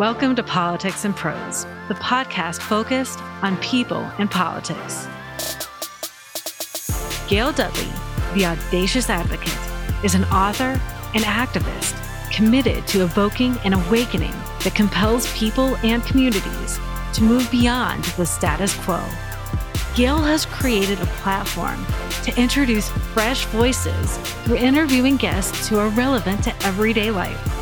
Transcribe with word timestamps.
Welcome 0.00 0.34
to 0.36 0.42
Politics 0.42 1.04
and 1.04 1.14
Prose, 1.14 1.66
the 1.88 1.94
podcast 1.94 2.62
focused 2.62 3.18
on 3.42 3.58
people 3.58 4.10
and 4.16 4.30
politics. 4.30 5.06
Gail 7.28 7.52
Dudley, 7.52 7.92
the 8.32 8.46
audacious 8.46 9.10
advocate, 9.10 9.54
is 10.02 10.14
an 10.14 10.24
author 10.32 10.80
and 11.12 11.22
activist 11.24 11.94
committed 12.32 12.86
to 12.86 13.02
evoking 13.02 13.58
an 13.66 13.74
awakening 13.74 14.32
that 14.64 14.74
compels 14.74 15.30
people 15.36 15.76
and 15.84 16.02
communities 16.06 16.80
to 17.12 17.22
move 17.22 17.50
beyond 17.50 18.02
the 18.16 18.24
status 18.24 18.74
quo. 18.82 19.06
Gail 19.94 20.16
has 20.16 20.46
created 20.46 20.98
a 21.02 21.06
platform 21.20 21.84
to 22.22 22.34
introduce 22.40 22.88
fresh 23.12 23.44
voices 23.48 24.16
through 24.44 24.56
interviewing 24.56 25.18
guests 25.18 25.68
who 25.68 25.78
are 25.78 25.90
relevant 25.90 26.42
to 26.44 26.56
everyday 26.64 27.10
life. 27.10 27.59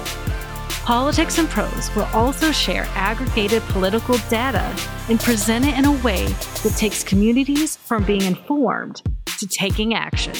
Politics 0.88 1.36
and 1.36 1.50
Prose 1.50 1.94
will 1.94 2.08
also 2.14 2.50
share 2.50 2.88
aggregated 2.94 3.62
political 3.64 4.16
data 4.30 4.74
and 5.10 5.20
present 5.20 5.66
it 5.66 5.76
in 5.76 5.84
a 5.84 5.92
way 6.02 6.24
that 6.62 6.74
takes 6.78 7.04
communities 7.04 7.76
from 7.76 8.04
being 8.04 8.22
informed 8.22 9.02
to 9.38 9.46
taking 9.46 9.92
action. 9.92 10.32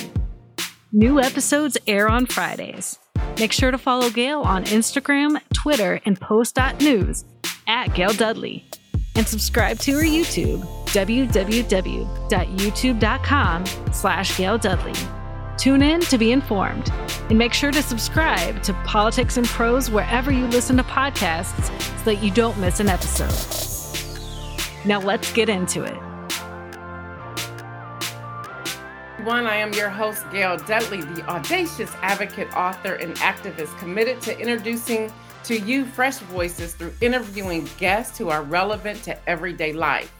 New 0.91 1.20
episodes 1.20 1.77
air 1.87 2.09
on 2.09 2.25
Fridays. 2.25 2.98
Make 3.39 3.53
sure 3.53 3.70
to 3.70 3.77
follow 3.77 4.09
Gail 4.09 4.41
on 4.41 4.65
Instagram, 4.65 5.39
Twitter, 5.53 6.01
and 6.06 6.19
post.news 6.19 7.27
at 7.67 7.89
Gail 7.89 8.15
Dudley. 8.15 8.65
And 9.17 9.28
subscribe 9.28 9.78
to 9.80 9.92
her 9.97 10.03
YouTube, 10.03 10.62
www.youtube.com 10.87 13.67
slash 13.92 14.39
Gail 14.39 14.56
Dudley. 14.56 15.17
Tune 15.59 15.83
in 15.83 16.01
to 16.03 16.17
be 16.17 16.30
informed. 16.30 16.89
And 17.29 17.37
make 17.37 17.53
sure 17.53 17.73
to 17.73 17.83
subscribe 17.83 18.62
to 18.62 18.73
Politics 18.85 19.37
and 19.37 19.47
Prose 19.47 19.91
wherever 19.91 20.31
you 20.31 20.47
listen 20.47 20.77
to 20.77 20.84
podcasts 20.84 21.67
so 21.98 22.05
that 22.05 22.23
you 22.23 22.31
don't 22.31 22.56
miss 22.59 22.78
an 22.78 22.89
episode. 22.89 23.34
Now 24.87 25.00
let's 25.00 25.33
get 25.33 25.48
into 25.48 25.83
it. 25.83 25.97
One, 29.25 29.47
I 29.47 29.56
am 29.56 29.73
your 29.73 29.91
host, 29.91 30.25
Gail 30.31 30.56
Dudley, 30.59 31.00
the 31.00 31.28
audacious 31.28 31.91
advocate, 32.03 32.55
author, 32.56 32.95
and 32.95 33.17
activist 33.17 33.77
committed 33.81 34.22
to 34.22 34.39
introducing 34.39 35.12
to 35.43 35.59
you 35.59 35.84
fresh 35.84 36.19
voices 36.19 36.75
through 36.75 36.93
interviewing 37.00 37.69
guests 37.78 38.17
who 38.17 38.28
are 38.28 38.43
relevant 38.45 39.03
to 39.03 39.28
everyday 39.28 39.72
life. 39.72 40.12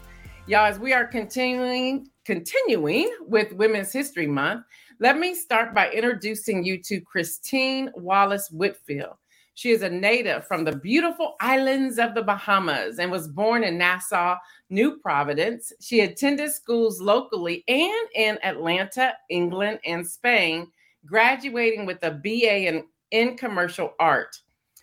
Y'all, 0.49 0.65
as 0.65 0.79
we 0.79 0.93
are 0.93 1.05
continuing 1.05 2.09
continuing 2.25 3.07
with 3.21 3.53
Women's 3.53 3.93
History 3.93 4.25
Month, 4.25 4.65
let 4.99 5.19
me 5.19 5.35
start 5.35 5.75
by 5.75 5.91
introducing 5.91 6.63
you 6.63 6.81
to 6.85 6.99
Christine 7.01 7.91
Wallace 7.93 8.49
Whitfield. 8.49 9.13
She 9.53 9.69
is 9.69 9.83
a 9.83 9.89
native 9.91 10.47
from 10.47 10.63
the 10.63 10.75
beautiful 10.75 11.35
islands 11.39 11.99
of 11.99 12.15
the 12.15 12.23
Bahamas 12.23 12.97
and 12.97 13.11
was 13.11 13.27
born 13.27 13.63
in 13.63 13.77
Nassau, 13.77 14.37
New 14.71 14.97
Providence. 14.97 15.71
She 15.81 15.99
attended 15.99 16.49
schools 16.49 16.99
locally 16.99 17.63
and 17.67 18.09
in 18.15 18.39
Atlanta, 18.41 19.13
England, 19.29 19.77
and 19.85 20.03
Spain, 20.03 20.65
graduating 21.05 21.85
with 21.85 22.01
a 22.01 22.09
BA 22.09 22.67
in, 22.67 22.85
in 23.11 23.37
commercial 23.37 23.93
art. 23.99 24.35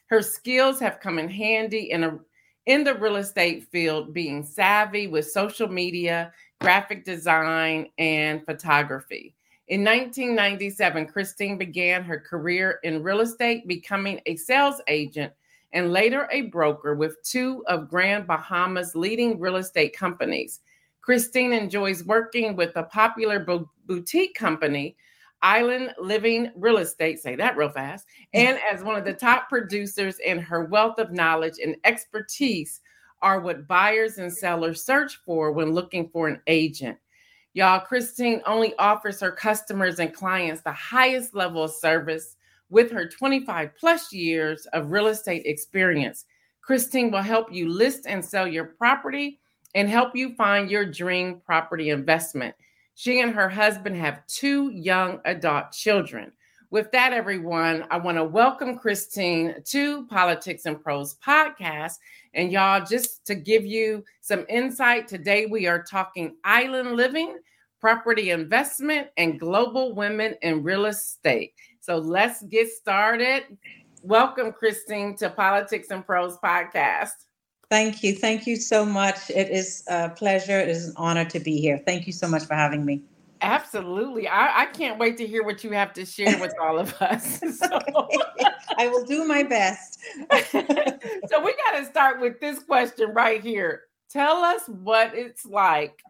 Her 0.06 0.23
skills 0.23 0.78
have 0.78 1.01
come 1.01 1.19
in 1.19 1.28
handy 1.28 1.91
in 1.91 2.05
a 2.05 2.20
in 2.67 2.84
the 2.84 2.95
real 2.95 3.17
estate 3.17 3.69
field, 3.69 4.12
being 4.12 4.42
savvy 4.42 5.06
with 5.06 5.31
social 5.31 5.69
media, 5.69 6.33
graphic 6.61 7.05
design, 7.05 7.89
and 7.98 8.45
photography. 8.45 9.34
In 9.69 9.83
1997, 9.83 11.06
Christine 11.06 11.58
began 11.58 12.05
her 12.05 12.20
career 12.20 12.78
in 12.84 13.03
real 13.03 13.20
estate, 13.20 13.67
becoming 13.67 14.20
a 14.27 14.36
sales 14.36 14.81
agent 14.86 15.33
and 15.73 15.92
later 15.92 16.28
a 16.31 16.42
broker 16.42 16.95
with 16.95 17.23
two 17.23 17.64
of 17.67 17.91
Grand 17.91 18.27
Bahama's 18.27 18.95
leading 18.95 19.41
real 19.41 19.57
estate 19.57 19.96
companies. 19.96 20.61
Christine 21.01 21.52
enjoys 21.52 22.05
working 22.05 22.57
with 22.57 22.77
a 22.77 22.85
popular 22.85 23.45
boutique 23.86 24.35
company, 24.35 24.96
Island 25.46 25.95
Living 26.01 26.51
Real 26.57 26.79
Estate, 26.79 27.20
say 27.20 27.36
that 27.36 27.57
real 27.57 27.68
fast, 27.68 28.05
mm. 28.34 28.40
and 28.40 28.58
as 28.70 28.83
one 28.83 28.96
of 28.96 29.05
the 29.05 29.12
top 29.12 29.48
producers, 29.48 30.18
and 30.27 30.40
her 30.40 30.64
wealth 30.64 30.98
of 30.98 31.12
knowledge 31.12 31.61
and 31.62 31.77
expertise 31.84 32.80
are 33.23 33.39
what 33.39 33.68
buyers 33.68 34.18
and 34.18 34.33
sellers 34.33 34.85
search 34.85 35.20
for 35.24 35.52
when 35.52 35.70
looking 35.70 36.08
for 36.08 36.27
an 36.27 36.40
agent. 36.48 36.98
Y'all, 37.55 37.79
Christine 37.79 38.42
only 38.45 38.74
offers 38.79 39.20
her 39.20 39.30
customers 39.30 40.01
and 40.01 40.12
clients 40.12 40.62
the 40.62 40.73
highest 40.73 41.33
level 41.33 41.62
of 41.62 41.70
service 41.70 42.35
with 42.68 42.90
her 42.90 43.08
25 43.08 43.70
plus 43.79 44.12
years 44.12 44.67
of 44.73 44.90
real 44.90 45.06
estate 45.06 45.46
experience. 45.46 46.24
Christine 46.61 47.12
will 47.12 47.23
help 47.23 47.52
you 47.52 47.68
list 47.68 48.06
and 48.08 48.23
sell 48.23 48.48
your 48.48 48.64
property 48.64 49.39
and 49.77 49.89
help 49.89 50.17
you 50.17 50.35
find 50.35 50.68
your 50.68 50.85
dream 50.85 51.40
property 51.46 51.90
investment. 51.90 52.52
She 52.98 53.20
and 53.20 53.34
her 53.34 53.51
husband 53.51 53.95
have 53.96 54.27
two 54.27 54.70
young 54.70 55.20
adult 55.27 55.73
children. 55.73 56.33
With 56.70 56.90
that, 56.92 57.12
everyone, 57.12 57.84
I 57.90 57.98
want 57.98 58.17
to 58.17 58.24
welcome 58.24 58.79
Christine 58.79 59.57
to 59.67 60.07
Politics 60.07 60.64
and 60.64 60.83
Prose 60.83 61.14
podcast. 61.17 61.96
And 62.33 62.51
y'all, 62.51 62.83
just 62.83 63.27
to 63.27 63.35
give 63.35 63.67
you 63.67 64.02
some 64.23 64.46
insight, 64.48 65.08
today 65.08 65.45
we 65.45 65.67
are 65.67 65.83
talking 65.83 66.36
island 66.42 66.96
living, 66.96 67.36
property 67.83 68.30
investment, 68.30 69.08
and 69.18 69.39
global 69.39 69.95
women 69.95 70.35
in 70.40 70.62
real 70.62 70.86
estate. 70.86 71.52
So 71.83 71.98
let's 71.98 72.45
get 72.45 72.70
started. 72.70 73.42
Welcome, 74.01 74.52
Christine, 74.52 75.18
to 75.18 75.29
Politics 75.29 75.89
and 75.90 76.05
Prose 76.05 76.39
podcast. 76.39 77.26
Thank 77.69 78.03
you. 78.03 78.15
Thank 78.15 78.47
you 78.47 78.57
so 78.57 78.87
much. 78.87 79.31
It 79.31 79.51
is 79.51 79.83
a 79.89 80.11
pleasure. 80.11 80.61
It 80.61 80.69
is 80.69 80.89
an 80.89 80.95
honor 80.97 81.25
to 81.25 81.41
be 81.41 81.61
here. 81.61 81.81
Thank 81.85 82.07
you 82.07 82.13
so 82.13 82.29
much 82.29 82.45
for 82.45 82.55
having 82.55 82.85
me. 82.85 83.03
Absolutely. 83.43 84.29
I, 84.29 84.63
I, 84.63 84.67
can't 84.67 84.99
wait 84.99 85.19
to 85.19 85.27
hear 85.27 85.45
what 85.45 85.63
you 85.63 85.71
have 85.73 85.93
to 85.95 86.07
share 86.07 86.39
with 86.41 86.55
all 86.61 86.79
of 86.79 86.95
us. 87.03 87.41
So. 87.57 87.69
I 88.79 88.89
will 88.89 89.05
do 89.05 89.25
my 89.25 89.43
best. 89.43 90.01
so 90.51 91.45
we 91.45 91.55
got 91.65 91.79
to 91.79 91.87
start 91.89 92.21
with 92.21 92.41
this 92.41 92.61
question 92.61 93.11
right 93.13 93.43
here. 93.43 93.83
Tell 94.11 94.37
us 94.37 94.63
what 94.69 95.15
it's 95.15 95.45
like 95.45 96.01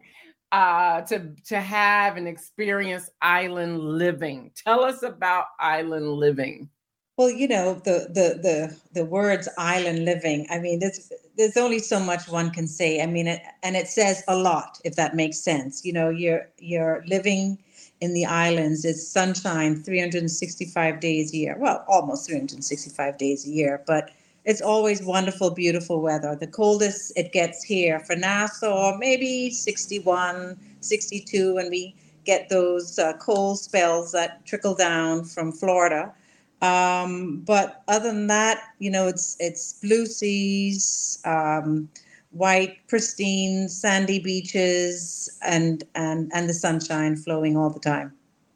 uh, 0.51 1.01
to 1.01 1.33
to 1.45 1.59
have 1.59 2.17
and 2.17 2.27
experience 2.27 3.09
island 3.21 3.79
living. 3.79 4.51
Tell 4.55 4.83
us 4.83 5.03
about 5.03 5.45
island 5.59 6.09
living. 6.09 6.69
Well, 7.17 7.31
you 7.31 7.47
know 7.47 7.75
the 7.75 8.07
the 8.13 8.39
the 8.41 8.77
the 8.93 9.05
words 9.05 9.49
island 9.57 10.05
living. 10.05 10.45
I 10.51 10.59
mean, 10.59 10.79
there's 10.79 11.11
there's 11.35 11.57
only 11.57 11.79
so 11.79 11.99
much 11.99 12.27
one 12.29 12.51
can 12.51 12.67
say. 12.67 13.01
I 13.01 13.07
mean, 13.07 13.27
it, 13.27 13.41
and 13.63 13.75
it 13.75 13.87
says 13.87 14.23
a 14.27 14.37
lot 14.37 14.79
if 14.85 14.95
that 14.95 15.15
makes 15.15 15.39
sense. 15.39 15.83
You 15.83 15.93
know, 15.93 16.09
you're 16.09 16.47
you're 16.59 17.03
living 17.07 17.57
in 18.01 18.13
the 18.13 18.25
islands. 18.25 18.85
It's 18.85 19.07
sunshine 19.07 19.83
365 19.83 20.99
days 20.99 21.33
a 21.33 21.37
year. 21.37 21.57
Well, 21.59 21.83
almost 21.87 22.27
365 22.27 23.17
days 23.17 23.47
a 23.47 23.49
year, 23.49 23.83
but 23.87 24.11
it's 24.45 24.61
always 24.61 25.01
wonderful, 25.01 25.49
beautiful 25.51 26.01
weather. 26.01 26.35
The 26.39 26.47
coldest 26.47 27.13
it 27.15 27.33
gets 27.33 27.63
here 27.63 27.99
for 27.99 28.15
Nassau, 28.15 28.95
maybe 28.97 29.49
61, 29.49 30.55
62, 30.81 31.57
and 31.57 31.71
we 31.71 31.95
get 32.25 32.49
those 32.49 32.99
uh, 32.99 33.13
cold 33.17 33.59
spells 33.59 34.11
that 34.11 34.45
trickle 34.45 34.75
down 34.75 35.23
from 35.25 35.51
Florida. 35.51 36.13
Um, 36.61 37.43
but 37.45 37.83
other 37.87 38.11
than 38.11 38.27
that, 38.27 38.61
you 38.79 38.89
know, 38.89 39.07
it's 39.07 39.37
it's 39.39 39.73
blue 39.73 40.05
seas, 40.05 41.19
um, 41.25 41.89
white, 42.31 42.77
pristine, 42.87 43.69
sandy 43.69 44.19
beaches, 44.19 45.29
and 45.45 45.83
and 45.95 46.31
and 46.33 46.49
the 46.49 46.53
sunshine 46.53 47.15
flowing 47.15 47.57
all 47.57 47.69
the 47.69 47.79
time. 47.79 48.13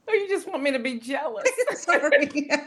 Oh, 0.08 0.14
you 0.14 0.28
just 0.28 0.48
want 0.48 0.64
me 0.64 0.72
to 0.72 0.80
be 0.80 1.00
jealous? 1.00 1.48
Sorry. 1.74 2.50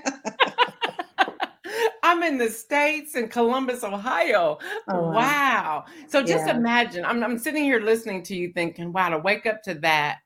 I'm 2.02 2.22
in 2.22 2.38
the 2.38 2.50
States 2.50 3.16
in 3.16 3.28
Columbus, 3.28 3.82
Ohio. 3.82 4.58
Oh, 4.88 5.00
wow. 5.00 5.10
wow. 5.10 5.84
So 6.08 6.22
just 6.22 6.46
yeah. 6.46 6.56
imagine, 6.56 7.04
I'm, 7.04 7.22
I'm 7.24 7.38
sitting 7.38 7.64
here 7.64 7.80
listening 7.80 8.22
to 8.24 8.36
you 8.36 8.52
thinking, 8.52 8.92
wow, 8.92 9.08
to 9.08 9.18
wake 9.18 9.46
up 9.46 9.62
to 9.64 9.74
that 9.76 10.18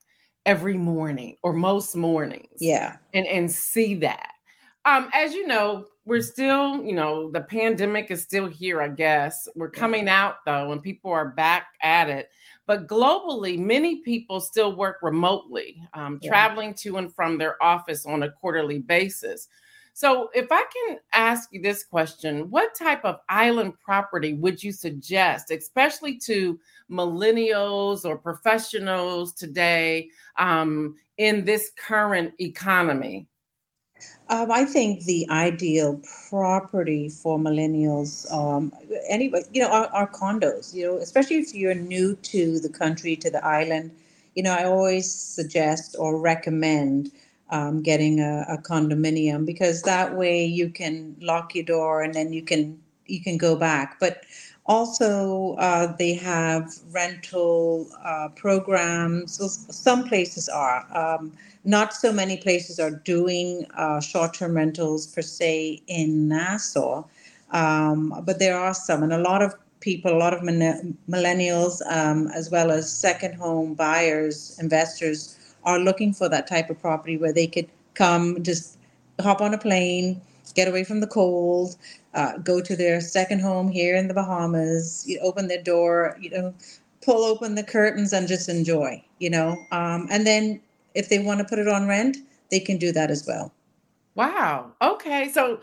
every 0.45 0.77
morning 0.77 1.37
or 1.41 1.53
most 1.53 1.95
mornings. 1.95 2.59
Yeah. 2.59 2.97
And 3.13 3.25
and 3.27 3.49
see 3.49 3.95
that. 3.95 4.33
Um, 4.85 5.09
as 5.13 5.33
you 5.33 5.45
know, 5.45 5.85
we're 6.05 6.21
still, 6.21 6.83
you 6.83 6.93
know, 6.93 7.29
the 7.31 7.41
pandemic 7.41 8.09
is 8.09 8.23
still 8.23 8.47
here, 8.47 8.81
I 8.81 8.87
guess. 8.87 9.47
We're 9.55 9.69
coming 9.69 10.07
out 10.07 10.37
though, 10.45 10.71
and 10.71 10.81
people 10.81 11.11
are 11.11 11.29
back 11.29 11.67
at 11.83 12.09
it. 12.09 12.29
But 12.65 12.87
globally, 12.87 13.59
many 13.59 13.97
people 14.01 14.39
still 14.39 14.75
work 14.75 14.97
remotely, 15.01 15.81
um, 15.93 16.19
yeah. 16.21 16.29
traveling 16.29 16.73
to 16.75 16.97
and 16.97 17.13
from 17.13 17.37
their 17.37 17.61
office 17.61 18.05
on 18.05 18.23
a 18.23 18.31
quarterly 18.31 18.79
basis. 18.79 19.47
So, 19.93 20.29
if 20.33 20.47
I 20.51 20.63
can 20.73 20.99
ask 21.11 21.49
you 21.51 21.61
this 21.61 21.83
question, 21.83 22.49
what 22.49 22.73
type 22.73 23.03
of 23.03 23.19
island 23.27 23.73
property 23.83 24.33
would 24.33 24.63
you 24.63 24.71
suggest, 24.71 25.51
especially 25.51 26.17
to 26.19 26.57
millennials 26.89 28.05
or 28.05 28.17
professionals 28.17 29.33
today 29.33 30.09
um, 30.37 30.95
in 31.17 31.43
this 31.43 31.71
current 31.75 32.33
economy? 32.39 33.27
Um, 34.29 34.51
I 34.51 34.65
think 34.65 35.05
the 35.05 35.27
ideal 35.29 35.99
property 36.29 37.09
for 37.09 37.39
millennials, 37.39 38.31
um, 38.31 38.71
anyway, 39.07 39.43
you 39.51 39.61
know, 39.61 39.69
are, 39.69 39.87
are, 39.87 40.07
condos. 40.09 40.73
You 40.73 40.85
know, 40.85 40.97
especially 40.97 41.37
if 41.37 41.53
you're 41.53 41.73
new 41.73 42.15
to 42.15 42.59
the 42.59 42.69
country, 42.69 43.15
to 43.17 43.29
the 43.29 43.43
island. 43.43 43.91
You 44.35 44.43
know, 44.43 44.53
I 44.53 44.65
always 44.65 45.11
suggest 45.11 45.95
or 45.97 46.19
recommend 46.19 47.11
um, 47.49 47.81
getting 47.81 48.19
a, 48.19 48.45
a, 48.47 48.57
condominium 48.59 49.45
because 49.45 49.81
that 49.81 50.15
way 50.15 50.45
you 50.45 50.69
can 50.69 51.15
lock 51.19 51.55
your 51.55 51.63
door 51.63 52.03
and 52.03 52.13
then 52.13 52.31
you 52.31 52.43
can 52.43 52.79
you 53.07 53.21
can 53.21 53.37
go 53.37 53.55
back. 53.55 53.99
But 53.99 54.23
also, 54.69 55.55
uh, 55.57 55.95
they 55.97 56.13
have 56.13 56.71
rental 56.91 57.87
uh, 58.03 58.29
programs. 58.35 59.39
Some 59.75 60.07
places 60.07 60.47
are. 60.47 60.85
Um, 60.95 61.33
not 61.63 61.93
so 61.93 62.11
many 62.11 62.37
places 62.37 62.79
are 62.79 62.91
doing 62.91 63.65
uh, 63.75 63.99
short-term 63.99 64.55
rentals 64.55 65.07
per 65.07 65.21
se 65.21 65.81
in 65.87 66.27
Nassau, 66.27 67.03
um, 67.51 68.13
but 68.25 68.39
there 68.39 68.57
are 68.57 68.73
some, 68.73 69.03
and 69.03 69.13
a 69.13 69.17
lot 69.17 69.41
of 69.41 69.55
people, 69.79 70.13
a 70.13 70.17
lot 70.17 70.33
of 70.33 70.41
millennials, 70.41 71.81
um, 71.91 72.27
as 72.27 72.49
well 72.49 72.71
as 72.71 72.91
second 72.91 73.33
home 73.35 73.73
buyers, 73.73 74.57
investors, 74.59 75.37
are 75.63 75.79
looking 75.79 76.13
for 76.13 76.29
that 76.29 76.47
type 76.47 76.69
of 76.69 76.79
property 76.79 77.17
where 77.17 77.33
they 77.33 77.47
could 77.47 77.67
come, 77.93 78.41
just 78.43 78.77
hop 79.19 79.41
on 79.41 79.53
a 79.53 79.57
plane, 79.57 80.21
get 80.55 80.67
away 80.67 80.83
from 80.83 80.99
the 80.99 81.07
cold, 81.07 81.75
uh, 82.13 82.37
go 82.37 82.61
to 82.61 82.75
their 82.75 83.01
second 83.01 83.39
home 83.39 83.69
here 83.69 83.95
in 83.95 84.07
the 84.07 84.13
Bahamas, 84.13 85.03
you 85.07 85.19
open 85.19 85.47
their 85.47 85.61
door, 85.61 86.17
you 86.19 86.29
know, 86.29 86.53
pull 87.01 87.23
open 87.23 87.55
the 87.55 87.63
curtains 87.63 88.13
and 88.13 88.27
just 88.27 88.49
enjoy, 88.49 89.03
you 89.19 89.29
know. 89.29 89.57
Um, 89.71 90.07
and 90.09 90.25
then 90.25 90.61
if 90.99 91.09
they 91.09 91.19
want 91.19 91.39
to 91.39 91.45
put 91.45 91.57
it 91.57 91.67
on 91.67 91.87
rent, 91.87 92.17
they 92.51 92.59
can 92.59 92.77
do 92.77 92.91
that 92.91 93.09
as 93.09 93.25
well. 93.25 93.51
Wow. 94.15 94.73
Okay. 94.81 95.29
So 95.29 95.61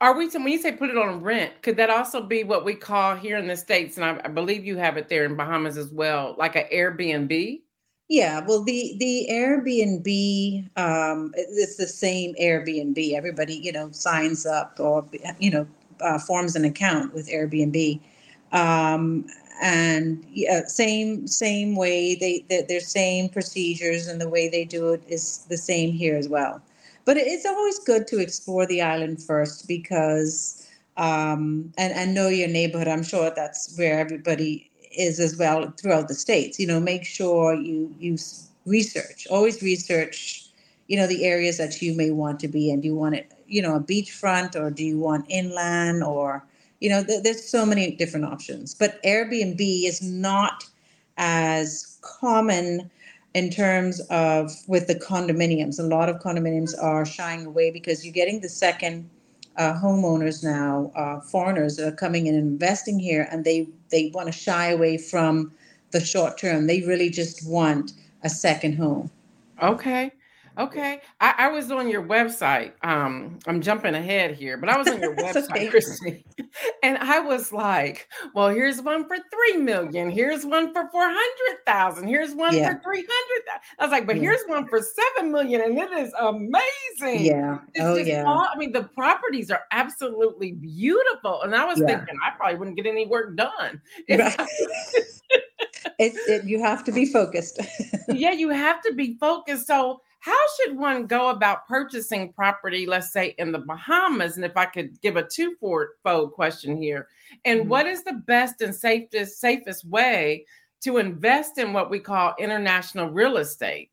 are 0.00 0.16
we, 0.16 0.28
when 0.28 0.48
you 0.48 0.58
say 0.58 0.72
put 0.72 0.90
it 0.90 0.96
on 0.96 1.22
rent, 1.22 1.60
could 1.62 1.76
that 1.76 1.90
also 1.90 2.22
be 2.22 2.44
what 2.44 2.64
we 2.64 2.74
call 2.74 3.16
here 3.16 3.36
in 3.36 3.48
the 3.48 3.56
States, 3.56 3.96
and 3.96 4.04
I, 4.04 4.20
I 4.24 4.28
believe 4.28 4.64
you 4.64 4.76
have 4.76 4.96
it 4.96 5.08
there 5.08 5.24
in 5.24 5.36
Bahamas 5.36 5.76
as 5.76 5.90
well, 5.90 6.34
like 6.38 6.56
an 6.56 6.64
Airbnb? 6.72 7.60
Yeah, 8.08 8.40
well, 8.46 8.62
the 8.62 8.96
the 8.98 9.28
Airbnb, 9.30 10.70
um, 10.78 11.32
it's 11.36 11.76
the 11.76 11.86
same 11.86 12.34
Airbnb. 12.40 13.12
Everybody, 13.12 13.56
you 13.56 13.72
know, 13.72 13.90
signs 13.90 14.46
up 14.46 14.80
or 14.80 15.04
you 15.40 15.50
know 15.50 15.66
uh, 16.00 16.18
forms 16.18 16.56
an 16.56 16.64
account 16.64 17.12
with 17.12 17.28
Airbnb, 17.28 18.00
um, 18.52 19.26
and 19.60 20.24
yeah, 20.30 20.64
same 20.66 21.26
same 21.26 21.76
way 21.76 22.14
they, 22.14 22.44
they 22.48 22.62
their 22.62 22.80
same 22.80 23.28
procedures 23.28 24.06
and 24.06 24.20
the 24.20 24.28
way 24.28 24.48
they 24.48 24.64
do 24.64 24.92
it 24.92 25.02
is 25.08 25.44
the 25.48 25.56
same 25.56 25.92
here 25.92 26.16
as 26.16 26.28
well. 26.28 26.62
But 27.04 27.16
it's 27.16 27.46
always 27.46 27.78
good 27.80 28.06
to 28.08 28.18
explore 28.18 28.66
the 28.66 28.82
island 28.82 29.22
first 29.22 29.66
because 29.66 30.68
um, 30.96 31.72
and 31.78 31.92
and 31.94 32.14
know 32.14 32.28
your 32.28 32.48
neighborhood. 32.48 32.88
I'm 32.88 33.02
sure 33.02 33.30
that's 33.34 33.76
where 33.78 33.98
everybody 33.98 34.70
is 34.96 35.20
as 35.20 35.36
well 35.36 35.72
throughout 35.80 36.08
the 36.08 36.14
states. 36.14 36.58
You 36.58 36.66
know, 36.66 36.80
make 36.80 37.04
sure 37.04 37.54
you 37.54 37.94
you 37.98 38.18
research. 38.66 39.26
Always 39.30 39.62
research. 39.62 40.44
You 40.88 40.96
know 40.96 41.06
the 41.06 41.24
areas 41.24 41.58
that 41.58 41.80
you 41.82 41.94
may 41.94 42.10
want 42.10 42.40
to 42.40 42.48
be 42.48 42.70
in. 42.70 42.80
Do 42.80 42.88
you 42.88 42.94
want 42.94 43.14
it, 43.14 43.32
you 43.46 43.62
know, 43.62 43.76
a 43.76 43.80
beachfront, 43.80 44.56
or 44.56 44.70
do 44.70 44.84
you 44.84 44.98
want 44.98 45.26
inland, 45.28 46.02
or 46.02 46.44
you 46.80 46.88
know, 46.88 47.04
th- 47.04 47.22
there's 47.22 47.44
so 47.44 47.66
many 47.66 47.92
different 47.92 48.26
options. 48.26 48.74
But 48.74 49.02
Airbnb 49.02 49.84
is 49.84 50.02
not 50.02 50.64
as 51.16 51.98
common 52.02 52.90
in 53.34 53.50
terms 53.50 54.00
of 54.10 54.52
with 54.66 54.86
the 54.86 54.94
condominiums. 54.94 55.78
A 55.78 55.82
lot 55.82 56.08
of 56.08 56.16
condominiums 56.20 56.74
are 56.80 57.04
shying 57.04 57.46
away 57.46 57.70
because 57.70 58.04
you're 58.04 58.14
getting 58.14 58.40
the 58.40 58.48
second 58.48 59.08
uh, 59.56 59.74
homeowners 59.74 60.44
now, 60.44 60.90
uh, 60.94 61.20
foreigners 61.20 61.76
that 61.76 61.88
are 61.88 61.96
coming 61.96 62.26
in 62.26 62.34
and 62.34 62.46
investing 62.46 62.98
here, 62.98 63.28
and 63.30 63.44
they 63.44 63.68
they 63.90 64.10
want 64.14 64.26
to 64.26 64.32
shy 64.32 64.68
away 64.68 64.96
from 64.96 65.52
the 65.90 66.00
short 66.00 66.38
term. 66.38 66.66
They 66.66 66.82
really 66.82 67.10
just 67.10 67.46
want 67.46 67.92
a 68.22 68.28
second 68.28 68.74
home. 68.74 69.10
Okay. 69.62 70.12
Okay. 70.58 71.00
I, 71.20 71.34
I, 71.38 71.48
was 71.48 71.70
on 71.70 71.88
your 71.88 72.02
website. 72.02 72.72
Um, 72.82 73.38
I'm 73.46 73.60
jumping 73.60 73.94
ahead 73.94 74.34
here, 74.34 74.56
but 74.56 74.68
I 74.68 74.76
was 74.76 74.88
on 74.88 75.00
your 75.00 75.14
website, 75.16 75.50
okay. 75.50 75.68
Christine. 75.68 76.24
And 76.82 76.96
I 76.98 77.20
was 77.20 77.52
like, 77.52 78.08
well, 78.34 78.48
here's 78.48 78.80
one 78.80 79.06
for 79.06 79.16
three 79.16 79.56
million. 79.58 80.10
Here's 80.10 80.46
one 80.46 80.72
for 80.72 80.88
four 80.90 81.06
hundred 81.06 81.64
thousand. 81.66 82.08
Here's 82.08 82.34
one 82.34 82.56
yeah. 82.56 82.72
for 82.72 82.82
three 82.82 83.06
hundred. 83.08 83.60
I 83.78 83.84
was 83.84 83.92
like, 83.92 84.06
but 84.06 84.16
yeah. 84.16 84.22
here's 84.22 84.42
one 84.46 84.66
for 84.66 84.80
seven 84.80 85.30
million, 85.30 85.60
and 85.60 85.78
it 85.78 85.92
is 85.92 86.12
amazing. 86.18 87.24
Yeah. 87.24 87.58
It's 87.74 87.84
oh, 87.84 87.96
yeah. 87.96 88.24
All, 88.24 88.48
I 88.52 88.56
mean, 88.56 88.72
the 88.72 88.84
properties 88.84 89.50
are 89.50 89.62
absolutely 89.70 90.52
beautiful. 90.52 91.42
And 91.42 91.54
I 91.54 91.64
was 91.64 91.80
yeah. 91.80 91.86
thinking 91.86 92.16
I 92.24 92.30
probably 92.36 92.58
wouldn't 92.58 92.76
get 92.76 92.86
any 92.86 93.06
work 93.06 93.36
done. 93.36 93.80
It's, 96.00 96.16
it, 96.16 96.30
it, 96.30 96.44
you 96.44 96.62
have 96.62 96.84
to 96.84 96.92
be 96.92 97.04
focused. 97.04 97.60
yeah, 98.08 98.30
you 98.30 98.50
have 98.50 98.80
to 98.82 98.94
be 98.94 99.16
focused. 99.18 99.66
So 99.66 100.00
how 100.20 100.38
should 100.56 100.76
one 100.76 101.06
go 101.06 101.30
about 101.30 101.66
purchasing 101.68 102.32
property, 102.32 102.86
let's 102.86 103.12
say 103.12 103.34
in 103.38 103.52
the 103.52 103.60
Bahamas? 103.60 104.36
And 104.36 104.44
if 104.44 104.56
I 104.56 104.66
could 104.66 105.00
give 105.00 105.16
a 105.16 105.26
two-fold 105.26 106.32
question 106.32 106.80
here, 106.80 107.08
and 107.44 107.60
mm-hmm. 107.60 107.68
what 107.68 107.86
is 107.86 108.02
the 108.02 108.14
best 108.14 108.60
and 108.60 108.74
safest 108.74 109.40
safest 109.40 109.84
way 109.84 110.44
to 110.82 110.98
invest 110.98 111.58
in 111.58 111.72
what 111.72 111.90
we 111.90 112.00
call 112.00 112.34
international 112.38 113.10
real 113.10 113.36
estate? 113.36 113.90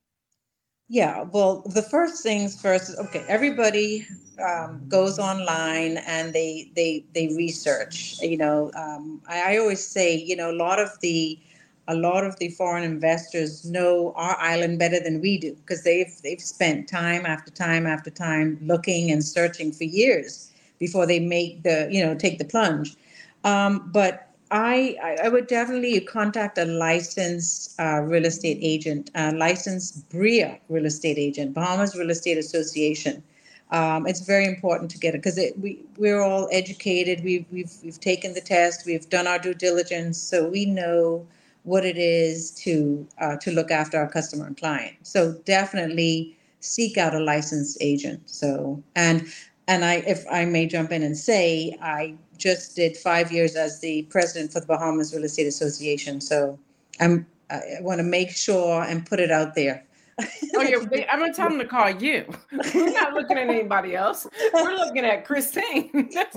Yeah, 0.88 1.24
well, 1.31 1.63
the 1.74 1.81
first 1.81 2.22
things 2.22 2.62
first. 2.62 2.98
Okay, 3.00 3.25
everybody 3.27 4.07
um, 4.44 4.83
goes 4.88 5.18
online 5.18 5.98
and 5.98 6.31
they 6.31 6.72
they 6.75 7.06
they 7.13 7.27
research. 7.36 8.18
You 8.22 8.38
know, 8.38 8.72
um, 8.75 9.22
I, 9.27 9.54
I 9.54 9.57
always 9.57 9.86
say, 9.86 10.16
you 10.16 10.36
know, 10.36 10.51
a 10.51 10.57
lot 10.57 10.80
of 10.80 10.89
the 11.01 11.39
a 11.88 11.96
lot 11.96 12.24
of 12.24 12.38
the 12.40 12.50
foreign 12.50 12.84
investors 12.84 13.66
know 13.66 14.12
our 14.16 14.38
island 14.40 14.80
better 14.80 15.00
than 15.00 15.22
we 15.22 15.38
do 15.38 15.54
because 15.56 15.84
they've 15.84 16.14
they've 16.24 16.42
spent 16.42 16.88
time 16.88 17.26
after 17.26 17.52
time 17.52 17.86
after 17.86 18.10
time 18.10 18.58
looking 18.62 19.12
and 19.12 19.24
searching 19.24 19.72
for 19.72 19.84
years 19.84 20.52
before 20.80 21.06
they 21.06 21.20
make 21.20 21.64
the 21.64 21.88
you 21.92 22.04
know 22.04 22.16
take 22.16 22.38
the 22.38 22.46
plunge. 22.46 22.96
Um, 23.44 23.90
but 23.94 24.30
I 24.52 24.98
I 25.24 25.30
would 25.30 25.48
definitely 25.48 26.00
contact 26.02 26.58
a 26.58 26.66
licensed 26.66 27.80
uh, 27.80 28.02
real 28.02 28.26
estate 28.26 28.60
agent, 28.62 29.12
a 29.16 29.32
licensed 29.32 30.10
BREA 30.10 30.60
real 30.70 30.86
estate 30.86 31.18
agent, 31.18 31.54
Bahamas 31.54 31.96
Real 31.96 32.10
Estate 32.10 32.38
Association. 32.38 33.24
Um, 33.72 34.06
it's 34.06 34.22
very 34.22 34.46
important 34.46 34.92
to 34.92 35.00
get 35.00 35.15
it 35.15 35.18
because 35.24 35.39
we 35.60 35.80
we're 35.98 36.22
all 36.22 36.48
educated. 36.51 37.24
We've 37.24 37.46
we've 37.51 37.74
we've 37.84 38.00
taken 38.00 38.34
the 38.34 38.42
test. 38.42 38.86
We've 38.86 39.10
done 39.10 39.27
our 39.27 39.39
due 39.39 39.56
diligence, 39.56 40.18
so 40.18 40.48
we 40.48 40.65
know 40.65 41.25
what 41.65 41.84
it 41.84 41.98
is 41.98 42.51
to 42.51 43.07
uh, 43.19 43.36
to 43.38 43.51
look 43.51 43.72
after 43.72 43.98
our 43.98 44.07
customer 44.10 44.45
and 44.45 44.55
client. 44.57 44.95
So 45.03 45.34
definitely 45.45 46.38
seek 46.60 46.98
out 46.98 47.13
a 47.13 47.19
licensed 47.19 47.77
agent. 47.81 48.22
So 48.29 48.81
and 48.95 49.27
and 49.67 49.84
I 49.84 49.95
if 50.07 50.25
I 50.31 50.45
may 50.45 50.67
jump 50.67 50.91
in 50.91 51.03
and 51.03 51.17
say 51.17 51.75
I 51.81 52.15
just 52.38 52.75
did 52.75 52.95
five 52.95 53.31
years 53.31 53.55
as 53.55 53.79
the 53.79 54.03
president 54.03 54.53
for 54.53 54.60
the 54.60 54.67
Bahamas 54.67 55.13
Real 55.13 55.25
Estate 55.25 55.48
Association. 55.48 56.22
So 56.22 56.57
I'm 57.00 57.25
I 57.50 57.62
want 57.81 58.00
to 58.00 58.03
make 58.03 58.31
sure 58.31 58.84
and 58.84 59.05
put 59.05 59.19
it 59.19 59.31
out 59.31 59.55
there. 59.55 59.84
Oh 60.22 60.62
yeah, 60.62 61.05
I'm 61.12 61.19
gonna 61.19 61.34
tell 61.34 61.50
them 61.50 61.60
to 61.60 61.65
call 61.65 61.89
you. 61.89 62.25
We're 62.74 62.91
not 62.91 63.13
looking 63.13 63.38
at 63.38 63.50
anybody 63.50 63.95
else. 63.95 64.27
We're 64.53 64.75
looking 64.75 65.05
at 65.05 65.25
Christine. 65.25 66.10
That's 66.13 66.36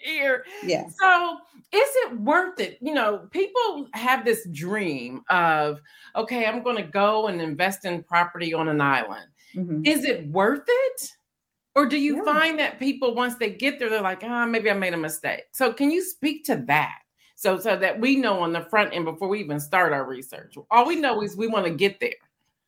here. 0.00 0.44
Yeah. 0.62 0.84
So 0.88 1.38
is 1.72 1.88
it 1.96 2.20
worth 2.20 2.60
it? 2.60 2.78
You 2.80 2.94
know, 2.94 3.28
people 3.30 3.88
have 3.92 4.24
this 4.24 4.46
dream 4.52 5.22
of, 5.28 5.80
okay, 6.16 6.46
I'm 6.46 6.62
going 6.62 6.76
to 6.76 6.82
go 6.82 7.26
and 7.26 7.42
invest 7.42 7.84
in 7.84 8.02
property 8.02 8.54
on 8.54 8.68
an 8.68 8.80
island. 8.80 9.26
Mm-hmm. 9.54 9.82
Is 9.84 10.04
it 10.04 10.26
worth 10.28 10.64
it? 10.66 11.12
Or 11.74 11.84
do 11.84 11.98
you 11.98 12.16
yeah. 12.16 12.24
find 12.24 12.58
that 12.58 12.78
people, 12.78 13.14
once 13.14 13.34
they 13.34 13.50
get 13.50 13.78
there, 13.78 13.90
they're 13.90 14.00
like, 14.00 14.22
ah, 14.24 14.44
oh, 14.44 14.46
maybe 14.46 14.70
I 14.70 14.74
made 14.74 14.94
a 14.94 14.98
mistake? 14.98 15.42
So, 15.52 15.72
can 15.72 15.90
you 15.90 16.02
speak 16.02 16.44
to 16.46 16.56
that? 16.66 16.98
So, 17.36 17.58
so 17.58 17.76
that 17.76 18.00
we 18.00 18.16
know 18.16 18.40
on 18.40 18.52
the 18.52 18.62
front 18.62 18.94
end 18.94 19.04
before 19.04 19.28
we 19.28 19.38
even 19.38 19.60
start 19.60 19.92
our 19.92 20.04
research. 20.04 20.56
All 20.72 20.86
we 20.86 20.96
know 20.96 21.22
is 21.22 21.36
we 21.36 21.46
want 21.46 21.66
to 21.66 21.70
get 21.70 22.00
there. 22.00 22.10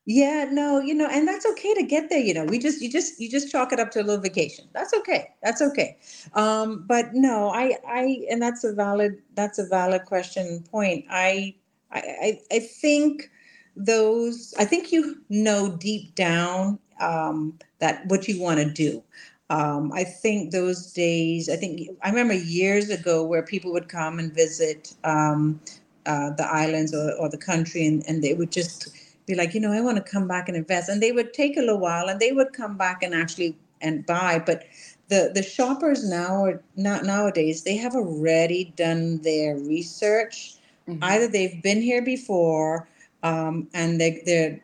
Yeah, 0.04 0.48
no, 0.50 0.80
you 0.80 0.94
know, 0.94 1.06
and 1.08 1.28
that's 1.28 1.46
okay 1.46 1.74
to 1.74 1.84
get 1.84 2.10
there. 2.10 2.18
You 2.18 2.34
know, 2.34 2.44
we 2.44 2.58
just 2.58 2.82
you 2.82 2.90
just 2.90 3.20
you 3.20 3.30
just 3.30 3.50
chalk 3.52 3.72
it 3.72 3.78
up 3.78 3.92
to 3.92 4.00
a 4.00 4.02
little 4.02 4.20
vacation. 4.22 4.66
That's 4.72 4.92
okay. 4.94 5.30
That's 5.44 5.62
okay. 5.62 5.96
Um, 6.34 6.84
but 6.88 7.14
no, 7.14 7.50
I 7.50 7.76
I 7.86 8.26
and 8.28 8.42
that's 8.42 8.64
a 8.64 8.72
valid 8.72 9.22
that's 9.36 9.60
a 9.60 9.66
valid 9.66 10.06
question 10.06 10.64
point. 10.72 11.04
I 11.08 11.54
I 11.92 12.40
I 12.50 12.58
think 12.58 13.30
those 13.76 14.54
I 14.58 14.64
think 14.64 14.90
you 14.90 15.18
know 15.28 15.76
deep 15.76 16.16
down 16.16 16.80
um, 17.00 17.56
that 17.78 18.04
what 18.08 18.26
you 18.26 18.40
want 18.40 18.58
to 18.58 18.68
do. 18.68 19.04
Um, 19.50 19.92
I 19.92 20.02
think 20.04 20.50
those 20.50 20.92
days. 20.92 21.48
I 21.48 21.54
think 21.56 21.90
I 22.02 22.08
remember 22.08 22.34
years 22.34 22.90
ago 22.90 23.22
where 23.24 23.42
people 23.44 23.72
would 23.72 23.88
come 23.88 24.18
and 24.18 24.34
visit 24.34 24.94
um, 25.04 25.60
uh, 26.06 26.30
the 26.30 26.46
islands 26.46 26.92
or, 26.92 27.12
or 27.20 27.28
the 27.28 27.38
country, 27.38 27.86
and, 27.86 28.02
and 28.08 28.24
they 28.24 28.34
would 28.34 28.50
just 28.50 28.88
be 29.30 29.36
like, 29.36 29.54
you 29.54 29.60
know, 29.60 29.72
I 29.72 29.80
want 29.80 29.96
to 29.96 30.02
come 30.02 30.28
back 30.28 30.48
and 30.48 30.56
invest. 30.56 30.88
And 30.88 31.02
they 31.02 31.12
would 31.12 31.32
take 31.32 31.56
a 31.56 31.60
little 31.60 31.78
while 31.78 32.08
and 32.08 32.20
they 32.20 32.32
would 32.32 32.52
come 32.52 32.76
back 32.76 33.02
and 33.02 33.14
actually 33.14 33.56
and 33.80 34.04
buy. 34.06 34.42
But 34.44 34.64
the 35.08 35.30
the 35.34 35.42
shoppers 35.42 36.08
now 36.08 36.44
are 36.44 36.62
not 36.76 37.04
nowadays 37.04 37.62
they 37.62 37.76
have 37.76 37.94
already 37.94 38.72
done 38.76 39.18
their 39.22 39.56
research. 39.56 40.54
Mm-hmm. 40.88 41.04
Either 41.04 41.28
they've 41.28 41.62
been 41.62 41.82
here 41.82 42.02
before, 42.02 42.88
um, 43.22 43.68
and 43.74 44.00
they 44.00 44.22
they're 44.24 44.60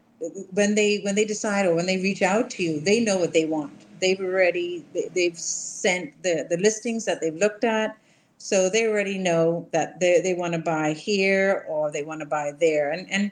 when 0.52 0.74
they 0.74 0.98
when 0.98 1.14
they 1.14 1.24
decide 1.24 1.66
or 1.66 1.74
when 1.74 1.86
they 1.86 1.98
reach 1.98 2.22
out 2.22 2.50
to 2.50 2.62
you, 2.62 2.80
they 2.80 3.00
know 3.00 3.18
what 3.18 3.32
they 3.32 3.44
want. 3.44 3.72
They've 4.00 4.20
already 4.20 4.84
they, 5.14 5.24
have 5.24 5.38
sent 5.38 6.22
the 6.22 6.46
the 6.48 6.56
listings 6.58 7.04
that 7.04 7.20
they've 7.20 7.34
looked 7.34 7.64
at, 7.64 7.96
so 8.38 8.70
they 8.70 8.86
already 8.86 9.18
know 9.18 9.68
that 9.72 10.00
they 10.00 10.20
they 10.20 10.34
want 10.34 10.52
to 10.54 10.58
buy 10.58 10.92
here 10.92 11.64
or 11.68 11.90
they 11.90 12.02
want 12.02 12.20
to 12.20 12.26
buy 12.26 12.52
there, 12.58 12.90
and 12.90 13.10
and 13.10 13.30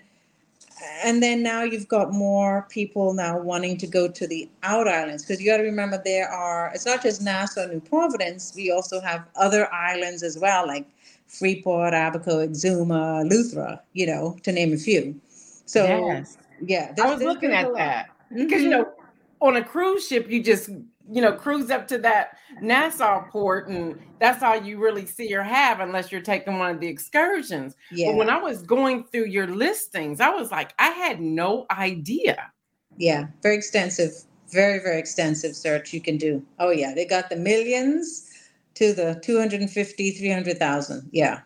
and 1.02 1.22
then 1.22 1.42
now 1.42 1.62
you've 1.62 1.88
got 1.88 2.12
more 2.12 2.66
people 2.70 3.14
now 3.14 3.38
wanting 3.38 3.76
to 3.78 3.86
go 3.86 4.08
to 4.08 4.26
the 4.26 4.48
out 4.62 4.88
islands 4.88 5.24
because 5.24 5.40
you 5.40 5.50
got 5.50 5.58
to 5.58 5.62
remember 5.62 6.00
there 6.04 6.28
are 6.28 6.70
it's 6.74 6.86
not 6.86 7.02
just 7.02 7.22
Nassau, 7.22 7.66
New 7.66 7.80
Providence. 7.80 8.52
We 8.54 8.70
also 8.70 9.00
have 9.00 9.24
other 9.36 9.72
islands 9.72 10.22
as 10.22 10.38
well, 10.38 10.66
like 10.66 10.86
Freeport, 11.26 11.94
Abaco, 11.94 12.46
Exuma, 12.46 13.24
Eleuthera 13.24 13.80
you 13.92 14.06
know, 14.06 14.36
to 14.42 14.52
name 14.52 14.72
a 14.72 14.76
few. 14.76 15.20
So 15.66 15.84
yes. 15.84 16.38
yeah, 16.60 16.94
I 17.02 17.12
was 17.12 17.22
looking 17.22 17.52
at 17.52 17.72
that 17.74 18.10
because 18.32 18.62
mm-hmm. 18.62 18.62
you 18.62 18.70
know 18.70 18.92
on 19.40 19.56
a 19.56 19.64
cruise 19.64 20.06
ship 20.06 20.30
you 20.30 20.42
just 20.42 20.70
you 21.10 21.20
know, 21.20 21.32
cruise 21.32 21.70
up 21.70 21.86
to 21.88 21.98
that 21.98 22.38
Nassau 22.60 23.28
port, 23.30 23.68
and 23.68 23.98
that's 24.20 24.42
all 24.42 24.56
you 24.56 24.78
really 24.78 25.06
see 25.06 25.34
or 25.34 25.42
have 25.42 25.80
unless 25.80 26.10
you're 26.10 26.20
taking 26.20 26.58
one 26.58 26.70
of 26.70 26.80
the 26.80 26.88
excursions. 26.88 27.74
Yeah. 27.90 28.10
But 28.10 28.16
when 28.16 28.30
I 28.30 28.38
was 28.38 28.62
going 28.62 29.04
through 29.04 29.26
your 29.26 29.46
listings, 29.46 30.20
I 30.20 30.30
was 30.30 30.50
like, 30.50 30.72
I 30.78 30.88
had 30.88 31.20
no 31.20 31.66
idea. 31.70 32.50
Yeah, 32.96 33.26
very 33.42 33.56
extensive, 33.56 34.12
very, 34.50 34.78
very 34.78 34.98
extensive 34.98 35.54
search 35.54 35.92
you 35.92 36.00
can 36.00 36.16
do. 36.16 36.44
Oh, 36.58 36.70
yeah, 36.70 36.94
they 36.94 37.04
got 37.04 37.28
the 37.28 37.36
millions 37.36 38.30
to 38.74 38.92
the 38.92 39.20
250, 39.22 40.10
300,000. 40.10 41.10
Yeah. 41.12 41.40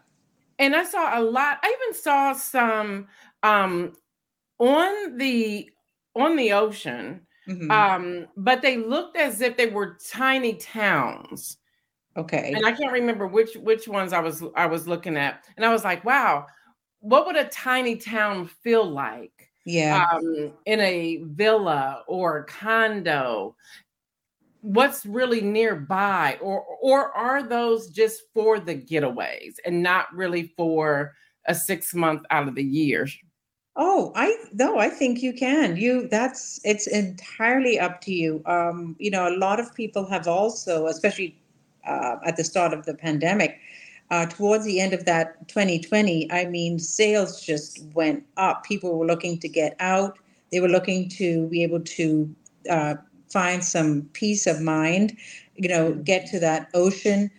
And 0.58 0.74
I 0.74 0.84
saw 0.84 1.18
a 1.18 1.22
lot, 1.22 1.58
I 1.62 1.76
even 1.82 2.00
saw 2.00 2.32
some 2.32 3.06
um 3.44 3.92
on 4.58 5.16
the 5.16 5.70
on 6.16 6.34
the 6.34 6.52
ocean 6.52 7.20
Mm-hmm. 7.48 7.70
Um, 7.70 8.26
but 8.36 8.60
they 8.60 8.76
looked 8.76 9.16
as 9.16 9.40
if 9.40 9.56
they 9.56 9.66
were 9.66 9.96
tiny 10.10 10.54
towns. 10.54 11.56
Okay. 12.16 12.52
And 12.54 12.66
I 12.66 12.72
can't 12.72 12.92
remember 12.92 13.26
which 13.26 13.54
which 13.56 13.88
ones 13.88 14.12
I 14.12 14.20
was 14.20 14.42
I 14.54 14.66
was 14.66 14.86
looking 14.86 15.16
at. 15.16 15.44
And 15.56 15.64
I 15.64 15.72
was 15.72 15.84
like, 15.84 16.04
wow, 16.04 16.46
what 17.00 17.26
would 17.26 17.36
a 17.36 17.44
tiny 17.48 17.96
town 17.96 18.48
feel 18.62 18.84
like? 18.84 19.50
Yeah. 19.64 20.08
Um, 20.12 20.52
in 20.66 20.80
a 20.80 21.22
villa 21.24 22.02
or 22.06 22.38
a 22.38 22.44
condo. 22.44 23.56
What's 24.60 25.06
really 25.06 25.40
nearby, 25.40 26.36
or 26.42 26.64
or 26.82 27.16
are 27.16 27.44
those 27.44 27.90
just 27.90 28.22
for 28.34 28.58
the 28.58 28.74
getaways 28.74 29.54
and 29.64 29.82
not 29.82 30.12
really 30.12 30.52
for 30.56 31.14
a 31.46 31.54
six 31.54 31.94
month 31.94 32.22
out 32.30 32.48
of 32.48 32.56
the 32.56 32.64
year? 32.64 33.06
Oh, 33.80 34.10
I 34.16 34.36
no, 34.52 34.78
I 34.80 34.88
think 34.88 35.22
you 35.22 35.32
can. 35.32 35.76
You 35.76 36.08
that's 36.08 36.60
it's 36.64 36.88
entirely 36.88 37.78
up 37.78 38.00
to 38.02 38.12
you. 38.12 38.42
Um, 38.44 38.96
you 38.98 39.10
know, 39.10 39.28
a 39.28 39.36
lot 39.38 39.60
of 39.60 39.72
people 39.74 40.04
have 40.06 40.26
also, 40.26 40.86
especially 40.88 41.36
uh, 41.86 42.16
at 42.26 42.36
the 42.36 42.42
start 42.44 42.72
of 42.74 42.86
the 42.86 42.94
pandemic, 42.94 43.60
uh, 44.10 44.26
towards 44.26 44.64
the 44.64 44.80
end 44.80 44.94
of 44.94 45.04
that 45.04 45.46
2020, 45.46 46.30
I 46.32 46.46
mean, 46.46 46.80
sales 46.80 47.40
just 47.40 47.84
went 47.94 48.24
up. 48.36 48.64
People 48.64 48.98
were 48.98 49.06
looking 49.06 49.38
to 49.38 49.48
get 49.48 49.76
out. 49.78 50.18
They 50.50 50.60
were 50.60 50.68
looking 50.68 51.08
to 51.10 51.46
be 51.46 51.62
able 51.62 51.80
to 51.80 52.34
uh, 52.68 52.94
find 53.30 53.64
some 53.64 54.02
peace 54.12 54.48
of 54.48 54.60
mind. 54.60 55.16
You 55.54 55.68
know, 55.68 55.92
get 55.94 56.26
to 56.32 56.40
that 56.40 56.68
ocean, 56.74 57.30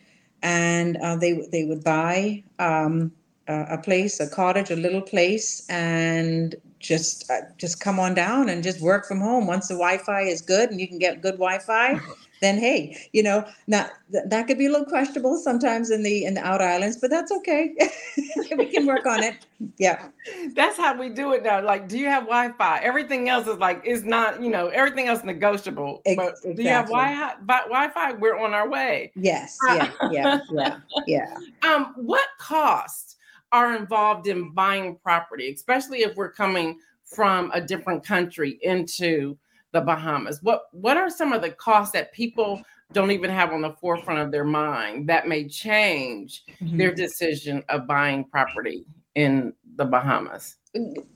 and 0.42 0.96
uh, 0.98 1.18
they 1.18 1.34
they 1.52 1.66
would 1.66 1.84
buy. 1.84 2.44
Um, 2.60 3.12
a 3.50 3.78
place, 3.78 4.20
a 4.20 4.30
cottage, 4.30 4.70
a 4.70 4.76
little 4.76 5.02
place, 5.02 5.66
and 5.70 6.56
just 6.80 7.30
uh, 7.30 7.42
just 7.58 7.80
come 7.80 8.00
on 8.00 8.14
down 8.14 8.48
and 8.50 8.64
just 8.64 8.80
work 8.80 9.06
from 9.06 9.20
home. 9.20 9.48
Once 9.48 9.68
the 9.68 9.74
Wi-Fi 9.74 10.22
is 10.22 10.42
good 10.42 10.70
and 10.70 10.80
you 10.80 10.88
can 10.88 11.00
get 11.00 11.22
good 11.22 11.34
Wi-Fi, 11.34 12.00
then 12.42 12.58
hey, 12.58 12.96
you 13.12 13.24
know, 13.24 13.46
now 13.68 13.90
th- 14.12 14.24
that 14.28 14.48
could 14.48 14.58
be 14.58 14.68
a 14.68 14.70
little 14.70 14.86
questionable 14.86 15.38
sometimes 15.38 15.90
in 15.90 16.04
the 16.04 16.26
in 16.26 16.36
the 16.36 16.46
out 16.46 16.62
islands, 16.62 16.98
but 16.98 17.10
that's 17.10 17.32
okay. 17.32 17.76
we 18.58 18.68
can 18.68 18.86
work 18.86 19.06
on 19.06 19.24
it. 19.24 19.36
Yeah, 19.78 20.08
that's 20.54 20.78
how 20.78 20.98
we 20.98 21.10
do 21.10 21.34
it 21.34 21.44
now. 21.44 21.62
Like, 21.62 21.90
do 21.90 21.98
you 21.98 22.06
have 22.06 22.24
Wi-Fi? 22.24 22.80
Everything 22.80 23.30
else 23.30 23.48
is 23.48 23.58
like 23.58 23.82
is 23.86 24.06
not, 24.06 24.42
you 24.42 24.50
know, 24.50 24.68
everything 24.68 25.08
else 25.08 25.24
negotiable. 25.24 26.02
Ex- 26.06 26.16
but 26.16 26.34
exactly. 26.44 26.54
do 26.54 26.64
you 26.64 26.70
have 26.70 26.86
Wi-Fi? 26.86 27.36
Wi-Fi? 27.46 28.14
We're 28.14 28.38
on 28.38 28.54
our 28.54 28.70
way. 28.70 29.12
Yes. 29.16 29.58
Yeah. 29.68 29.92
yeah. 30.12 30.40
Yeah. 30.52 30.78
Yeah. 31.08 31.38
Um, 31.62 31.94
what 31.98 32.26
cost? 32.40 33.09
Are 33.52 33.76
involved 33.76 34.28
in 34.28 34.52
buying 34.52 34.98
property, 34.98 35.52
especially 35.52 36.00
if 36.00 36.16
we're 36.16 36.32
coming 36.32 36.80
from 37.04 37.52
a 37.54 37.62
different 37.62 38.04
country 38.04 38.60
into 38.62 39.38
the 39.72 39.82
Bahamas? 39.82 40.42
What 40.44 40.64
what 40.72 40.98
are 40.98 41.10
some 41.10 41.34
of 41.34 41.42
the 41.42 41.52
costs 41.52 41.94
that 41.94 42.14
people 42.14 42.62
don't 42.92 43.12
even 43.12 43.30
have 43.30 43.52
on 43.52 43.62
the 43.62 43.74
forefront 43.74 44.20
of 44.20 44.32
their 44.32 44.44
mind 44.44 45.08
that 45.10 45.28
may 45.28 45.48
change 45.48 46.44
mm-hmm. 46.62 46.78
their 46.78 46.94
decision 46.94 47.64
of 47.70 47.88
buying 47.88 48.24
property 48.26 48.86
in 49.16 49.54
the 49.76 49.86
Bahamas? 49.86 50.56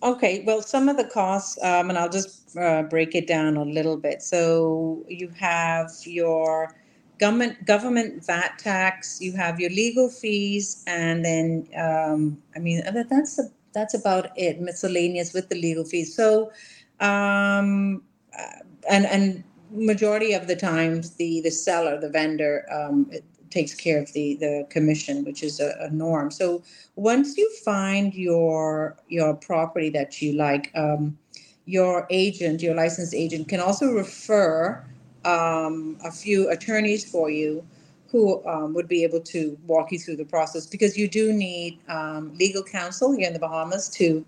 Okay, 0.01 0.43
well, 0.47 0.61
some 0.61 0.89
of 0.89 0.97
the 0.97 1.03
costs, 1.05 1.63
um, 1.63 1.89
and 1.89 1.97
I'll 1.97 2.09
just 2.09 2.57
uh, 2.57 2.83
break 2.83 3.13
it 3.13 3.27
down 3.27 3.55
a 3.55 3.63
little 3.63 3.97
bit. 3.97 4.23
So 4.23 5.05
you 5.07 5.29
have 5.29 5.91
your 6.05 6.75
government 7.19 7.65
government 7.65 8.25
VAT 8.25 8.59
tax. 8.59 9.21
You 9.21 9.33
have 9.33 9.59
your 9.59 9.69
legal 9.69 10.09
fees, 10.09 10.83
and 10.87 11.23
then 11.23 11.67
um, 11.77 12.37
I 12.55 12.59
mean 12.59 12.83
that's 13.09 13.35
the, 13.35 13.51
that's 13.73 13.93
about 13.93 14.31
it. 14.37 14.61
Miscellaneous 14.61 15.33
with 15.33 15.49
the 15.49 15.55
legal 15.55 15.83
fees. 15.83 16.15
So, 16.15 16.51
um, 16.99 18.03
uh, 18.37 18.59
and 18.89 19.05
and 19.05 19.43
majority 19.71 20.33
of 20.33 20.47
the 20.47 20.55
times 20.55 21.11
the 21.11 21.41
the 21.41 21.51
seller, 21.51 21.99
the 21.99 22.09
vendor, 22.09 22.65
um, 22.71 23.11
takes 23.49 23.73
care 23.73 24.01
of 24.01 24.11
the 24.13 24.35
the 24.35 24.67
commission, 24.69 25.23
which 25.23 25.43
is 25.43 25.59
a, 25.59 25.75
a, 25.79 25.89
norm. 25.89 26.31
So 26.31 26.63
once 26.95 27.37
you 27.37 27.49
find 27.63 28.13
your 28.13 28.97
your 29.07 29.35
property 29.35 29.89
that 29.91 30.21
you 30.21 30.33
like, 30.33 30.71
um, 30.75 31.17
your 31.65 32.07
agent, 32.09 32.61
your 32.61 32.75
licensed 32.75 33.13
agent, 33.13 33.47
can 33.47 33.59
also 33.59 33.91
refer 33.91 34.83
um, 35.25 35.97
a 36.03 36.11
few 36.11 36.49
attorneys 36.49 37.09
for 37.09 37.29
you 37.29 37.65
who 38.07 38.45
um, 38.45 38.73
would 38.75 38.87
be 38.87 39.03
able 39.03 39.19
to 39.19 39.57
walk 39.65 39.91
you 39.91 39.97
through 39.97 40.15
the 40.15 40.25
process 40.25 40.67
because 40.67 40.95
you 40.97 41.07
do 41.07 41.33
need 41.33 41.79
um, 41.89 42.31
legal 42.37 42.63
counsel 42.63 43.15
here 43.15 43.27
in 43.27 43.33
the 43.33 43.39
Bahamas 43.39 43.89
to 43.89 44.23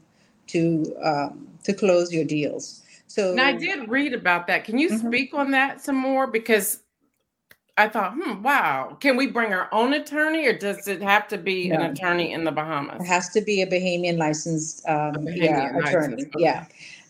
to 0.47 0.95
um, 1.03 1.47
to 1.63 1.73
close 1.73 2.11
your 2.11 2.25
deals. 2.25 2.81
So 3.07 3.33
now 3.33 3.47
I 3.47 3.53
did 3.53 3.87
read 3.87 4.13
about 4.13 4.47
that. 4.47 4.63
Can 4.63 4.77
you 4.77 4.89
mm-hmm. 4.89 5.07
speak 5.07 5.33
on 5.33 5.51
that 5.51 5.81
some 5.81 5.95
more? 5.95 6.27
Because 6.27 6.79
I 7.77 7.89
thought, 7.89 8.13
hmm, 8.13 8.41
wow, 8.41 8.97
can 9.01 9.17
we 9.17 9.27
bring 9.27 9.53
our 9.53 9.67
own 9.73 9.93
attorney, 9.93 10.47
or 10.47 10.57
does 10.57 10.87
it 10.87 11.01
have 11.01 11.27
to 11.27 11.37
be 11.37 11.69
no. 11.69 11.75
an 11.75 11.91
attorney 11.91 12.31
in 12.31 12.45
the 12.45 12.51
Bahamas? 12.51 13.01
It 13.01 13.05
has 13.05 13.29
to 13.29 13.41
be 13.41 13.61
a 13.61 13.67
Bahamian 13.67 14.17
licensed 14.17 14.87
um, 14.87 15.13
Bahamian 15.13 15.43
yeah, 15.43 15.77
attorney. 15.77 16.23
Okay. 16.23 16.31
Yeah. 16.37 16.65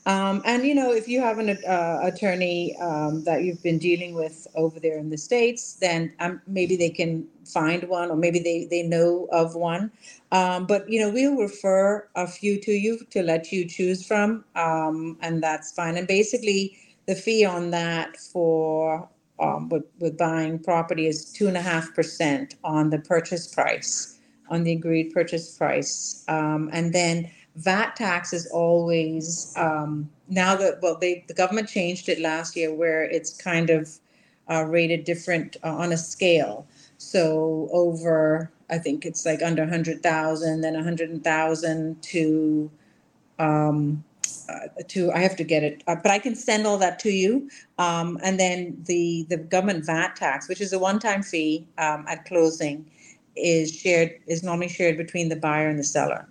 Um, 0.07 0.43
and 0.45 0.65
you 0.65 0.75
know, 0.75 0.91
if 0.91 1.07
you 1.07 1.19
have 1.19 1.39
an 1.39 1.49
uh, 1.49 1.99
attorney 2.03 2.75
um, 2.77 3.23
that 3.23 3.43
you've 3.43 3.63
been 3.63 3.79
dealing 3.79 4.13
with 4.13 4.47
over 4.55 4.79
there 4.79 4.97
in 4.99 5.09
the 5.09 5.17
states, 5.17 5.75
then 5.75 6.13
um, 6.19 6.41
maybe 6.45 6.75
they 6.75 6.91
can 6.91 7.27
find 7.43 7.83
one, 7.89 8.11
or 8.11 8.15
maybe 8.15 8.39
they 8.39 8.65
they 8.65 8.83
know 8.83 9.27
of 9.31 9.55
one. 9.55 9.91
Um, 10.31 10.67
but 10.67 10.87
you 10.87 10.99
know, 10.99 11.09
we'll 11.09 11.37
refer 11.37 12.07
a 12.15 12.27
few 12.27 12.59
to 12.61 12.71
you 12.71 12.99
to 13.09 13.23
let 13.23 13.51
you 13.51 13.67
choose 13.67 14.05
from, 14.05 14.45
um, 14.55 15.17
and 15.21 15.41
that's 15.41 15.71
fine. 15.71 15.97
And 15.97 16.07
basically, 16.07 16.77
the 17.07 17.15
fee 17.15 17.43
on 17.43 17.71
that 17.71 18.17
for 18.17 19.09
um, 19.39 19.69
with, 19.69 19.85
with 19.99 20.17
buying 20.17 20.59
property 20.59 21.07
is 21.07 21.31
two 21.33 21.47
and 21.47 21.57
a 21.57 21.61
half 21.61 21.93
percent 21.95 22.55
on 22.63 22.91
the 22.91 22.99
purchase 22.99 23.47
price, 23.47 24.19
on 24.49 24.63
the 24.63 24.73
agreed 24.73 25.11
purchase 25.13 25.57
price, 25.57 26.23
and 26.27 26.93
then 26.93 27.31
VAT 27.55 27.95
tax 27.95 28.33
is 28.33 28.47
always 28.47 29.53
um, 29.55 30.09
now 30.27 30.55
that 30.55 30.81
well 30.81 30.97
they 30.97 31.23
the 31.27 31.33
government 31.33 31.69
changed 31.69 32.09
it 32.09 32.19
last 32.19 32.55
year 32.55 32.73
where 32.73 33.03
it's 33.03 33.35
kind 33.37 33.69
of 33.69 33.97
uh, 34.49 34.63
rated 34.63 35.03
different 35.03 35.57
uh, 35.63 35.75
on 35.75 35.91
a 35.91 35.97
scale. 35.97 36.67
So 36.97 37.69
over 37.71 38.51
I 38.69 38.77
think 38.77 39.05
it's 39.05 39.25
like 39.25 39.41
under 39.41 39.65
hundred 39.65 40.03
thousand, 40.03 40.61
then 40.61 40.75
a 40.75 40.83
hundred 40.83 41.23
thousand 41.23 42.01
to 42.03 42.69
um, 43.39 44.03
uh, 44.49 44.81
to 44.87 45.11
I 45.11 45.19
have 45.19 45.35
to 45.37 45.43
get 45.43 45.63
it, 45.63 45.83
uh, 45.87 45.95
but 45.95 46.11
I 46.11 46.19
can 46.19 46.35
send 46.35 46.67
all 46.67 46.77
that 46.79 46.99
to 46.99 47.09
you. 47.09 47.49
Um, 47.77 48.19
and 48.23 48.39
then 48.39 48.77
the 48.85 49.25
the 49.29 49.37
government 49.37 49.85
VAT 49.85 50.15
tax, 50.15 50.49
which 50.49 50.61
is 50.61 50.73
a 50.73 50.79
one 50.79 50.99
time 50.99 51.23
fee 51.23 51.67
um, 51.77 52.05
at 52.07 52.25
closing, 52.25 52.85
is 53.35 53.73
shared 53.73 54.11
is 54.27 54.43
normally 54.43 54.69
shared 54.69 54.97
between 54.97 55.29
the 55.29 55.35
buyer 55.35 55.69
and 55.69 55.79
the 55.79 55.83
seller. 55.83 56.27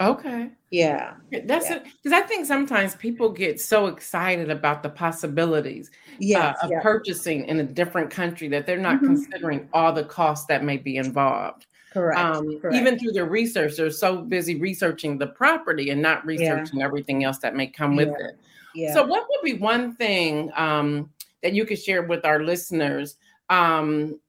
Okay. 0.00 0.50
Yeah. 0.70 1.14
That's 1.44 1.70
yeah. 1.70 1.76
it. 1.76 1.84
Because 2.02 2.12
I 2.12 2.26
think 2.26 2.46
sometimes 2.46 2.94
people 2.94 3.30
get 3.30 3.60
so 3.60 3.86
excited 3.86 4.50
about 4.50 4.82
the 4.82 4.88
possibilities 4.90 5.90
yes, 6.18 6.56
uh, 6.62 6.66
of 6.66 6.70
yeah. 6.70 6.80
purchasing 6.80 7.46
in 7.46 7.60
a 7.60 7.64
different 7.64 8.10
country 8.10 8.48
that 8.48 8.66
they're 8.66 8.76
not 8.78 9.00
Mhm. 9.00 9.06
considering 9.06 9.68
all 9.72 9.92
the 9.92 10.04
costs 10.04 10.46
that 10.46 10.62
may 10.64 10.76
be 10.76 10.96
involved. 10.96 11.66
Correct. 11.92 12.18
Um, 12.20 12.60
correct. 12.60 12.76
even 12.76 12.98
through 12.98 13.12
their 13.12 13.24
research, 13.24 13.76
they're 13.76 13.90
so 13.90 14.18
busy 14.18 14.60
researching 14.60 15.16
the 15.16 15.28
property 15.28 15.90
and 15.90 16.02
not 16.02 16.24
researching 16.26 16.82
everything 16.82 17.24
else 17.24 17.38
that 17.38 17.56
may 17.56 17.66
come 17.66 17.96
with 17.96 18.08
Yeah. 18.08 18.26
it. 18.26 18.38
yeah. 18.74 18.94
So, 18.94 19.04
what 19.06 19.26
would 19.28 19.42
be 19.42 19.54
one 19.54 19.94
thing 19.94 20.50
um, 20.54 21.10
that 21.42 21.54
you 21.54 21.64
could 21.64 21.78
share 21.80 22.02
with 22.02 22.24
our 22.26 22.42
listeners 22.42 23.16
um, 23.48 24.20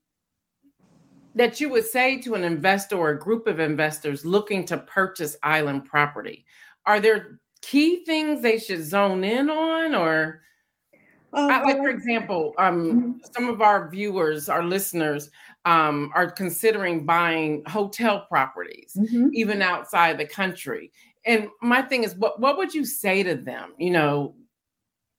that 1.35 1.59
you 1.61 1.69
would 1.69 1.85
say 1.85 2.19
to 2.21 2.33
an 2.35 2.43
investor 2.43 2.95
or 2.95 3.09
a 3.09 3.19
group 3.19 3.47
of 3.47 3.59
investors 3.59 4.25
looking 4.25 4.65
to 4.65 4.77
purchase 4.77 5.37
island 5.43 5.85
property? 5.85 6.45
Are 6.85 6.99
there 6.99 7.39
key 7.61 8.03
things 8.05 8.41
they 8.41 8.57
should 8.57 8.83
zone 8.83 9.23
in 9.23 9.49
on, 9.49 9.95
or 9.95 10.41
Um, 11.31 11.51
I- 11.51 11.61
like 11.61 11.77
for 11.77 11.89
example, 11.89 12.55
um, 12.57 13.21
some 13.35 13.49
of 13.49 13.61
our 13.61 13.87
viewers, 13.89 14.49
our 14.49 14.63
listeners, 14.63 15.29
um, 15.65 16.11
are 16.15 16.31
considering 16.31 17.05
buying 17.05 17.63
hotel 17.67 18.25
properties 18.27 18.93
mhm. 18.97 19.29
even 19.33 19.61
outside 19.61 20.17
the 20.17 20.25
country. 20.25 20.91
And 21.25 21.49
my 21.61 21.83
thing 21.83 22.03
is, 22.03 22.15
what 22.15 22.39
what 22.39 22.57
would 22.57 22.73
you 22.73 22.83
say 22.83 23.21
to 23.21 23.35
them? 23.35 23.73
You 23.77 23.91
know, 23.91 24.35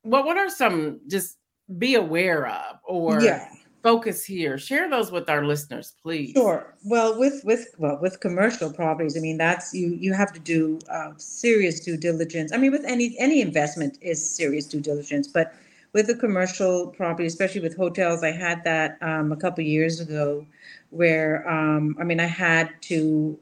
what 0.02 0.24
what 0.24 0.36
are 0.36 0.50
some 0.50 1.00
just 1.06 1.36
be 1.78 1.94
aware 1.94 2.48
of 2.48 2.78
or 2.84 3.20
yeah. 3.20 3.48
Focus 3.82 4.25
here? 4.25 4.58
Share 4.58 4.88
those 4.88 5.10
with 5.10 5.28
our 5.28 5.44
listeners, 5.44 5.94
please. 6.02 6.32
Sure. 6.32 6.75
Well, 6.84 7.18
with 7.18 7.42
with 7.44 7.75
well 7.78 7.99
with 8.00 8.20
commercial 8.20 8.72
properties, 8.72 9.16
I 9.16 9.20
mean 9.20 9.38
that's 9.38 9.75
you 9.75 9.96
you 10.00 10.12
have 10.12 10.32
to 10.32 10.40
do 10.40 10.78
uh, 10.90 11.12
serious 11.16 11.80
due 11.80 11.96
diligence. 11.96 12.52
I 12.52 12.56
mean, 12.56 12.72
with 12.72 12.84
any 12.84 13.16
any 13.18 13.40
investment 13.40 13.99
is 14.00 14.18
serious 14.28 14.66
due 14.66 14.80
diligence, 14.80 15.28
but 15.28 15.54
with 15.92 16.06
the 16.06 16.14
commercial 16.14 16.88
property, 16.88 17.26
especially 17.26 17.60
with 17.60 17.76
hotels, 17.76 18.22
I 18.22 18.30
had 18.30 18.62
that 18.64 18.99
um, 19.02 19.32
a 19.32 19.37
couple 19.37 19.64
years 19.64 20.00
ago, 20.00 20.46
where 20.90 21.49
um, 21.49 21.96
I 21.99 22.04
mean 22.04 22.20
I 22.20 22.26
had 22.26 22.70
to. 22.82 23.38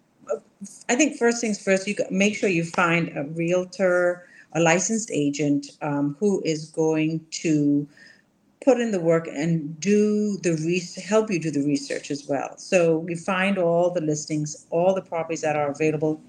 I 0.89 0.97
think 0.97 1.17
first 1.17 1.41
things 1.41 1.63
first, 1.63 1.87
you 1.87 1.95
make 2.11 2.35
sure 2.35 2.49
you 2.49 2.65
find 2.65 3.17
a 3.17 3.25
realtor, 3.25 4.27
a 4.55 4.61
licensed 4.61 5.09
agent 5.13 5.67
um, 5.83 6.17
who 6.19 6.43
is 6.45 6.71
going 6.71 7.25
to 7.31 7.89
put 8.65 8.81
in 8.81 8.91
the 8.91 9.01
work 9.01 9.29
and 9.29 9.79
do 9.81 10.37
the 10.39 10.53
research, 10.65 11.05
help 11.05 11.31
you 11.31 11.39
do 11.39 11.51
the 11.51 11.65
research 11.65 12.11
as 12.11 12.27
well. 12.29 12.57
So 12.59 13.05
you 13.09 13.17
find 13.17 13.59
all 13.59 13.91
the 13.91 14.01
listings, 14.01 14.67
all 14.71 14.95
the 14.95 15.03
properties 15.03 15.43
that 15.43 15.57
are 15.57 15.71
available, 15.71 16.21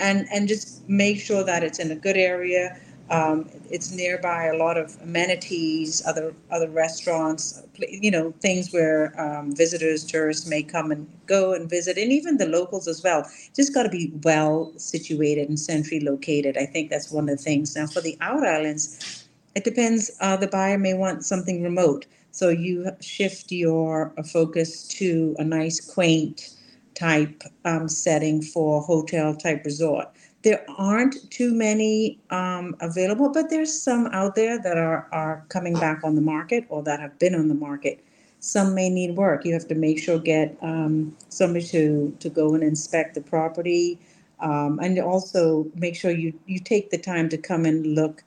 and 0.00 0.26
and 0.32 0.48
just 0.48 0.88
make 0.88 1.20
sure 1.20 1.44
that 1.44 1.62
it's 1.62 1.78
in 1.78 1.90
a 1.90 1.96
good 1.96 2.16
area. 2.16 2.78
Um, 3.10 3.50
it's 3.70 3.92
nearby 3.92 4.46
a 4.46 4.56
lot 4.56 4.78
of 4.78 4.96
amenities, 5.02 6.02
other 6.06 6.34
other 6.50 6.70
restaurants, 6.70 7.62
you 7.78 8.10
know, 8.10 8.32
things 8.40 8.72
where 8.72 9.12
um, 9.20 9.54
visitors, 9.54 10.04
tourists 10.06 10.46
may 10.48 10.62
come 10.62 10.90
and 10.90 11.06
go 11.26 11.52
and 11.52 11.68
visit, 11.68 11.98
and 11.98 12.10
even 12.12 12.38
the 12.38 12.46
locals 12.46 12.88
as 12.88 13.02
well. 13.02 13.28
Just 13.54 13.74
got 13.74 13.82
to 13.82 13.90
be 13.90 14.10
well 14.22 14.72
situated 14.78 15.50
and 15.50 15.60
centrally 15.60 16.00
located. 16.00 16.56
I 16.56 16.64
think 16.64 16.88
that's 16.88 17.12
one 17.12 17.28
of 17.28 17.36
the 17.36 17.42
things. 17.42 17.76
Now 17.76 17.86
for 17.86 18.00
the 18.00 18.16
out 18.22 18.46
islands, 18.46 19.23
it 19.54 19.64
depends. 19.64 20.10
Uh, 20.20 20.36
the 20.36 20.48
buyer 20.48 20.78
may 20.78 20.94
want 20.94 21.24
something 21.24 21.62
remote, 21.62 22.06
so 22.30 22.48
you 22.48 22.90
shift 23.00 23.52
your 23.52 24.12
uh, 24.18 24.22
focus 24.22 24.86
to 24.88 25.36
a 25.38 25.44
nice, 25.44 25.80
quaint 25.80 26.54
type 26.94 27.42
um, 27.64 27.88
setting 27.88 28.42
for 28.42 28.80
hotel 28.82 29.34
type 29.34 29.64
resort. 29.64 30.08
There 30.42 30.64
aren't 30.76 31.30
too 31.30 31.54
many 31.54 32.18
um, 32.30 32.76
available, 32.80 33.30
but 33.30 33.48
there's 33.50 33.72
some 33.80 34.06
out 34.08 34.34
there 34.34 34.60
that 34.62 34.76
are 34.76 35.08
are 35.12 35.44
coming 35.48 35.74
back 35.74 36.00
on 36.04 36.14
the 36.14 36.20
market 36.20 36.66
or 36.68 36.82
that 36.82 37.00
have 37.00 37.18
been 37.18 37.34
on 37.34 37.48
the 37.48 37.54
market. 37.54 38.04
Some 38.40 38.74
may 38.74 38.90
need 38.90 39.16
work. 39.16 39.44
You 39.46 39.54
have 39.54 39.68
to 39.68 39.74
make 39.74 39.98
sure 39.98 40.18
get 40.18 40.56
um, 40.60 41.16
somebody 41.28 41.64
to 41.66 42.14
to 42.20 42.28
go 42.28 42.54
and 42.54 42.62
inspect 42.62 43.14
the 43.14 43.22
property, 43.22 43.98
um, 44.40 44.78
and 44.82 44.98
also 44.98 45.66
make 45.76 45.96
sure 45.96 46.10
you 46.10 46.34
you 46.46 46.58
take 46.58 46.90
the 46.90 46.98
time 46.98 47.28
to 47.30 47.38
come 47.38 47.64
and 47.64 47.94
look 47.94 48.22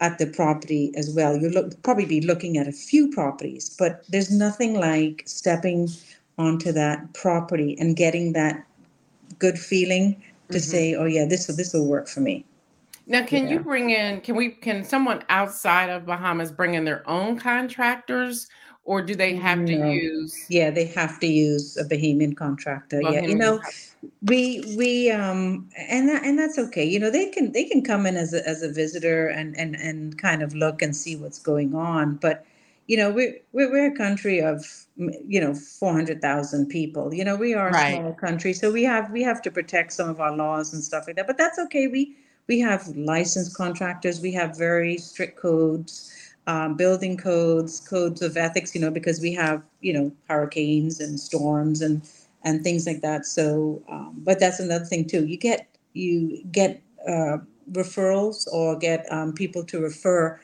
at 0.00 0.18
the 0.18 0.26
property 0.26 0.92
as 0.96 1.10
well. 1.14 1.36
You 1.36 1.50
look 1.50 1.82
probably 1.82 2.06
be 2.06 2.20
looking 2.20 2.58
at 2.58 2.68
a 2.68 2.72
few 2.72 3.10
properties, 3.10 3.74
but 3.78 4.04
there's 4.08 4.30
nothing 4.30 4.74
like 4.74 5.22
stepping 5.26 5.88
onto 6.38 6.72
that 6.72 7.12
property 7.14 7.76
and 7.78 7.96
getting 7.96 8.32
that 8.32 8.64
good 9.38 9.58
feeling 9.58 10.16
to 10.50 10.58
Mhm. 10.58 10.62
say, 10.62 10.94
"Oh 10.94 11.04
yeah, 11.06 11.24
this 11.24 11.46
this 11.46 11.72
will 11.72 11.86
work 11.86 12.08
for 12.08 12.20
me." 12.20 12.44
Now, 13.06 13.24
can 13.24 13.48
you 13.48 13.60
bring 13.60 13.90
in? 13.90 14.20
Can 14.22 14.34
we? 14.34 14.50
Can 14.50 14.82
someone 14.82 15.22
outside 15.28 15.90
of 15.90 16.06
Bahamas 16.06 16.50
bring 16.50 16.74
in 16.74 16.84
their 16.84 17.08
own 17.08 17.38
contractors, 17.38 18.48
or 18.84 19.02
do 19.02 19.14
they 19.14 19.34
have 19.34 19.64
to 19.66 19.74
use? 19.74 20.46
Yeah, 20.48 20.70
they 20.70 20.86
have 20.86 21.18
to 21.20 21.26
use 21.26 21.76
a 21.76 21.84
Bahamian 21.84 22.36
contractor. 22.36 23.00
yeah, 23.02 23.22
you 23.26 23.36
know, 23.36 23.60
we 24.22 24.62
we 24.76 25.10
um 25.10 25.68
and 25.78 26.08
that, 26.08 26.24
and 26.24 26.38
that's 26.38 26.58
okay. 26.58 26.84
You 26.84 26.98
know, 26.98 27.10
they 27.10 27.30
can 27.30 27.52
they 27.52 27.64
can 27.64 27.82
come 27.82 28.06
in 28.06 28.16
as 28.16 28.34
a 28.34 28.46
as 28.48 28.62
a 28.62 28.70
visitor 28.70 29.28
and 29.28 29.56
and 29.56 29.74
and 29.76 30.18
kind 30.18 30.42
of 30.42 30.54
look 30.54 30.82
and 30.82 30.94
see 30.96 31.16
what's 31.16 31.38
going 31.38 31.74
on, 31.74 32.16
but 32.16 32.44
you 32.86 32.96
know, 32.98 33.10
we 33.10 33.40
we're, 33.52 33.70
we're 33.70 33.92
a 33.92 33.96
country 33.96 34.40
of 34.42 34.86
you 34.96 35.40
know 35.40 35.54
400,000 35.54 36.66
people. 36.66 37.14
You 37.14 37.24
know, 37.24 37.36
we 37.36 37.54
are 37.54 37.70
a 37.70 37.72
Right. 37.72 37.78
small 37.78 38.12
country, 38.14 38.52
so 38.52 38.70
we 38.70 38.84
have 38.84 39.10
we 39.10 39.22
have 39.22 39.40
to 39.42 39.50
protect 39.50 39.92
some 39.94 40.08
of 40.10 40.20
our 40.20 40.36
laws 40.36 40.72
and 40.74 40.82
stuff 40.84 41.06
like 41.06 41.16
that. 41.16 41.26
But 41.26 41.38
that's 41.38 41.58
okay. 41.58 41.86
We 41.88 42.16
we 42.46 42.60
have 42.60 42.86
licensed 42.96 43.56
contractors. 43.56 44.20
We 44.20 44.32
have 44.32 44.56
very 44.58 44.98
strict 44.98 45.38
codes, 45.38 46.12
um, 46.46 46.76
building 46.76 47.16
codes, 47.16 47.80
codes 47.80 48.22
of 48.22 48.36
ethics. 48.36 48.74
You 48.74 48.80
know, 48.80 48.90
because 48.90 49.20
we 49.20 49.32
have 49.34 49.62
you 49.80 49.92
know 49.92 50.12
hurricanes 50.28 51.00
and 51.00 51.18
storms 51.18 51.82
and 51.82 52.02
and 52.44 52.62
things 52.62 52.86
like 52.86 53.00
that. 53.02 53.26
So, 53.26 53.82
um, 53.88 54.14
but 54.18 54.40
that's 54.40 54.60
another 54.60 54.84
thing 54.84 55.06
too. 55.06 55.26
You 55.26 55.36
get 55.36 55.68
you 55.94 56.42
get 56.52 56.82
uh, 57.08 57.38
referrals 57.72 58.46
or 58.52 58.76
get 58.78 59.06
um, 59.12 59.32
people 59.32 59.64
to 59.64 59.80
refer 59.80 60.40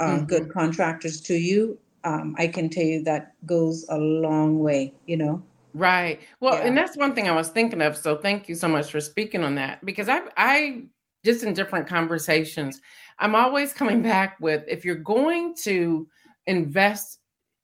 um, 0.00 0.26
good 0.26 0.50
contractors 0.52 1.20
to 1.22 1.34
you. 1.34 1.78
Um, 2.04 2.34
I 2.38 2.48
can 2.48 2.68
tell 2.70 2.84
you 2.84 3.02
that 3.04 3.34
goes 3.46 3.86
a 3.88 3.98
long 3.98 4.60
way. 4.60 4.94
You 5.06 5.16
know. 5.18 5.42
Right. 5.74 6.20
Well, 6.40 6.54
Yeah. 6.54 6.66
and 6.66 6.76
that's 6.76 6.96
one 6.96 7.14
thing 7.14 7.28
I 7.28 7.32
was 7.32 7.48
thinking 7.50 7.82
of. 7.82 7.96
So 7.96 8.16
thank 8.16 8.48
you 8.48 8.54
so 8.54 8.68
much 8.68 8.90
for 8.90 9.00
speaking 9.00 9.44
on 9.44 9.54
that 9.56 9.84
because 9.84 10.08
I, 10.08 10.22
I 10.36 10.84
just 11.24 11.42
in 11.42 11.52
different 11.54 11.86
conversations, 11.86 12.80
I'm 13.18 13.34
always 13.34 13.72
coming 13.72 14.02
back 14.02 14.38
with 14.40 14.64
if 14.68 14.84
you're 14.84 14.94
going 14.96 15.54
to 15.64 16.06
invest 16.46 17.18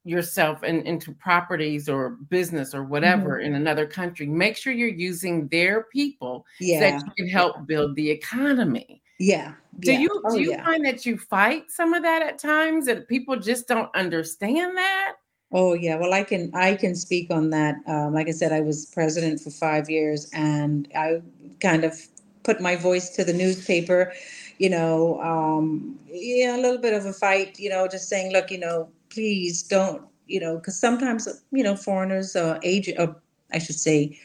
yourself 0.05 0.63
in, 0.63 0.83
into 0.83 1.13
properties 1.13 1.89
or 1.89 2.11
business 2.29 2.75
or 2.75 2.85
whatever 2.85 3.39
in 3.39 3.55
another 3.55 3.87
country, 3.87 4.27
make 4.27 4.57
sure 4.57 4.73
you're 4.73 4.89
using 4.89 5.49
their 5.49 5.85
people 5.85 6.45
so 6.61 6.67
Yeah. 6.67 6.81
that 6.81 7.03
you 7.07 7.13
can 7.17 7.29
help 7.29 7.67
build 7.67 7.97
the 7.97 8.11
economy. 8.11 9.03
Yeah. 9.19 9.55
Do 9.81 9.93
yeah. 9.93 10.01
you 10.01 10.23
Oh, 10.27 10.35
do 10.35 10.43
you 10.43 10.51
yeah. 10.51 10.65
find 10.65 10.85
that 10.85 11.07
you 11.07 11.17
fight 11.17 11.71
some 11.71 11.95
of 11.95 12.03
that 12.03 12.21
at 12.21 12.39
times 12.39 12.85
that 12.87 13.09
people 13.09 13.37
just 13.37 13.67
don't 13.67 13.89
understand 13.95 14.77
that? 14.77 15.15
Oh 15.53 15.73
yeah, 15.75 15.97
well 15.97 16.13
I 16.13 16.25
can 16.25 16.51
I 16.53 16.75
can 16.75 16.95
speak 16.95 17.31
on 17.31 17.49
that. 17.51 17.77
Um, 17.87 18.13
like 18.13 18.29
I 18.29 18.33
said, 18.33 18.53
I 18.53 18.61
was 18.61 18.87
president 18.87 19.41
for 19.41 19.51
five 19.51 19.89
years, 19.89 20.29
and 20.35 20.89
I 20.97 21.23
kind 21.61 21.85
of 21.85 21.95
put 22.45 22.61
my 22.61 22.77
voice 22.77 23.11
to 23.11 23.25
the 23.25 23.33
newspaper. 23.33 24.13
You 24.59 24.71
know, 24.71 25.21
um, 25.21 25.99
yeah, 26.07 26.57
a 26.57 26.61
little 26.61 26.79
bit 26.79 26.95
of 26.95 27.07
a 27.07 27.13
fight. 27.13 27.59
You 27.59 27.71
know, 27.71 27.89
just 27.89 28.09
saying, 28.09 28.33
look, 28.33 28.51
you 28.51 28.59
know, 28.59 28.89
please 29.11 29.63
don't. 29.63 30.03
You 30.27 30.41
know, 30.41 30.57
because 30.57 30.79
sometimes 30.79 31.29
you 31.53 31.63
know 31.65 31.77
foreigners, 31.77 32.37
uh, 32.37 32.59
agent, 32.63 32.99
uh, 32.99 33.13
I 33.53 33.59
should 33.59 33.79
say, 33.79 34.19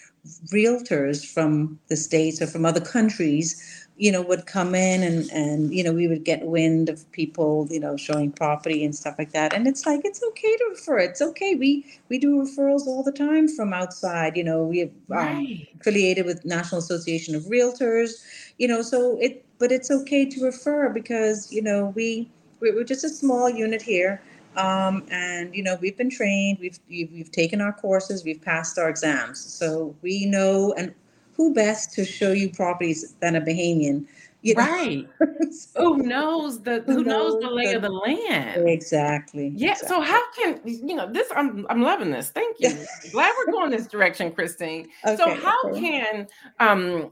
realtors 0.53 1.25
from 1.25 1.79
the 1.87 1.95
states 1.95 2.41
or 2.41 2.47
from 2.47 2.65
other 2.65 2.81
countries 2.81 3.78
you 3.99 4.13
know, 4.13 4.21
would 4.21 4.45
come 4.45 4.73
in 4.73 5.03
and, 5.03 5.29
and, 5.31 5.73
you 5.73 5.83
know, 5.83 5.91
we 5.91 6.07
would 6.07 6.23
get 6.23 6.41
wind 6.45 6.87
of 6.87 7.11
people, 7.11 7.67
you 7.69 7.81
know, 7.81 7.97
showing 7.97 8.31
property 8.31 8.85
and 8.85 8.95
stuff 8.95 9.15
like 9.19 9.33
that. 9.33 9.53
And 9.53 9.67
it's 9.67 9.85
like, 9.85 9.99
it's 10.05 10.23
okay 10.23 10.55
to 10.55 10.65
refer. 10.69 10.99
It's 10.99 11.21
okay. 11.21 11.55
We, 11.55 11.85
we 12.07 12.17
do 12.17 12.41
referrals 12.41 12.87
all 12.87 13.03
the 13.03 13.11
time 13.11 13.49
from 13.49 13.73
outside, 13.73 14.37
you 14.37 14.43
know, 14.45 14.63
we 14.63 14.79
have 14.79 14.91
um, 15.11 15.67
affiliated 15.81 16.25
with 16.25 16.45
National 16.45 16.79
Association 16.79 17.35
of 17.35 17.43
Realtors, 17.43 18.23
you 18.57 18.69
know, 18.69 18.81
so 18.81 19.17
it, 19.19 19.43
but 19.59 19.69
it's 19.69 19.91
okay 19.91 20.25
to 20.29 20.45
refer 20.45 20.87
because, 20.89 21.51
you 21.51 21.61
know, 21.61 21.91
we, 21.93 22.29
we- 22.61 22.71
we're 22.71 22.85
just 22.85 23.03
a 23.03 23.09
small 23.09 23.49
unit 23.49 23.81
here. 23.81 24.21
Um, 24.55 25.05
and, 25.11 25.53
you 25.53 25.61
know, 25.61 25.77
we've 25.81 25.97
been 25.97 26.09
trained, 26.09 26.59
we've, 26.59 26.79
we've, 26.89 27.11
we've 27.11 27.31
taken 27.31 27.59
our 27.61 27.73
courses, 27.73 28.23
we've 28.23 28.41
passed 28.41 28.79
our 28.79 28.89
exams. 28.89 29.39
So 29.39 29.93
we 30.01 30.25
know, 30.25 30.73
and 30.77 30.93
who 31.39 31.53
best 31.53 31.93
to 31.93 32.03
show 32.03 32.33
you 32.33 32.49
properties 32.49 33.13
than 33.21 33.37
a 33.37 33.41
Bahamian? 33.41 34.05
You 34.41 34.55
know? 34.55 34.61
Right. 34.63 35.07
So- 35.51 35.95
Who 35.95 36.03
knows 36.03 36.61
the 36.61 36.81
Who 36.85 36.95
who 36.95 37.03
knows 37.05 37.41
the 37.41 37.49
lay 37.49 37.67
the- 37.67 37.77
of 37.77 37.81
the 37.81 37.89
land? 37.89 38.67
Exactly. 38.67 39.51
Yeah. 39.55 39.73
So 39.73 40.01
how 40.01 40.21
can 40.33 40.59
you 40.65 40.95
know 40.95 41.11
this? 41.11 41.27
I'm 41.35 41.65
I'm 41.69 41.81
loving 41.81 42.11
this. 42.11 42.29
Thank 42.29 42.57
you. 42.59 42.71
Glad 43.13 43.33
we're 43.37 43.51
going 43.53 43.71
this 43.71 43.87
direction, 43.87 44.31
Christine. 44.31 44.89
so 45.17 45.33
how 45.35 45.57
okay. 45.69 45.79
can 45.79 46.27
um 46.59 47.09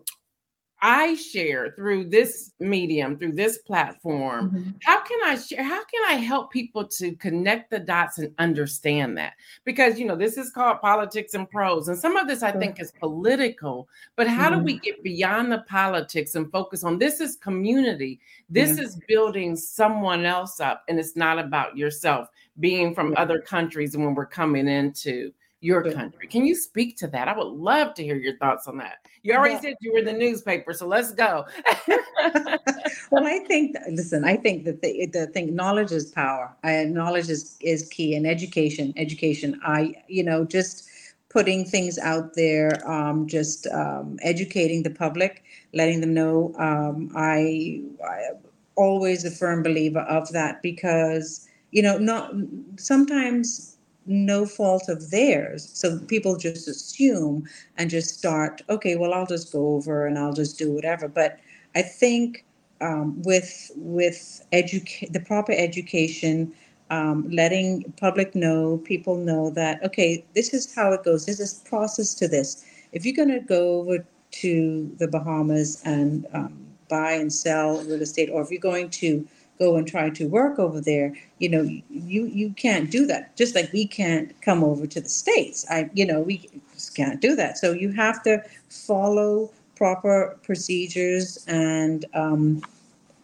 I 0.82 1.16
share 1.16 1.72
through 1.72 2.10
this 2.10 2.52
medium, 2.60 3.18
through 3.18 3.32
this 3.32 3.58
platform, 3.60 4.52
mm-hmm. 4.52 4.70
how 4.84 5.02
can 5.02 5.18
I 5.24 5.36
share? 5.36 5.64
How 5.64 5.84
can 5.84 6.04
I 6.08 6.14
help 6.14 6.52
people 6.52 6.88
to 6.90 7.16
connect 7.16 7.72
the 7.72 7.80
dots 7.80 8.20
and 8.20 8.34
understand 8.38 9.18
that? 9.18 9.34
Because, 9.66 10.00
you 10.00 10.06
know, 10.06 10.16
this 10.16 10.38
is 10.38 10.52
called 10.52 10.80
politics 10.82 11.34
and 11.34 11.50
prose. 11.50 11.88
And 11.88 11.98
some 11.98 12.16
of 12.16 12.28
this 12.28 12.44
I 12.44 12.52
think 12.52 12.80
is 12.80 12.92
political, 12.92 13.90
but 14.16 14.28
how 14.28 14.52
mm-hmm. 14.52 14.60
do 14.60 14.66
we 14.66 14.80
get 14.80 15.04
beyond 15.04 15.52
the 15.52 15.64
politics 15.68 16.36
and 16.36 16.52
focus 16.52 16.84
on 16.84 17.00
this 17.00 17.22
is 17.22 17.38
community? 17.38 18.20
This 18.50 18.74
mm-hmm. 18.74 18.84
is 18.84 19.00
building 19.08 19.56
someone 19.56 20.26
else 20.26 20.60
up, 20.60 20.84
and 20.88 21.00
it's 21.00 21.16
not 21.16 21.40
about 21.40 21.76
yourself 21.76 22.30
being 22.60 22.94
from 22.94 23.14
other 23.18 23.40
countries 23.40 23.96
and 23.96 24.04
when 24.04 24.16
we're 24.16 24.26
coming 24.26 24.68
into 24.68 25.32
your 25.60 25.92
country. 25.92 26.28
Can 26.28 26.46
you 26.46 26.56
speak 26.56 26.98
to 26.98 27.08
that? 27.08 27.28
I 27.28 27.38
would 27.38 27.48
love 27.48 27.94
to 27.96 28.04
hear 28.04 28.16
your 28.16 28.38
thoughts 28.38 28.68
on 28.68 28.78
that. 28.78 28.98
You 29.24 29.34
already 29.34 29.56
well, 29.56 29.64
said 29.64 29.74
you 29.82 29.92
were 29.92 30.00
in 30.00 30.06
the 30.06 30.14
newspaper, 30.14 30.74
so 30.74 30.88
let's 30.88 31.12
go. 31.12 31.46
well, 33.12 33.26
I 33.26 33.40
think 33.48 33.76
listen, 33.90 34.24
I 34.24 34.38
think 34.38 34.66
that 34.66 34.82
the, 34.82 35.08
the 35.08 35.28
thing 35.28 35.56
knowledge 35.56 35.92
is 35.92 36.12
power. 36.12 36.56
I, 36.64 36.84
knowledge 36.86 37.30
is 37.30 37.58
is 37.62 37.90
key 37.90 38.16
and 38.16 38.28
education, 38.28 38.94
education. 38.98 39.60
I 39.66 39.96
you 40.08 40.24
know 40.24 40.46
just 40.46 40.90
putting 41.30 41.66
things 41.66 42.00
out 42.00 42.34
there, 42.36 42.72
um, 42.90 43.28
just 43.28 43.68
um, 43.68 44.18
educating 44.22 44.84
the 44.84 44.90
public, 44.90 45.44
letting 45.74 46.02
them 46.02 46.14
know. 46.14 46.54
Um, 46.58 47.12
I, 47.16 47.82
I 48.04 48.30
always 48.76 49.26
a 49.26 49.32
firm 49.32 49.64
believer 49.64 50.02
of 50.02 50.32
that 50.32 50.62
because 50.62 51.48
you 51.72 51.82
know 51.82 51.98
not 51.98 52.32
sometimes 52.78 53.77
no 54.08 54.46
fault 54.46 54.90
of 54.90 55.12
theirs. 55.12 55.70
So 55.74 56.00
people 56.00 56.38
just 56.38 56.68
assume 56.68 57.48
and 57.78 57.90
just 57.90 58.18
start, 58.18 58.62
okay, 58.70 58.96
well, 58.96 59.14
I'll 59.14 59.26
just 59.26 59.52
go 59.52 59.76
over 59.76 60.06
and 60.06 60.18
I'll 60.18 60.34
just 60.34 60.58
do 60.58 60.72
whatever. 60.72 61.08
But 61.08 61.40
I 61.76 61.82
think 61.82 62.46
um, 62.82 63.22
with 63.24 63.72
with 63.76 64.46
educa- 64.54 65.12
the 65.12 65.20
proper 65.20 65.52
education, 65.54 66.54
um, 66.90 67.30
letting 67.30 67.84
public 68.00 68.36
know, 68.36 68.78
people 68.80 69.18
know 69.18 69.50
that 69.52 69.84
okay, 69.84 70.24
this 70.36 70.54
is 70.54 70.74
how 70.74 70.92
it 70.94 71.04
goes. 71.04 71.26
There's 71.26 71.40
this 71.40 71.56
process 71.56 72.14
to 72.16 72.28
this. 72.28 72.66
If 72.92 73.06
you're 73.06 73.16
going 73.16 73.30
to 73.30 73.40
go 73.40 73.82
over 73.82 74.06
to 74.32 74.96
the 74.98 75.08
Bahamas 75.08 75.82
and 75.86 76.26
um, 76.34 76.68
buy 76.90 77.14
and 77.14 77.32
sell 77.32 77.80
real 77.84 78.02
estate, 78.02 78.30
or 78.32 78.42
if 78.42 78.52
you're 78.52 78.60
going 78.60 78.90
to 78.92 79.28
go 79.60 79.76
and 79.76 79.88
try 79.88 80.10
to 80.10 80.28
work 80.28 80.60
over 80.60 80.80
there 80.80 81.14
you 81.40 81.50
know 81.50 81.64
you 81.90 82.26
you 82.26 82.52
can't 82.52 82.90
do 82.92 83.06
that. 83.06 83.36
Just 83.36 83.56
like 83.56 83.72
we 83.74 83.86
can't 83.86 84.40
come 84.42 84.64
over 84.64 84.88
to 84.88 85.02
the 85.02 85.10
states. 85.10 85.66
I 85.70 85.90
you 85.94 86.06
know 86.06 86.22
we 86.22 86.50
just 86.74 86.96
can't 86.96 87.22
do 87.22 87.36
that. 87.36 87.58
So 87.58 87.72
you 87.72 87.92
have 87.92 88.24
to 88.24 88.42
follow 88.70 89.52
proper 89.76 90.38
procedures 90.44 91.44
and 91.48 92.06
um, 92.14 92.64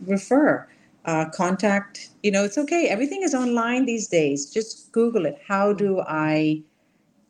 refer 0.06 0.68
uh, 1.06 1.26
contact 1.30 2.10
you 2.22 2.32
know 2.32 2.44
it's 2.44 2.58
okay. 2.58 2.88
Everything 2.88 3.24
is 3.24 3.34
online 3.34 3.86
these 3.86 4.08
days. 4.08 4.52
Just 4.52 4.92
google 4.92 5.26
it. 5.26 5.42
How 5.48 5.74
do 5.74 6.02
i 6.02 6.62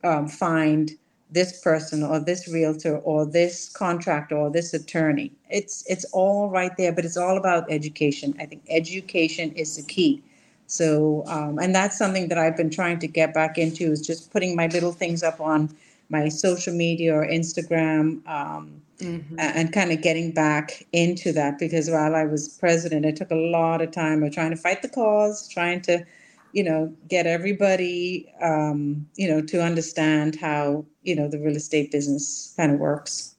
um, 0.04 0.28
find 0.28 0.92
this 1.34 1.60
person 1.62 2.04
or 2.04 2.20
this 2.20 2.48
realtor 2.48 2.98
or 3.00 3.26
this 3.26 3.68
contractor 3.70 4.38
or 4.38 4.52
this 4.52 4.74
attorney. 4.74 5.32
It's 5.50 5.84
it's 5.90 6.06
all 6.14 6.50
right 6.50 6.76
there, 6.78 6.94
but 6.94 7.06
it's 7.06 7.18
all 7.18 7.38
about 7.38 7.72
education. 7.72 8.36
I 8.40 8.46
think 8.46 8.64
education 8.70 9.52
is 9.54 9.76
the 9.76 9.84
key. 9.84 10.22
So, 10.68 11.24
um, 11.28 11.60
and 11.60 11.76
that's 11.76 11.98
something 11.98 12.30
that 12.30 12.38
I've 12.38 12.56
been 12.56 12.70
trying 12.70 13.00
to 13.00 13.08
get 13.08 13.34
back 13.34 13.58
into 13.58 13.92
is 13.92 14.06
just 14.06 14.32
putting 14.32 14.56
my 14.56 14.68
little 14.68 14.94
things 14.94 15.24
up 15.24 15.42
on 15.42 15.76
my 16.10 16.30
social 16.30 16.74
media 16.74 17.14
or 17.14 17.26
Instagram, 17.26 18.26
um, 18.28 18.82
mm-hmm. 19.00 19.36
and 19.40 19.74
kind 19.74 19.92
of 19.92 20.02
getting 20.02 20.32
back 20.32 20.86
into 20.94 21.32
that 21.34 21.58
because 21.58 21.90
while 21.90 22.16
I 22.16 22.26
was 22.26 22.48
president, 22.60 23.06
it 23.06 23.16
took 23.16 23.32
a 23.32 23.36
lot 23.36 23.82
of 23.82 23.92
time 23.92 24.24
of 24.24 24.34
trying 24.34 24.52
to 24.52 24.58
fight 24.58 24.82
the 24.82 24.90
cause, 24.90 25.48
trying 25.48 25.82
to 25.82 26.06
you 26.54 26.64
know, 26.64 26.94
get 27.10 27.26
everybody, 27.26 28.32
um, 28.42 29.06
you 29.16 29.28
know, 29.28 29.42
to 29.42 29.62
understand 29.62 30.36
how, 30.36 30.86
you 31.02 31.16
know, 31.16 31.28
the 31.28 31.40
real 31.40 31.56
estate 31.56 31.92
business 31.92 32.54
kind 32.56 32.72
of 32.72 32.80
works. 32.80 33.36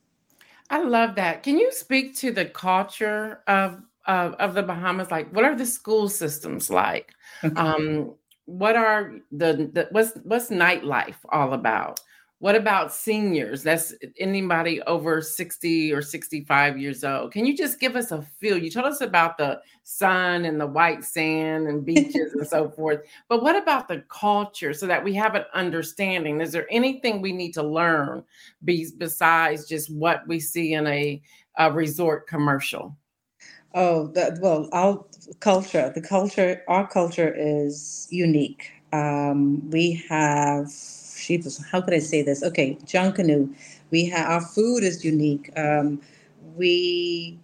I 0.70 0.82
love 0.82 1.14
that. 1.14 1.42
Can 1.42 1.56
you 1.56 1.70
speak 1.72 2.16
to 2.16 2.32
the 2.32 2.44
culture 2.44 3.40
of 3.46 3.80
of, 4.06 4.34
of 4.34 4.54
the 4.54 4.62
Bahamas? 4.62 5.10
Like, 5.10 5.30
what 5.32 5.44
are 5.44 5.54
the 5.54 5.64
school 5.64 6.08
systems 6.08 6.68
like? 6.68 7.14
Okay. 7.42 7.54
Um, 7.54 8.14
what 8.46 8.76
are 8.76 9.14
the, 9.32 9.70
the 9.72 9.88
what's 9.92 10.12
what's 10.24 10.50
nightlife 10.50 11.16
all 11.30 11.54
about? 11.54 12.00
What 12.40 12.56
about 12.56 12.92
seniors? 12.92 13.62
That's 13.62 13.94
anybody 14.18 14.82
over 14.82 15.22
60 15.22 15.92
or 15.92 16.02
65 16.02 16.78
years 16.78 17.04
old. 17.04 17.32
Can 17.32 17.46
you 17.46 17.56
just 17.56 17.80
give 17.80 17.96
us 17.96 18.10
a 18.10 18.22
feel? 18.22 18.58
You 18.58 18.70
told 18.70 18.86
us 18.86 19.00
about 19.00 19.38
the 19.38 19.60
sun 19.84 20.44
and 20.44 20.60
the 20.60 20.66
white 20.66 21.04
sand 21.04 21.68
and 21.68 21.84
beaches 21.84 22.34
and 22.34 22.46
so 22.46 22.68
forth. 22.76 23.00
But 23.28 23.42
what 23.42 23.56
about 23.56 23.88
the 23.88 24.04
culture 24.08 24.74
so 24.74 24.86
that 24.86 25.02
we 25.02 25.14
have 25.14 25.36
an 25.36 25.44
understanding? 25.54 26.40
Is 26.40 26.52
there 26.52 26.66
anything 26.70 27.22
we 27.22 27.32
need 27.32 27.52
to 27.54 27.62
learn 27.62 28.24
besides 28.64 29.66
just 29.66 29.90
what 29.94 30.26
we 30.26 30.40
see 30.40 30.74
in 30.74 30.86
a, 30.86 31.22
a 31.56 31.72
resort 31.72 32.26
commercial? 32.26 32.96
Oh, 33.74 34.08
the, 34.08 34.38
well, 34.40 34.68
our 34.72 35.04
culture, 35.40 35.90
the 35.94 36.02
culture, 36.02 36.62
our 36.68 36.86
culture 36.86 37.34
is 37.36 38.06
unique. 38.10 38.70
Um, 38.92 39.68
we 39.70 40.04
have 40.08 40.70
how 41.70 41.80
could 41.80 41.94
I 41.94 41.98
say 41.98 42.22
this? 42.22 42.42
Okay, 42.42 42.76
Junkanoo. 42.84 43.54
We 43.90 44.06
have 44.06 44.28
our 44.28 44.40
food 44.40 44.82
is 44.82 45.04
unique. 45.04 45.50
Um, 45.56 46.00
we, 46.56 47.38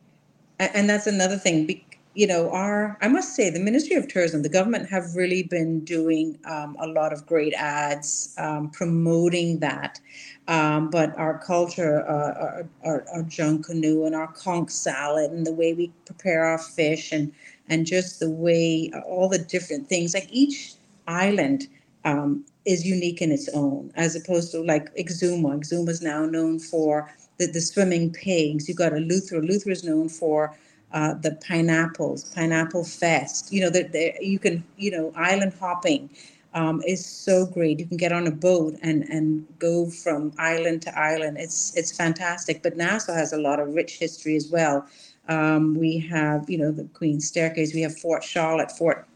and 0.58 0.88
that's 0.88 1.06
another 1.06 1.36
thing. 1.36 1.80
You 2.14 2.26
know, 2.26 2.50
our 2.50 2.98
I 3.00 3.08
must 3.08 3.36
say 3.36 3.50
the 3.50 3.60
Ministry 3.60 3.96
of 3.96 4.08
Tourism, 4.08 4.42
the 4.42 4.48
government 4.48 4.90
have 4.90 5.14
really 5.14 5.44
been 5.44 5.80
doing 5.84 6.38
um, 6.44 6.76
a 6.80 6.86
lot 6.88 7.12
of 7.12 7.24
great 7.26 7.54
ads 7.54 8.34
um, 8.38 8.70
promoting 8.70 9.60
that. 9.60 10.00
Um, 10.48 10.90
but 10.90 11.16
our 11.16 11.38
culture, 11.38 12.02
uh, 12.08 12.12
our, 12.12 12.66
our, 12.84 13.04
our 13.12 13.22
Junkanoo 13.22 14.06
and 14.06 14.14
our 14.16 14.26
conch 14.32 14.70
salad 14.70 15.30
and 15.30 15.46
the 15.46 15.52
way 15.52 15.72
we 15.72 15.92
prepare 16.04 16.44
our 16.44 16.58
fish 16.58 17.12
and 17.12 17.32
and 17.68 17.86
just 17.86 18.18
the 18.18 18.28
way 18.30 18.90
all 19.06 19.28
the 19.28 19.38
different 19.38 19.88
things 19.88 20.12
like 20.12 20.26
each 20.30 20.74
island 21.06 21.68
um, 22.04 22.44
is 22.64 22.86
unique 22.86 23.22
in 23.22 23.32
its 23.32 23.48
own, 23.54 23.90
as 23.94 24.14
opposed 24.14 24.52
to 24.52 24.62
like 24.62 24.94
Exuma. 24.96 25.58
Exuma 25.58 25.88
is 25.88 26.02
now 26.02 26.26
known 26.26 26.58
for 26.58 27.10
the, 27.38 27.46
the 27.46 27.60
swimming 27.60 28.12
pigs. 28.12 28.68
You 28.68 28.74
got 28.74 28.92
Eleuthera. 28.92 29.42
Eleuthera 29.42 29.72
is 29.72 29.84
known 29.84 30.08
for 30.08 30.54
uh, 30.92 31.14
the 31.14 31.32
pineapples, 31.46 32.24
pineapple 32.34 32.84
fest. 32.84 33.52
You 33.52 33.62
know, 33.62 33.70
that 33.70 34.22
you 34.22 34.38
can, 34.38 34.62
you 34.76 34.90
know, 34.90 35.12
island 35.16 35.54
hopping 35.58 36.10
um, 36.54 36.82
is 36.86 37.04
so 37.04 37.46
great. 37.46 37.78
You 37.78 37.86
can 37.86 37.96
get 37.96 38.12
on 38.12 38.26
a 38.26 38.30
boat 38.30 38.76
and 38.82 39.04
and 39.04 39.46
go 39.58 39.88
from 39.88 40.32
island 40.38 40.82
to 40.82 40.98
island. 40.98 41.38
It's 41.38 41.74
it's 41.76 41.96
fantastic. 41.96 42.62
But 42.62 42.76
Nassau 42.76 43.14
has 43.14 43.32
a 43.32 43.38
lot 43.38 43.60
of 43.60 43.74
rich 43.74 43.98
history 43.98 44.36
as 44.36 44.48
well. 44.50 44.86
Um, 45.28 45.74
we 45.74 45.98
have, 45.98 46.50
you 46.50 46.58
know, 46.58 46.72
the 46.72 46.84
Queen's 46.92 47.26
Staircase. 47.28 47.72
We 47.72 47.82
have 47.82 47.96
Fort 47.96 48.24
Charlotte, 48.24 48.72
Fort 48.72 49.06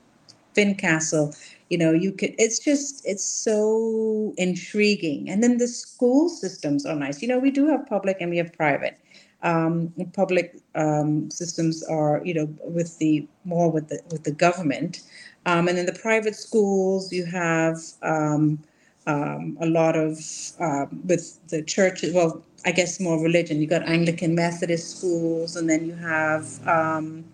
Fincastle 0.55 1.35
you 1.71 1.79
know 1.79 1.93
you 1.93 2.13
could 2.13 2.35
it's 2.39 2.59
just 2.59 3.03
it's 3.05 3.25
so 3.25 4.35
intriguing. 4.37 5.31
And 5.31 5.43
then 5.43 5.59
the 5.59 5.69
school 5.69 6.29
systems 6.29 6.85
are 6.87 6.95
nice. 6.95 7.23
You 7.23 7.29
know 7.29 7.39
we 7.39 7.51
do 7.51 7.67
have 7.69 7.87
public 7.87 8.19
and 8.21 8.31
we 8.31 8.39
have 8.39 8.53
private. 8.53 8.99
Um, 9.43 9.93
public 10.15 10.59
um, 10.75 11.31
systems 11.31 11.83
are 11.85 12.23
you 12.25 12.35
know 12.35 12.49
with 12.65 12.99
the 12.99 13.27
more 13.45 13.71
with 13.71 13.89
the 13.89 14.01
with 14.11 14.25
the 14.25 14.33
government. 14.33 15.01
Um, 15.47 15.69
and 15.69 15.79
in 15.79 15.87
the 15.87 15.93
private 15.93 16.37
schools 16.37 17.13
you 17.13 17.27
have 17.27 17.79
um, 18.03 18.59
um, 19.07 19.59
a 19.61 19.67
lot 19.67 19.97
of 19.97 20.19
uh, 20.61 20.87
with 21.05 21.39
the 21.49 21.63
churches 21.63 22.15
well 22.15 22.43
i 22.65 22.73
guess 22.73 23.01
more 23.01 23.23
religion. 23.23 23.61
You 23.61 23.67
got 23.67 23.83
anglican 23.87 24.35
methodist 24.35 24.99
schools 24.99 25.57
and 25.57 25.69
then 25.69 25.85
you 25.87 25.95
have 25.95 26.67
um, 26.67 27.25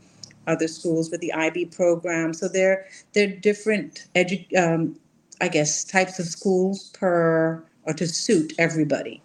other 0.46 0.68
schools 0.68 1.11
with 1.11 1.20
the 1.20 1.33
IB 1.33 1.66
program. 1.66 2.33
So 2.35 2.48
they're 2.48 2.87
they're 3.14 3.29
different 3.29 4.07
edu- 4.14 4.57
um, 4.57 4.96
I 5.40 5.48
guess 5.48 5.85
types 5.85 6.18
of 6.18 6.26
schools 6.26 6.90
per 6.90 7.62
or 7.85 7.92
to 7.94 8.07
suit 8.07 8.53
everybody. 8.59 9.22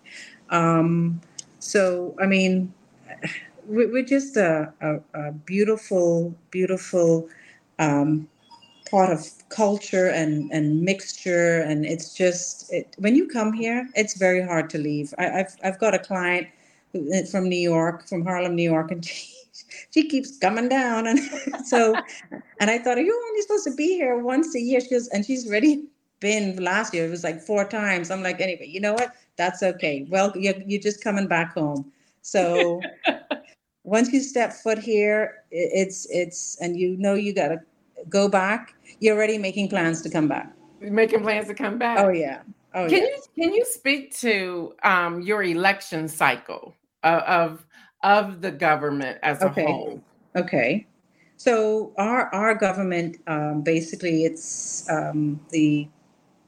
Um, 0.49 1.21
so 1.59 2.15
I 2.21 2.25
mean, 2.25 2.73
we're 3.67 4.03
just 4.03 4.37
a, 4.37 4.71
a, 4.81 4.99
a 5.13 5.31
beautiful, 5.31 6.35
beautiful 6.51 7.29
um, 7.79 8.27
part 8.89 9.11
of 9.11 9.27
culture 9.49 10.09
and 10.09 10.51
and 10.51 10.81
mixture, 10.81 11.61
and 11.61 11.85
it's 11.85 12.13
just 12.13 12.71
it, 12.71 12.95
when 12.99 13.15
you 13.15 13.27
come 13.27 13.53
here, 13.53 13.89
it's 13.95 14.17
very 14.17 14.41
hard 14.45 14.69
to 14.71 14.77
leave. 14.77 15.13
I, 15.17 15.23
have 15.25 15.55
I've 15.63 15.79
got 15.79 15.93
a 15.93 15.99
client 15.99 16.47
from 17.31 17.49
New 17.49 17.59
York, 17.59 18.07
from 18.07 18.23
Harlem, 18.23 18.55
New 18.55 18.69
York, 18.69 18.91
and 18.91 19.05
she 19.91 20.07
keeps 20.07 20.37
coming 20.37 20.69
down. 20.69 21.07
And 21.07 21.19
so, 21.65 21.95
and 22.59 22.69
I 22.69 22.77
thought, 22.77 22.97
you're 22.97 23.05
you 23.05 23.23
only 23.29 23.41
supposed 23.41 23.65
to 23.65 23.75
be 23.75 23.87
here 23.95 24.17
once 24.17 24.55
a 24.55 24.59
year? 24.59 24.81
She 24.81 24.89
goes, 24.89 25.07
and 25.09 25.25
she's 25.25 25.47
already 25.47 25.85
been 26.19 26.57
last 26.57 26.93
year. 26.93 27.05
It 27.05 27.11
was 27.11 27.23
like 27.23 27.41
four 27.41 27.65
times. 27.65 28.11
I'm 28.11 28.23
like, 28.23 28.41
anyway, 28.41 28.67
you 28.67 28.79
know 28.79 28.93
what? 28.93 29.15
That's 29.37 29.63
okay. 29.63 30.05
Well, 30.09 30.31
you're, 30.35 30.55
you're 30.65 30.81
just 30.81 31.03
coming 31.03 31.27
back 31.27 31.53
home. 31.53 31.91
So, 32.21 32.81
once 33.83 34.11
you 34.11 34.19
step 34.19 34.51
foot 34.51 34.79
here, 34.79 35.43
it's 35.51 36.07
it's 36.09 36.57
and 36.59 36.77
you 36.77 36.97
know 36.97 37.13
you 37.13 37.33
got 37.33 37.49
to 37.49 37.59
go 38.09 38.27
back. 38.27 38.73
You're 38.99 39.15
already 39.15 39.37
making 39.37 39.69
plans 39.69 40.01
to 40.01 40.09
come 40.09 40.27
back. 40.27 40.51
Making 40.81 41.21
plans 41.21 41.47
to 41.47 41.53
come 41.53 41.77
back. 41.77 41.99
Oh 41.99 42.09
yeah. 42.09 42.41
Oh 42.73 42.89
can 42.89 43.03
yeah. 43.03 43.09
you 43.09 43.43
can 43.43 43.53
you 43.53 43.65
speak 43.65 44.15
to 44.17 44.73
um, 44.83 45.21
your 45.21 45.43
election 45.43 46.07
cycle 46.07 46.75
of, 47.03 47.21
of 47.21 47.64
of 48.05 48.41
the 48.41 48.51
government 48.51 49.19
as 49.23 49.43
Okay. 49.43 49.63
a 49.63 49.65
whole? 49.65 50.03
Okay. 50.37 50.87
So 51.37 51.93
our 51.97 52.33
our 52.33 52.55
government 52.55 53.17
um, 53.27 53.63
basically 53.63 54.25
it's 54.25 54.89
um, 54.89 55.41
the 55.51 55.87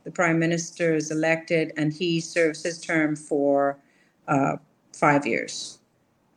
the 0.06 0.12
prime 0.12 0.40
minister 0.40 0.96
is 0.96 1.12
elected 1.12 1.74
and 1.78 1.94
he 1.94 2.22
serves 2.22 2.64
his 2.64 2.80
term 2.82 3.16
for 3.16 3.78
uh, 4.28 4.58
five 4.94 5.28
years. 5.28 5.80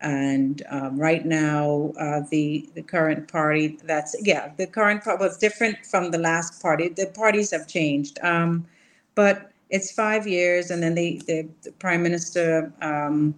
And 0.00 0.62
um, 0.70 0.98
right 0.98 1.26
now, 1.26 1.92
uh, 2.00 2.22
the 2.30 2.68
the 2.74 2.82
current 2.82 3.30
party 3.32 3.78
that's 3.84 4.16
yeah 4.22 4.50
the 4.56 4.66
current 4.66 5.04
part 5.04 5.20
was 5.20 5.38
different 5.38 5.86
from 5.86 6.10
the 6.10 6.18
last 6.18 6.62
party. 6.62 6.88
The 6.88 7.06
parties 7.08 7.50
have 7.52 7.68
changed, 7.68 8.18
um, 8.22 8.66
but 9.14 9.52
it's 9.70 9.92
five 9.92 10.26
years, 10.26 10.70
and 10.70 10.82
then 10.82 10.94
the 10.94 11.22
the, 11.26 11.48
the 11.62 11.72
prime 11.72 12.02
minister, 12.02 12.72
um, 12.82 13.34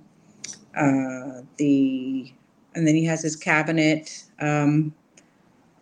uh, 0.77 1.43
the 1.57 2.33
and 2.75 2.87
then 2.87 2.95
he 2.95 3.05
has 3.05 3.23
his 3.23 3.37
cabinet. 3.37 4.25
Um, 4.41 4.95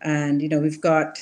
and 0.03 0.41
you 0.41 0.49
know 0.49 0.59
we've 0.59 0.81
got 0.81 1.19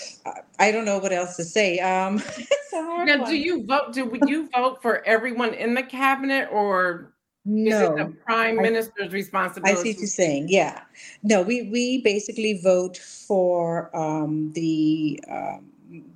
I- 0.59 0.73
don't 0.73 0.85
know 0.85 0.99
what 0.99 1.13
else 1.13 1.37
to 1.37 1.45
say. 1.45 1.79
Um, 1.79 2.17
it's 2.39 2.73
a 2.73 2.83
hard 2.83 3.07
Now, 3.07 3.25
do 3.25 3.37
you 3.37 3.65
vote? 3.67 3.93
Do 3.93 4.11
you 4.27 4.49
vote 4.55 4.81
for 4.83 5.05
everyone 5.07 5.55
in 5.55 5.75
the 5.75 5.83
cabinet, 5.83 6.49
or 6.53 7.13
is 7.47 7.81
it 7.81 7.97
the 7.97 8.05
No, 8.05 8.15
prime 8.25 8.59
I- 8.59 8.63
minister's 8.63 9.13
responsibility. 9.13 9.79
I 9.79 9.83
see 9.83 9.91
what 9.91 9.99
you're 9.99 10.07
saying. 10.09 10.47
Yeah, 10.49 10.83
no, 11.23 11.43
we 11.43 11.63
we 11.63 12.03
basically 12.03 12.61
vote 12.63 12.97
for 12.97 13.95
um, 13.97 14.53
the 14.53 15.21
um, 15.31 15.71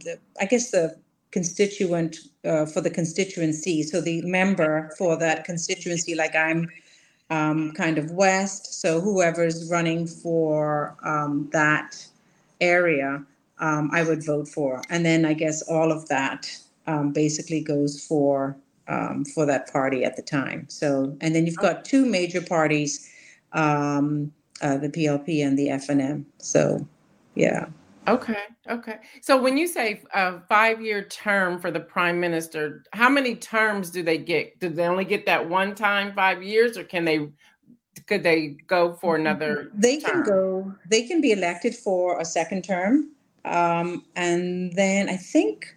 the 0.05 0.19
I 0.41 0.45
guess 0.47 0.71
the 0.71 0.97
constituent 1.33 2.19
uh, 2.45 2.67
for 2.67 2.81
the 2.81 2.91
constituency. 2.91 3.83
So 3.83 4.01
the 4.01 4.23
member 4.23 4.91
for 4.99 5.17
that 5.17 5.45
constituency, 5.45 6.15
like 6.15 6.35
I'm 6.37 6.69
um, 7.33 7.73
kind 7.73 7.97
of 7.97 8.11
west. 8.11 8.81
So 8.81 9.01
whoever's 9.01 9.71
running 9.71 10.07
for 10.07 10.95
um, 11.03 11.49
that 11.53 12.07
area, 12.61 13.25
um, 13.59 13.91
I 13.93 14.03
would 14.05 14.25
vote 14.25 14.49
for. 14.49 14.83
And 14.91 15.07
then 15.07 15.25
I 15.25 15.33
guess 15.33 15.63
all 15.63 15.91
of 15.91 16.07
that 16.09 16.55
um, 16.87 17.13
basically 17.13 17.63
goes 17.63 18.05
for 18.05 18.57
um, 18.89 19.25
for 19.25 19.47
that 19.47 19.73
party 19.73 20.05
at 20.05 20.17
the 20.17 20.23
time. 20.23 20.67
So 20.69 21.17
and 21.23 21.35
then 21.35 21.47
you've 21.47 21.57
got 21.57 21.87
two 21.87 22.05
major 22.05 22.43
parties, 22.43 23.09
um, 23.53 24.31
uh, 24.61 24.77
the 24.77 24.91
PLP 24.91 25.47
and 25.47 25.59
the 25.59 25.69
FNM. 25.69 26.25
So 26.39 26.87
yeah. 27.35 27.67
Okay, 28.09 28.43
okay. 28.69 28.99
So 29.21 29.41
when 29.41 29.57
you 29.57 29.69
say 29.69 30.03
a 30.13 30.41
five-year 30.49 31.05
term 31.05 31.61
for 31.61 31.71
the 31.71 31.81
prime 31.81 32.19
minister, 32.19 32.83
how 32.93 33.09
many 33.09 33.37
terms 33.37 33.91
do 33.91 34.03
they 34.03 34.19
get? 34.19 34.59
Do 34.59 34.69
they 34.69 34.87
only 34.87 35.05
get 35.05 35.25
that 35.27 35.49
one 35.49 35.75
time, 35.75 36.13
five 36.15 36.43
years, 36.43 36.77
or 36.77 36.85
can 36.85 37.05
they? 37.05 37.29
Could 38.09 38.25
they 38.25 38.57
go 38.67 38.95
for 38.95 39.15
another? 39.17 39.71
They 39.75 39.99
can 39.99 40.25
go. 40.25 40.75
They 40.89 41.07
can 41.07 41.21
be 41.21 41.31
elected 41.31 41.77
for 41.77 42.19
a 42.19 42.25
second 42.25 42.65
term, 42.65 43.11
um, 43.45 44.05
and 44.17 44.73
then 44.73 45.09
I 45.09 45.17
think 45.17 45.77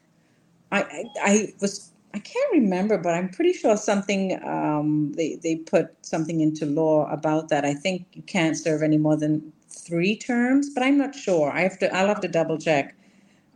I, 0.72 0.82
I 0.82 1.06
I 1.22 1.54
was 1.62 1.92
I 2.16 2.20
can't 2.20 2.54
remember, 2.54 2.98
but 2.98 3.14
I'm 3.14 3.30
pretty 3.30 3.54
sure 3.54 3.78
something 3.78 4.42
um, 4.44 5.14
they 5.16 5.36
they 5.36 5.58
put 5.58 5.94
something 6.04 6.42
into 6.42 6.66
law 6.66 7.08
about 7.12 7.50
that. 7.50 7.66
I 7.66 7.74
think 7.76 8.08
you 8.14 8.24
can't 8.24 8.58
serve 8.58 8.82
any 8.82 8.98
more 8.98 9.18
than 9.18 9.54
three 9.82 10.18
terms, 10.18 10.70
but 10.70 10.84
I'm 10.84 10.98
not 10.98 11.16
sure. 11.16 11.52
I 11.52 11.62
have 11.62 11.78
to. 11.80 11.94
I'll 11.96 12.08
have 12.08 12.22
to 12.22 12.28
double 12.28 12.58
check. 12.58 12.96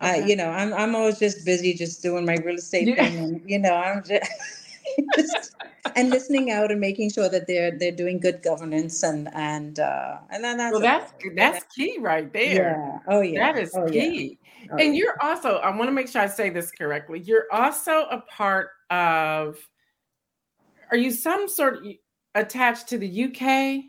Uh, 0.02 0.22
you 0.26 0.36
know, 0.36 0.50
I'm 0.50 0.74
I'm 0.74 0.96
always 0.96 1.20
just 1.20 1.46
busy 1.46 1.74
just 1.74 2.02
doing 2.02 2.26
my 2.26 2.36
real 2.38 2.56
estate 2.56 2.88
Yeah. 2.88 3.04
thing, 3.04 3.18
and 3.18 3.42
you 3.50 3.60
know, 3.60 3.74
I'm 3.74 4.04
just, 4.04 4.32
just 5.16 5.56
and 5.96 6.10
listening 6.10 6.52
out 6.52 6.72
and 6.72 6.80
making 6.80 7.12
sure 7.12 7.30
that 7.30 7.48
they're 7.48 7.78
they're 7.78 7.92
doing 7.92 8.20
good 8.20 8.42
governance 8.42 9.04
and 9.04 9.30
and 9.34 9.80
uh, 9.80 10.18
and 10.30 10.44
then 10.44 10.58
that's 10.58 10.72
Well, 10.72 10.82
that's 10.82 11.14
okay. 11.14 11.36
that's 11.36 11.66
key 11.76 11.98
right 12.00 12.32
there. 12.32 12.78
yeah. 12.78 13.00
Oh 13.08 13.22
yeah. 13.22 13.52
That 13.52 13.62
is 13.62 13.72
oh, 13.76 13.88
yeah. 13.88 14.04
key. 14.04 14.40
Oh, 14.72 14.78
And 14.78 14.94
yeah. 14.94 15.00
you're 15.00 15.18
also, 15.22 15.56
I 15.58 15.70
want 15.76 15.88
to 15.88 15.92
make 15.94 16.08
sure 16.10 16.22
I 16.22 16.28
say 16.28 16.50
this 16.50 16.70
correctly. 16.72 17.20
You're 17.20 17.46
also 17.52 18.06
a 18.12 18.22
part 18.30 18.70
of, 18.90 19.58
are 20.92 20.98
you 20.98 21.12
some 21.12 21.48
sort 21.48 21.78
of 21.78 21.84
attached 22.36 22.88
to 22.90 22.98
the 22.98 23.24
UK? 23.26 23.86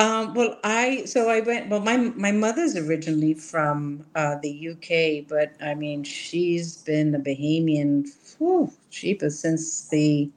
Um, 0.00 0.34
well, 0.34 0.58
I 0.64 1.06
so 1.06 1.30
I 1.30 1.40
went. 1.40 1.70
Well, 1.70 1.80
my 1.80 1.98
my 1.98 2.32
mother's 2.32 2.76
originally 2.76 3.34
from 3.34 4.06
uh, 4.16 4.36
the 4.42 4.70
UK, 4.70 5.28
but 5.28 5.54
I 5.62 5.74
mean, 5.74 6.04
she's 6.04 6.78
been 6.78 7.14
a 7.16 7.20
Bahamian, 7.20 8.08
whew, 8.38 8.72
since 9.40 9.88
the, 9.90 10.30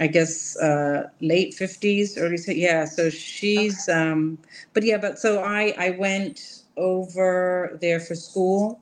I 0.00 0.08
guess, 0.08 0.56
uh, 0.58 1.10
late 1.20 1.54
fifties, 1.54 2.18
early 2.18 2.38
yeah. 2.56 2.86
So 2.86 3.10
she's, 3.10 3.88
um, 3.88 4.38
but 4.74 4.84
yeah, 4.84 4.98
but 4.98 5.18
so 5.18 5.42
I 5.42 5.74
I 5.78 5.90
went 5.92 6.64
over 6.76 7.78
there 7.80 8.00
for 8.00 8.14
school. 8.16 8.80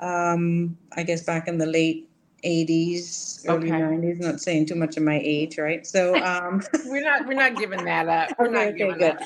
Um, 0.00 0.78
I 0.96 1.04
guess 1.04 1.24
back 1.24 1.48
in 1.48 1.58
the 1.58 1.66
late 1.66 2.08
eighties, 2.44 3.44
early 3.48 3.72
Okay. 3.72 3.72
nineties. 3.72 4.20
Not 4.20 4.40
saying 4.40 4.66
too 4.66 4.76
much 4.76 4.96
of 4.98 5.04
my 5.04 5.20
age, 5.24 5.58
right? 5.58 5.86
So 5.86 6.20
um. 6.22 6.62
We're 6.84 7.02
not, 7.04 7.26
we're 7.26 7.34
not 7.34 7.56
giving 7.58 7.84
that 7.84 8.08
up. 8.08 8.32
We're 8.38 8.48
Okay, 8.50 8.68
not 8.68 8.74
okay, 8.74 8.76
giving 8.76 8.98
good. 8.98 9.18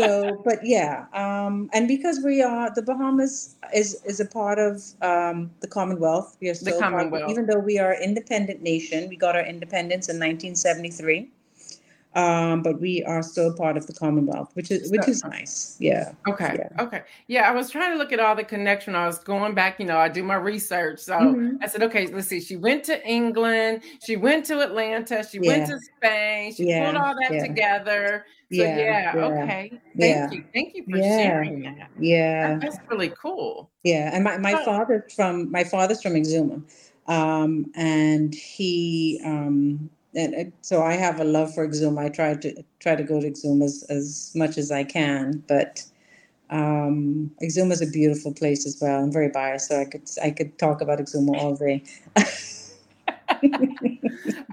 So 0.00 0.40
but 0.44 0.58
yeah 0.64 1.06
um 1.12 1.68
and 1.72 1.88
because 1.88 2.20
we 2.24 2.42
are 2.42 2.72
the 2.74 2.82
bahamas 2.82 3.56
is 3.74 4.02
is 4.04 4.20
a 4.20 4.24
part 4.26 4.58
of 4.58 4.82
um 5.02 5.50
the 5.60 5.66
commonwealth 5.68 6.36
we 6.40 6.48
are 6.48 6.54
still 6.54 6.78
part- 6.80 6.92
Commonwealth. 6.92 7.30
even 7.30 7.46
though 7.46 7.58
we 7.58 7.78
are 7.78 7.92
an 7.92 8.02
independent 8.02 8.62
nation 8.62 9.08
we 9.08 9.16
got 9.16 9.36
our 9.36 9.44
independence 9.44 10.08
in 10.08 10.16
1973 10.16 11.30
um 12.14 12.62
but 12.62 12.80
we 12.80 13.02
are 13.04 13.22
still 13.22 13.52
part 13.54 13.76
of 13.76 13.86
the 13.86 13.92
commonwealth 13.92 14.50
which 14.54 14.70
is 14.70 14.90
which 14.90 15.08
is 15.08 15.24
nice 15.24 15.76
yeah 15.80 16.12
Okay. 16.26 16.56
Yeah. 16.58 16.82
Okay. 16.82 17.02
Yeah. 17.26 17.48
I 17.48 17.52
was 17.52 17.68
trying 17.70 17.92
to 17.92 17.98
look 17.98 18.10
at 18.12 18.18
all 18.18 18.34
the 18.34 18.44
connection. 18.44 18.94
I 18.94 19.06
was 19.06 19.18
going 19.18 19.54
back, 19.54 19.78
you 19.78 19.84
know, 19.84 19.98
I 19.98 20.08
do 20.08 20.22
my 20.22 20.36
research. 20.36 21.00
So 21.00 21.12
Mhm. 21.12 21.58
I 21.60 21.66
said, 21.66 21.82
okay, 21.82 22.06
let's 22.06 22.28
see. 22.28 22.40
She 22.40 22.56
went 22.56 22.82
to 22.84 23.06
England. 23.06 23.82
She 24.02 24.16
went 24.16 24.46
to 24.46 24.60
Atlanta. 24.60 25.22
She 25.30 25.38
went 25.38 25.66
to 25.66 25.78
Spain. 25.78 26.54
She 26.54 26.64
Yeah, 26.64 26.84
pulled 26.84 26.96
all 26.96 27.14
that 27.14 27.30
yeah. 27.34 27.42
together. 27.42 28.24
So 28.52 28.62
Yeah, 28.62 28.78
yeah, 28.78 29.14
yeah, 29.16 29.24
okay. 29.26 29.70
Thank 29.70 29.80
yeah. 29.96 30.30
you. 30.30 30.44
Thank 30.54 30.74
you 30.74 30.84
for 30.84 30.96
Yeah. 30.96 31.18
sharing 31.18 31.62
that. 31.62 31.90
yeah 31.98 32.58
That's 32.58 32.78
really 32.90 33.12
cool. 33.20 33.70
Yeah, 33.82 34.10
and 34.14 34.24
my, 34.24 34.38
my 34.38 34.54
Oh. 34.54 34.64
father's 34.64 35.12
from 35.14 35.50
my 35.50 35.64
father's 35.64 36.00
from 36.02 36.14
Exuma, 36.14 36.62
um, 37.06 37.66
and 37.74 38.34
he 38.34 39.20
um, 39.24 39.90
and 40.14 40.34
uh, 40.34 40.50
so 40.60 40.82
I 40.82 40.94
have 40.94 41.20
a 41.20 41.24
love 41.24 41.54
for 41.54 41.66
Exuma. 41.66 42.06
I 42.06 42.08
try 42.08 42.34
to 42.34 42.64
try 42.80 42.94
to 42.96 43.02
go 43.02 43.20
to 43.20 43.30
Exuma 43.30 43.64
as, 43.64 43.84
as 43.88 44.32
much 44.34 44.58
as 44.58 44.70
I 44.70 44.84
can, 44.84 45.42
but 45.48 45.84
um, 46.50 47.30
Exuma 47.42 47.72
is 47.72 47.82
a 47.82 47.86
beautiful 47.86 48.32
place 48.32 48.66
as 48.66 48.78
well. 48.80 49.02
I'm 49.02 49.12
very 49.12 49.28
biased, 49.28 49.68
so 49.68 49.80
I 49.80 49.84
could 49.84 50.08
I 50.22 50.30
could 50.30 50.58
talk 50.58 50.80
about 50.80 50.98
Exuma 50.98 51.36
all 51.36 51.56
day. 51.56 51.82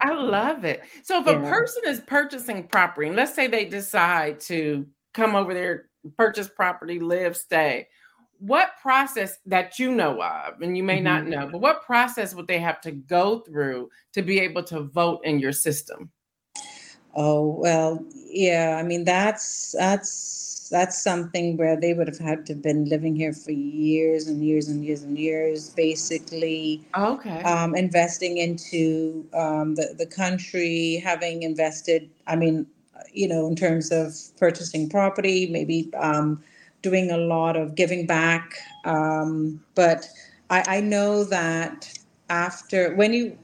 I 0.02 0.14
love 0.14 0.66
it. 0.66 0.82
So 1.04 1.22
if 1.22 1.28
a 1.28 1.40
person 1.40 1.84
is 1.86 2.02
purchasing 2.02 2.64
property, 2.68 3.08
and 3.08 3.16
let's 3.16 3.34
say 3.34 3.48
they 3.48 3.66
decide 3.66 4.40
to 4.42 4.88
come 5.14 5.36
over 5.36 5.54
there, 5.54 5.90
purchase 6.18 6.50
property, 6.50 7.00
live, 7.00 7.38
stay, 7.38 7.88
what 8.42 8.72
process 8.82 9.38
that 9.46 9.80
you 9.80 9.92
know 9.92 10.22
of, 10.22 10.62
and 10.62 10.76
you 10.76 10.84
may 10.84 11.00
not 11.00 11.24
Mm-hmm. 11.24 11.30
know, 11.30 11.48
but 11.52 11.62
what 11.62 11.84
process 11.86 12.34
would 12.36 12.48
they 12.48 12.60
have 12.60 12.82
to 12.82 12.92
go 12.92 13.40
through 13.40 13.90
to 14.14 14.22
be 14.24 14.40
able 14.40 14.64
to 14.64 14.82
vote 14.82 15.22
in 15.24 15.40
your 15.40 15.54
system? 15.54 16.12
Oh 17.16 17.56
well, 17.60 18.06
yeah. 18.14 18.78
I 18.80 18.84
mean, 18.84 19.04
that's 19.04 19.74
that's 19.78 20.70
that's 20.72 21.02
something 21.04 21.58
where 21.58 21.80
they 21.80 21.94
would 21.94 22.08
have 22.08 22.20
had 22.20 22.46
to 22.48 22.54
have 22.54 22.62
been 22.64 22.86
living 22.86 23.16
here 23.16 23.34
for 23.34 23.52
years 23.52 24.28
and 24.28 24.44
years 24.44 24.70
and 24.70 24.84
years 24.86 25.04
and 25.04 25.18
years, 25.18 25.70
basically. 25.72 26.84
Okay. 26.98 27.42
um, 27.44 27.76
investing 27.76 28.38
into 28.38 29.28
um, 29.34 29.76
the, 29.76 29.96
the 29.98 30.06
country, 30.06 31.02
having 31.04 31.44
invested, 31.44 32.10
I 32.28 32.36
mean, 32.38 32.68
you 33.12 33.28
know, 33.28 33.48
in 33.48 33.56
terms 33.56 33.92
of 33.92 34.16
purchasing 34.38 34.90
property, 34.90 35.48
maybe 35.48 35.92
um, 35.96 36.42
doing 36.82 37.12
a 37.12 37.18
lot 37.18 37.56
of 37.56 37.76
giving 37.76 38.06
back. 38.06 38.54
Um, 38.86 39.64
but 39.76 40.08
I, 40.50 40.78
I 40.78 40.82
know 40.82 41.24
that 41.26 41.92
after, 42.30 42.96
when 42.96 43.14
you, 43.14 43.38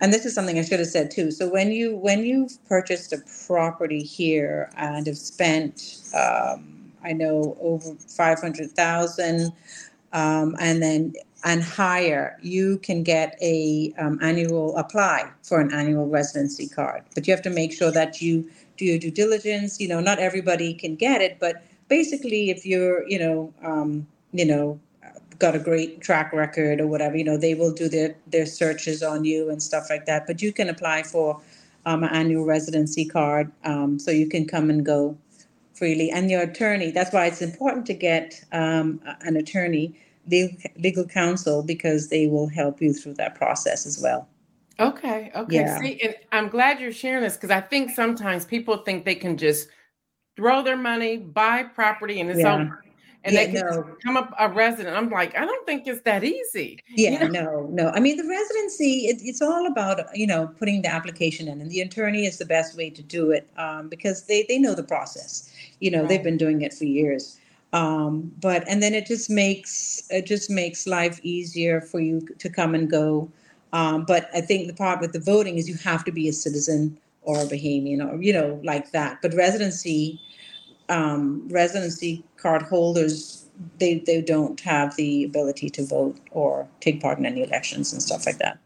and 0.00 0.12
this 0.12 0.26
is 0.26 0.34
something 0.34 0.58
I 0.58 0.62
should 0.62 0.78
have 0.78 0.88
said 0.88 1.10
too. 1.10 1.30
So 1.30 1.48
when 1.48 1.72
you 1.72 1.96
when 1.96 2.22
you've 2.24 2.62
purchased 2.66 3.12
a 3.14 3.18
property 3.46 4.02
here 4.02 4.70
and 4.76 5.06
have 5.06 5.16
spent, 5.16 6.02
um, 6.14 6.92
I 7.02 7.12
know 7.12 7.56
over 7.60 7.94
five 8.06 8.40
hundred 8.40 8.72
thousand, 8.72 9.52
um, 10.12 10.54
and 10.60 10.82
then 10.82 11.14
and 11.44 11.62
higher, 11.62 12.36
you 12.42 12.78
can 12.78 13.04
get 13.04 13.38
a 13.40 13.94
um, 13.98 14.18
annual 14.20 14.76
apply 14.76 15.30
for 15.42 15.60
an 15.60 15.72
annual 15.72 16.06
residency 16.08 16.68
card. 16.68 17.02
But 17.14 17.26
you 17.26 17.32
have 17.32 17.42
to 17.42 17.50
make 17.50 17.72
sure 17.72 17.90
that 17.92 18.20
you 18.20 18.50
do 18.76 18.84
your 18.84 18.98
due 18.98 19.10
diligence. 19.10 19.80
You 19.80 19.88
know, 19.88 20.00
not 20.00 20.18
everybody 20.18 20.74
can 20.74 20.96
get 20.96 21.22
it, 21.22 21.38
but 21.40 21.64
basically, 21.88 22.50
if 22.50 22.66
you're, 22.66 23.08
you 23.08 23.18
know, 23.18 23.54
um, 23.62 24.06
you 24.32 24.44
know, 24.44 24.80
got 25.38 25.54
a 25.54 25.58
great 25.58 26.00
track 26.00 26.32
record 26.32 26.80
or 26.80 26.86
whatever, 26.86 27.16
you 27.16 27.24
know, 27.24 27.36
they 27.36 27.54
will 27.54 27.72
do 27.72 27.88
their 27.88 28.16
their 28.26 28.46
searches 28.46 29.02
on 29.02 29.24
you 29.24 29.50
and 29.50 29.62
stuff 29.62 29.86
like 29.90 30.06
that. 30.06 30.26
But 30.26 30.42
you 30.42 30.52
can 30.52 30.68
apply 30.68 31.02
for 31.02 31.40
um, 31.84 32.02
an 32.02 32.10
annual 32.10 32.44
residency 32.44 33.04
card, 33.04 33.50
um, 33.64 33.98
so 33.98 34.10
you 34.10 34.28
can 34.28 34.46
come 34.46 34.70
and 34.70 34.84
go 34.84 35.16
freely. 35.74 36.10
And 36.10 36.30
your 36.30 36.42
attorney. 36.42 36.90
That's 36.90 37.12
why 37.12 37.26
it's 37.26 37.42
important 37.42 37.86
to 37.86 37.94
get 37.94 38.42
um, 38.52 39.00
an 39.20 39.36
attorney, 39.36 39.94
legal, 40.28 40.56
legal 40.78 41.04
counsel, 41.04 41.62
because 41.62 42.08
they 42.08 42.26
will 42.26 42.48
help 42.48 42.80
you 42.80 42.92
through 42.92 43.14
that 43.14 43.34
process 43.34 43.86
as 43.86 44.00
well. 44.02 44.26
Okay. 44.78 45.30
Okay. 45.34 45.56
Yeah. 45.56 45.80
See, 45.80 46.00
and 46.02 46.14
I'm 46.32 46.48
glad 46.48 46.80
you're 46.80 46.92
sharing 46.92 47.22
this 47.22 47.34
because 47.34 47.50
I 47.50 47.60
think 47.60 47.90
sometimes 47.90 48.44
people 48.44 48.78
think 48.78 49.04
they 49.04 49.14
can 49.14 49.36
just 49.36 49.68
throw 50.36 50.62
their 50.62 50.76
money, 50.76 51.16
buy 51.16 51.62
property, 51.62 52.20
and 52.20 52.30
it's 52.30 52.40
yeah. 52.40 52.54
over. 52.54 52.82
And 53.24 53.34
yeah, 53.34 53.46
they 53.46 53.52
can 53.52 53.66
no. 53.66 53.96
come 54.04 54.16
up 54.16 54.32
a 54.38 54.48
resident. 54.48 54.96
I'm 54.96 55.10
like, 55.10 55.36
I 55.36 55.44
don't 55.44 55.66
think 55.66 55.88
it's 55.88 56.02
that 56.02 56.22
easy. 56.22 56.78
Yeah, 56.88 57.24
you 57.24 57.28
know? 57.30 57.42
no, 57.42 57.66
no. 57.72 57.90
I 57.90 57.98
mean, 57.98 58.16
the 58.16 58.28
residency, 58.28 59.06
it, 59.06 59.18
it's 59.20 59.42
all 59.42 59.66
about, 59.66 60.00
you 60.16 60.28
know, 60.28 60.46
putting 60.60 60.82
the 60.82 60.88
application 60.88 61.48
in, 61.48 61.60
and 61.60 61.68
the 61.68 61.80
attorney 61.80 62.24
is 62.24 62.38
the 62.38 62.44
best 62.44 62.76
way 62.76 62.88
to 62.90 63.02
do 63.02 63.32
it 63.32 63.48
um, 63.56 63.88
because 63.88 64.26
they 64.26 64.46
they 64.48 64.58
know 64.58 64.74
the 64.76 64.84
process. 64.84 65.52
You 65.80 65.90
know, 65.90 66.00
right. 66.00 66.08
they've 66.08 66.22
been 66.22 66.36
doing 66.36 66.62
it 66.62 66.72
for 66.72 66.84
years. 66.84 67.40
Um, 67.72 68.32
but 68.40 68.64
and 68.68 68.82
then 68.82 68.94
it 68.94 69.06
just 69.06 69.28
makes 69.28 70.04
it 70.10 70.26
just 70.26 70.48
makes 70.48 70.86
life 70.86 71.18
easier 71.24 71.80
for 71.80 71.98
you 71.98 72.20
to 72.38 72.48
come 72.48 72.74
and 72.74 72.88
go. 72.88 73.28
Um, 73.72 74.04
but 74.04 74.28
I 74.34 74.40
think 74.40 74.68
the 74.68 74.74
part 74.74 75.00
with 75.00 75.12
the 75.12 75.20
voting 75.20 75.58
is 75.58 75.68
you 75.68 75.74
have 75.78 76.04
to 76.04 76.12
be 76.12 76.28
a 76.28 76.32
citizen 76.32 76.96
or 77.22 77.40
a 77.40 77.44
Bahamian 77.44 78.08
or 78.08 78.22
you 78.22 78.32
know 78.32 78.60
like 78.62 78.92
that. 78.92 79.20
But 79.20 79.34
residency 79.34 80.20
um, 80.88 81.48
residency 81.48 82.24
card 82.36 82.62
holders 82.62 83.46
they 83.78 84.00
they 84.00 84.20
don't 84.20 84.60
have 84.60 84.94
the 84.96 85.24
ability 85.24 85.70
to 85.70 85.86
vote 85.86 86.18
or 86.30 86.68
take 86.80 87.00
part 87.00 87.18
in 87.18 87.26
any 87.26 87.42
elections 87.42 87.92
and 87.92 88.02
stuff 88.02 88.26
like 88.26 88.38
that. 88.38 88.58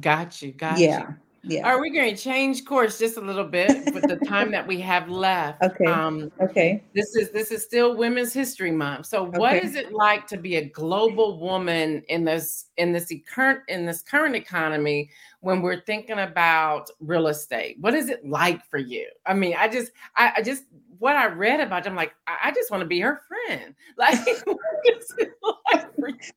Got 0.00 0.42
you. 0.42 0.52
Got 0.52 0.78
yeah. 0.78 1.08
you. 1.08 1.14
Yeah. 1.44 1.66
Are 1.66 1.80
we 1.80 1.90
going 1.90 2.14
to 2.14 2.20
change 2.20 2.64
course 2.64 2.98
just 2.98 3.16
a 3.16 3.20
little 3.20 3.44
bit 3.44 3.94
with 3.94 4.02
the 4.02 4.16
time 4.26 4.50
that 4.50 4.66
we 4.66 4.80
have 4.80 5.08
left? 5.08 5.62
Okay. 5.68 5.84
Um, 5.86 6.32
okay. 6.40 6.82
This 6.94 7.14
is 7.14 7.30
this 7.30 7.50
is 7.50 7.62
still 7.62 7.94
Women's 7.96 8.32
History 8.32 8.70
Month. 8.70 9.06
So, 9.06 9.26
okay. 9.26 9.38
what 9.38 9.56
is 9.56 9.76
it 9.76 9.92
like 9.92 10.26
to 10.28 10.36
be 10.36 10.56
a 10.56 10.64
global 10.64 11.38
woman 11.38 12.02
in 12.08 12.24
this 12.24 12.66
in 12.76 12.92
this 12.92 13.12
current 13.32 13.60
in 13.68 13.86
this 13.86 14.02
current 14.02 14.34
economy 14.34 15.10
when 15.40 15.62
we're 15.62 15.82
thinking 15.82 16.18
about 16.18 16.90
real 17.00 17.28
estate? 17.28 17.76
What 17.80 17.94
is 17.94 18.08
it 18.08 18.26
like 18.26 18.64
for 18.70 18.78
you? 18.78 19.06
I 19.26 19.34
mean, 19.34 19.54
I 19.58 19.68
just 19.68 19.92
I, 20.16 20.32
I 20.38 20.42
just 20.42 20.64
what 20.98 21.16
I 21.16 21.26
read 21.26 21.60
about 21.60 21.84
you, 21.84 21.90
I'm 21.90 21.96
like, 21.96 22.14
I, 22.26 22.36
I 22.44 22.50
just 22.52 22.70
want 22.70 22.80
to 22.82 22.86
be 22.86 23.00
her 23.00 23.20
friend. 23.28 23.74
Like, 23.96 24.18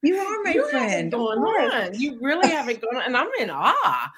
you 0.02 0.18
are 0.18 0.44
my 0.44 0.54
you 0.54 0.70
friend. 0.70 1.12
Going 1.12 1.40
on. 1.40 2.00
You 2.00 2.18
really 2.20 2.50
haven't 2.50 2.82
gone 2.82 2.96
on, 2.96 3.04
and 3.04 3.16
I'm 3.16 3.30
in 3.40 3.52
awe. 3.52 4.12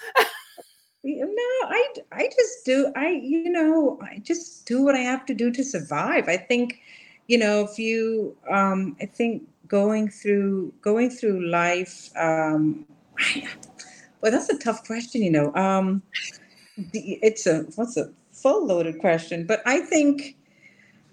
no, 1.03 1.67
I 1.67 1.87
I 2.13 2.29
just 2.33 2.65
do. 2.65 2.91
I 2.95 3.09
you 3.09 3.49
know 3.49 3.99
I 4.01 4.19
just 4.19 4.65
do 4.65 4.81
what 4.81 4.95
I 4.95 4.99
have 4.99 5.25
to 5.25 5.33
do 5.33 5.51
to 5.51 5.63
survive. 5.63 6.29
I 6.29 6.37
think, 6.37 6.79
you 7.27 7.37
know, 7.37 7.67
if 7.69 7.77
you, 7.77 8.37
um, 8.49 8.95
I 9.01 9.05
think 9.05 9.43
going 9.67 10.09
through 10.09 10.73
going 10.81 11.09
through 11.09 11.49
life. 11.49 12.09
Um, 12.15 12.85
well, 14.21 14.31
that's 14.31 14.49
a 14.49 14.57
tough 14.57 14.85
question. 14.85 15.21
You 15.21 15.31
know, 15.31 15.55
um, 15.55 16.01
it's 16.93 17.47
a 17.47 17.63
what's 17.75 17.97
a 17.97 18.11
full 18.43 18.67
loaded 18.67 18.99
question, 18.99 19.47
but 19.47 19.61
I 19.65 19.79
think 19.79 20.35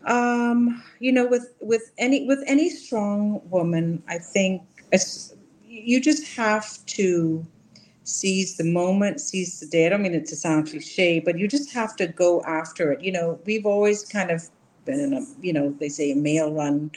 um, 0.05 0.83
you 0.99 1.13
know 1.13 1.27
with 1.27 1.55
with 1.61 1.93
any 1.99 2.27
with 2.27 2.43
any 2.47 2.69
strong 2.71 3.41
woman, 3.51 4.03
I 4.09 4.19
think 4.19 4.63
you 5.65 6.01
just 6.01 6.27
have 6.37 6.85
to 6.87 7.47
seize 8.05 8.57
the 8.57 8.65
moment, 8.65 9.21
seize 9.21 9.61
the 9.61 9.67
day. 9.67 9.87
I 9.87 9.89
don't 9.91 10.03
mean 10.03 10.15
it 10.15 10.27
to 10.27 10.37
sound 10.37 10.69
cliche, 10.69 11.21
but 11.21 11.39
you 11.39 11.49
just 11.49 11.73
have 11.73 11.97
to 11.97 12.09
go 12.09 12.43
after 12.43 12.93
it. 12.93 13.03
You 13.03 13.13
know, 13.13 13.39
we've 13.45 13.67
always 13.67 14.05
kind 14.05 14.31
of 14.31 14.49
been 14.85 15.01
in 15.01 15.13
a, 15.15 15.25
you 15.41 15.53
know, 15.53 15.71
they 15.79 15.89
say 15.89 16.11
a 16.11 16.17
male 16.17 16.53
run 16.53 16.91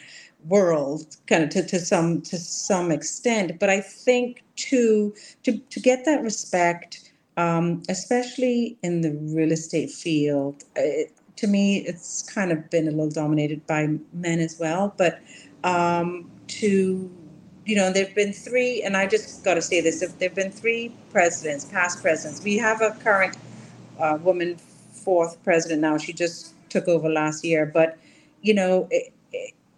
world 0.47 1.15
kind 1.27 1.43
of 1.43 1.49
to, 1.51 1.65
to 1.65 1.79
some 1.79 2.21
to 2.23 2.37
some 2.37 2.91
extent. 2.91 3.59
But 3.59 3.69
I 3.69 3.81
think 3.81 4.43
to 4.55 5.13
to 5.43 5.57
to 5.57 5.79
get 5.79 6.05
that 6.05 6.23
respect 6.23 7.12
um, 7.37 7.81
especially 7.89 8.77
in 8.83 9.01
the 9.01 9.11
real 9.35 9.51
estate 9.51 9.91
field. 9.91 10.63
It, 10.75 11.11
to 11.37 11.47
me, 11.47 11.77
it's 11.79 12.23
kind 12.23 12.51
of 12.51 12.69
been 12.69 12.87
a 12.87 12.91
little 12.91 13.09
dominated 13.09 13.65
by 13.65 13.87
men 14.13 14.39
as 14.39 14.59
well. 14.59 14.93
But 14.97 15.19
um, 15.63 16.29
to, 16.47 17.11
you 17.65 17.75
know, 17.75 17.91
there 17.91 18.05
have 18.05 18.15
been 18.15 18.33
three, 18.33 18.83
and 18.83 18.95
I 18.95 19.07
just 19.07 19.43
got 19.43 19.55
to 19.55 19.61
say 19.61 19.81
this: 19.81 19.99
there 19.99 20.29
have 20.29 20.35
been 20.35 20.51
three 20.51 20.95
presidents, 21.11 21.65
past 21.65 22.01
presidents. 22.01 22.43
We 22.43 22.57
have 22.57 22.81
a 22.81 22.91
current 23.03 23.37
uh, 23.99 24.17
woman, 24.21 24.57
fourth 24.57 25.41
president 25.43 25.81
now. 25.81 25.97
She 25.97 26.13
just 26.13 26.53
took 26.69 26.87
over 26.87 27.09
last 27.09 27.43
year, 27.43 27.65
but 27.65 27.97
you 28.41 28.53
know, 28.53 28.87
it, 28.91 29.12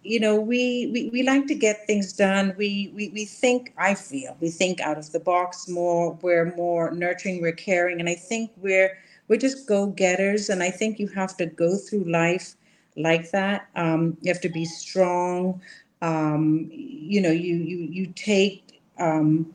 you 0.06 0.20
know, 0.20 0.36
we, 0.40 0.88
we, 0.92 1.10
we 1.10 1.22
like 1.22 1.46
to 1.48 1.54
get 1.54 1.86
things 1.86 2.12
done. 2.12 2.54
We, 2.56 2.92
we, 2.94 3.08
we 3.08 3.24
think, 3.24 3.74
I 3.76 3.94
feel, 3.94 4.36
we 4.40 4.50
think 4.50 4.80
out 4.80 4.98
of 4.98 5.10
the 5.12 5.20
box 5.20 5.68
more. 5.68 6.16
We're 6.22 6.54
more 6.54 6.92
nurturing, 6.92 7.42
we're 7.42 7.52
caring. 7.52 7.98
And 8.00 8.08
I 8.08 8.14
think 8.14 8.52
we're, 8.56 8.96
we're 9.28 9.38
just 9.38 9.66
go 9.66 9.88
getters. 9.88 10.48
And 10.48 10.62
I 10.62 10.70
think 10.70 10.98
you 11.00 11.08
have 11.08 11.36
to 11.38 11.46
go 11.46 11.76
through 11.76 12.04
life 12.04 12.54
like 12.96 13.30
that. 13.32 13.68
Um, 13.74 14.16
you 14.22 14.32
have 14.32 14.40
to 14.42 14.48
be 14.48 14.64
strong. 14.64 15.60
Um, 16.02 16.68
you 16.70 17.20
know, 17.20 17.32
you, 17.32 17.56
you, 17.56 17.78
you 17.78 18.06
take, 18.14 18.80
um, 18.98 19.52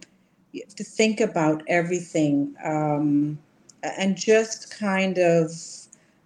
you 0.52 0.62
have 0.66 0.76
to 0.76 0.84
think 0.84 1.22
about 1.22 1.64
everything 1.68 2.54
um, 2.64 3.40
and 3.84 4.18
just 4.18 4.78
kind 4.78 5.18
of, 5.18 5.50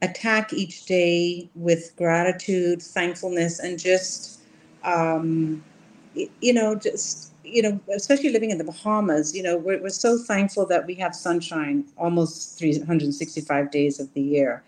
attack 0.01 0.53
each 0.53 0.85
day 0.85 1.49
with 1.55 1.95
gratitude, 1.95 2.81
thankfulness, 2.81 3.59
and 3.59 3.79
just, 3.79 4.39
um, 4.83 5.63
you 6.13 6.53
know, 6.53 6.75
just, 6.75 7.31
you 7.43 7.61
know, 7.61 7.79
especially 7.93 8.29
living 8.29 8.51
in 8.51 8.57
the 8.57 8.63
Bahamas, 8.63 9.35
you 9.35 9.43
know, 9.43 9.57
we're, 9.57 9.81
we're 9.81 9.89
so 9.89 10.17
thankful 10.17 10.65
that 10.65 10.85
we 10.85 10.95
have 10.95 11.15
sunshine 11.15 11.85
almost 11.97 12.57
365 12.57 13.71
days 13.71 13.99
of 13.99 14.13
the 14.13 14.21
year. 14.21 14.63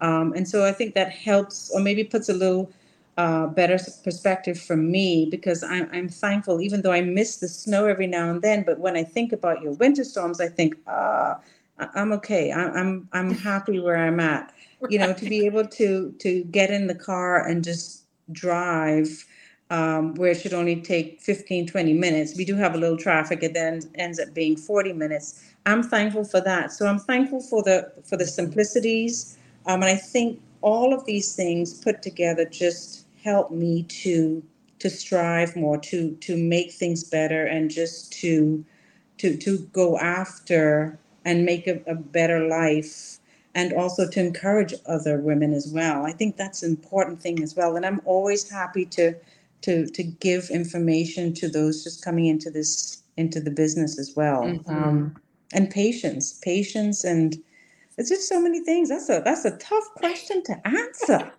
Um, 0.00 0.32
and 0.34 0.48
so 0.48 0.64
I 0.64 0.72
think 0.72 0.94
that 0.94 1.10
helps, 1.10 1.70
or 1.74 1.80
maybe 1.80 2.04
puts 2.04 2.28
a 2.28 2.32
little 2.32 2.70
uh, 3.16 3.46
better 3.48 3.78
perspective 4.02 4.58
for 4.58 4.76
me 4.76 5.26
because 5.30 5.62
I'm, 5.62 5.88
I'm 5.92 6.08
thankful, 6.08 6.60
even 6.62 6.82
though 6.82 6.92
I 6.92 7.02
miss 7.02 7.36
the 7.36 7.48
snow 7.48 7.86
every 7.86 8.06
now 8.06 8.30
and 8.30 8.40
then. 8.40 8.62
But 8.62 8.78
when 8.78 8.96
I 8.96 9.04
think 9.04 9.32
about 9.32 9.60
your 9.62 9.72
winter 9.72 10.04
storms, 10.04 10.40
I 10.40 10.48
think, 10.48 10.76
ah, 10.86 11.38
I'm 11.94 12.12
okay. 12.12 12.52
I'm 12.52 13.08
I'm 13.12 13.30
happy 13.30 13.80
where 13.80 13.96
I'm 13.96 14.20
at. 14.20 14.52
You 14.88 14.98
know 14.98 15.12
to 15.12 15.24
be 15.24 15.46
able 15.46 15.66
to 15.66 16.12
to 16.18 16.44
get 16.44 16.70
in 16.70 16.86
the 16.86 16.94
car 16.94 17.46
and 17.46 17.62
just 17.64 18.04
drive 18.32 19.26
um, 19.70 20.14
where 20.14 20.32
it 20.32 20.40
should 20.40 20.54
only 20.54 20.80
take 20.80 21.20
15 21.20 21.66
20 21.66 21.92
minutes. 21.94 22.36
We 22.36 22.44
do 22.44 22.56
have 22.56 22.74
a 22.74 22.78
little 22.78 22.96
traffic. 22.96 23.42
It 23.42 23.54
then 23.54 23.82
ends 23.94 24.18
up 24.18 24.34
being 24.34 24.56
40 24.56 24.92
minutes. 24.92 25.44
I'm 25.66 25.82
thankful 25.82 26.24
for 26.24 26.40
that. 26.40 26.72
So 26.72 26.86
i'm 26.86 26.98
thankful 26.98 27.40
for 27.40 27.62
the 27.62 27.92
for 28.04 28.16
the 28.16 28.26
simplicities 28.26 29.38
um, 29.66 29.82
and 29.82 29.90
i 29.90 29.96
think 29.96 30.40
all 30.62 30.92
of 30.92 31.04
these 31.06 31.34
things 31.34 31.72
put 31.74 32.02
together 32.02 32.44
just 32.44 33.06
help 33.22 33.50
me 33.50 33.82
to 33.84 34.42
to 34.78 34.90
strive 34.90 35.54
more 35.56 35.78
to 35.78 36.12
to 36.16 36.36
make 36.36 36.72
things 36.72 37.04
better 37.04 37.46
and 37.46 37.70
just 37.70 38.12
to 38.12 38.64
to 39.18 39.36
to 39.36 39.58
go 39.72 39.98
after 39.98 40.98
and 41.24 41.44
make 41.44 41.66
a, 41.66 41.80
a 41.86 41.94
better 41.94 42.46
life 42.46 43.18
and 43.54 43.72
also 43.72 44.08
to 44.08 44.20
encourage 44.20 44.74
other 44.86 45.18
women 45.18 45.52
as 45.52 45.72
well. 45.72 46.06
I 46.06 46.12
think 46.12 46.36
that's 46.36 46.62
an 46.62 46.70
important 46.70 47.20
thing 47.20 47.42
as 47.42 47.56
well. 47.56 47.76
And 47.76 47.84
I'm 47.84 48.00
always 48.04 48.48
happy 48.48 48.84
to 48.86 49.14
to 49.62 49.86
to 49.86 50.02
give 50.02 50.48
information 50.50 51.34
to 51.34 51.48
those 51.48 51.84
just 51.84 52.04
coming 52.04 52.26
into 52.26 52.50
this 52.50 53.02
into 53.16 53.40
the 53.40 53.50
business 53.50 53.98
as 53.98 54.14
well. 54.16 54.42
Mm-hmm. 54.44 54.70
Um, 54.70 55.16
and 55.52 55.68
patience, 55.68 56.38
patience, 56.42 57.04
and 57.04 57.36
it's 58.00 58.08
just 58.08 58.28
so 58.30 58.40
many 58.40 58.60
things. 58.64 58.88
That's 58.88 59.10
a 59.10 59.20
that's 59.22 59.44
a 59.44 59.56
tough 59.58 59.84
question 59.96 60.42
to 60.44 60.66
answer. 60.66 61.30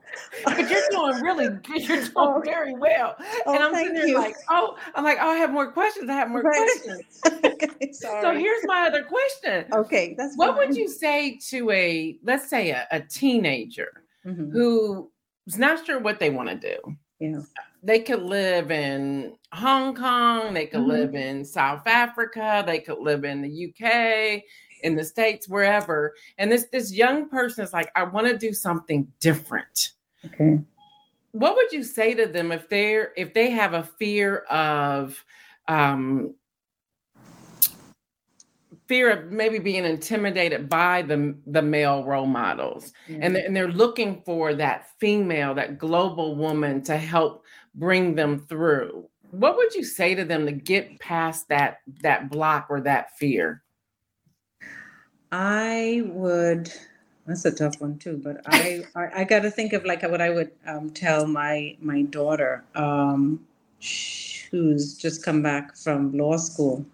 but 0.46 0.70
you're 0.70 0.82
doing 0.92 1.22
really 1.22 1.48
good. 1.64 1.82
You're 1.82 1.98
doing 1.98 2.12
oh, 2.16 2.42
very 2.46 2.76
well. 2.76 3.16
Oh, 3.48 3.56
and 3.56 3.64
I'm 3.64 3.74
sitting 3.74 3.96
there 3.96 4.14
like, 4.14 4.36
oh, 4.48 4.78
I'm 4.94 5.04
like, 5.04 5.18
oh, 5.20 5.28
I 5.28 5.38
have 5.38 5.52
more 5.52 5.72
questions. 5.72 6.08
I 6.08 6.14
have 6.14 6.30
more 6.30 6.44
right. 6.44 6.56
questions. 6.56 7.20
okay, 7.46 7.92
so 7.92 8.36
here's 8.36 8.64
my 8.66 8.86
other 8.86 9.04
question. 9.04 9.66
Okay, 9.74 10.14
that's 10.16 10.38
what 10.38 10.56
fine. 10.56 10.68
would 10.68 10.78
you 10.78 10.88
say 10.88 11.40
to 11.50 11.72
a 11.72 12.20
let's 12.24 12.48
say 12.48 12.70
a, 12.70 12.88
a 12.92 13.00
teenager 13.00 14.04
mm-hmm. 14.24 14.52
who's 14.52 15.58
not 15.58 15.84
sure 15.84 16.00
what 16.00 16.20
they 16.20 16.30
want 16.30 16.50
to 16.50 16.56
do? 16.56 16.96
Yeah. 17.20 17.42
They 17.82 18.02
could 18.02 18.22
live 18.22 18.70
in 18.70 19.34
Hong 19.52 19.96
Kong, 19.96 20.54
they 20.54 20.68
could 20.68 20.82
mm-hmm. 20.82 20.90
live 20.90 21.16
in 21.16 21.44
South 21.44 21.88
Africa, 21.88 22.64
they 22.68 22.78
could 22.78 23.00
live 23.00 23.26
in 23.26 23.42
the 23.42 23.66
UK, 23.68 24.44
in 24.84 24.96
the 24.96 25.04
states, 25.04 25.48
wherever. 25.48 26.14
And 26.38 26.52
this 26.52 26.68
this 26.72 26.94
young 26.94 27.30
person 27.30 27.64
is 27.64 27.74
like, 27.74 27.92
I 27.96 28.04
want 28.04 28.28
to 28.28 28.38
do 28.38 28.54
something 28.54 29.08
different. 29.20 29.92
Okay. 30.26 30.60
What 31.32 31.56
would 31.56 31.72
you 31.72 31.84
say 31.84 32.14
to 32.14 32.28
them 32.28 32.52
if 32.52 32.68
they're 32.70 33.14
if 33.16 33.34
they 33.34 33.50
have 33.52 33.74
a 33.74 33.84
fear 33.84 34.40
of 34.50 35.24
um, 35.68 36.36
fear 38.92 39.10
of 39.10 39.32
maybe 39.32 39.58
being 39.58 39.86
intimidated 39.86 40.68
by 40.68 41.02
the 41.02 41.34
the 41.48 41.62
male 41.62 42.04
role 42.04 42.26
models 42.26 42.92
yeah. 43.08 43.20
and, 43.22 43.38
and 43.38 43.56
they're 43.56 43.72
looking 43.72 44.22
for 44.26 44.54
that 44.54 44.90
female 45.00 45.54
that 45.54 45.78
global 45.78 46.36
woman 46.36 46.82
to 46.82 46.98
help 46.98 47.46
bring 47.76 48.16
them 48.16 48.38
through 48.38 49.08
what 49.30 49.56
would 49.56 49.74
you 49.74 49.82
say 49.82 50.14
to 50.14 50.26
them 50.26 50.46
to 50.46 50.52
get 50.52 51.00
past 51.00 51.48
that 51.48 51.78
that 52.02 52.30
block 52.30 52.68
or 52.70 52.82
that 52.82 53.18
fear 53.18 53.64
i 55.32 56.04
would 56.08 56.72
that's 57.26 57.46
a 57.46 57.52
tough 57.52 57.80
one 57.80 57.98
too 57.98 58.20
but 58.24 58.42
i 58.48 58.84
i, 58.96 59.22
I 59.22 59.24
got 59.24 59.42
to 59.42 59.52
think 59.52 59.74
of 59.74 59.86
like 59.86 60.04
what 60.04 60.22
i 60.22 60.30
would 60.30 60.52
um, 60.66 60.90
tell 60.92 61.28
my 61.28 61.76
my 61.80 62.04
daughter 62.04 62.64
um, 62.76 63.46
who's 64.52 64.98
just 64.98 65.24
come 65.24 65.42
back 65.42 65.76
from 65.76 66.12
law 66.14 66.38
school 66.38 66.86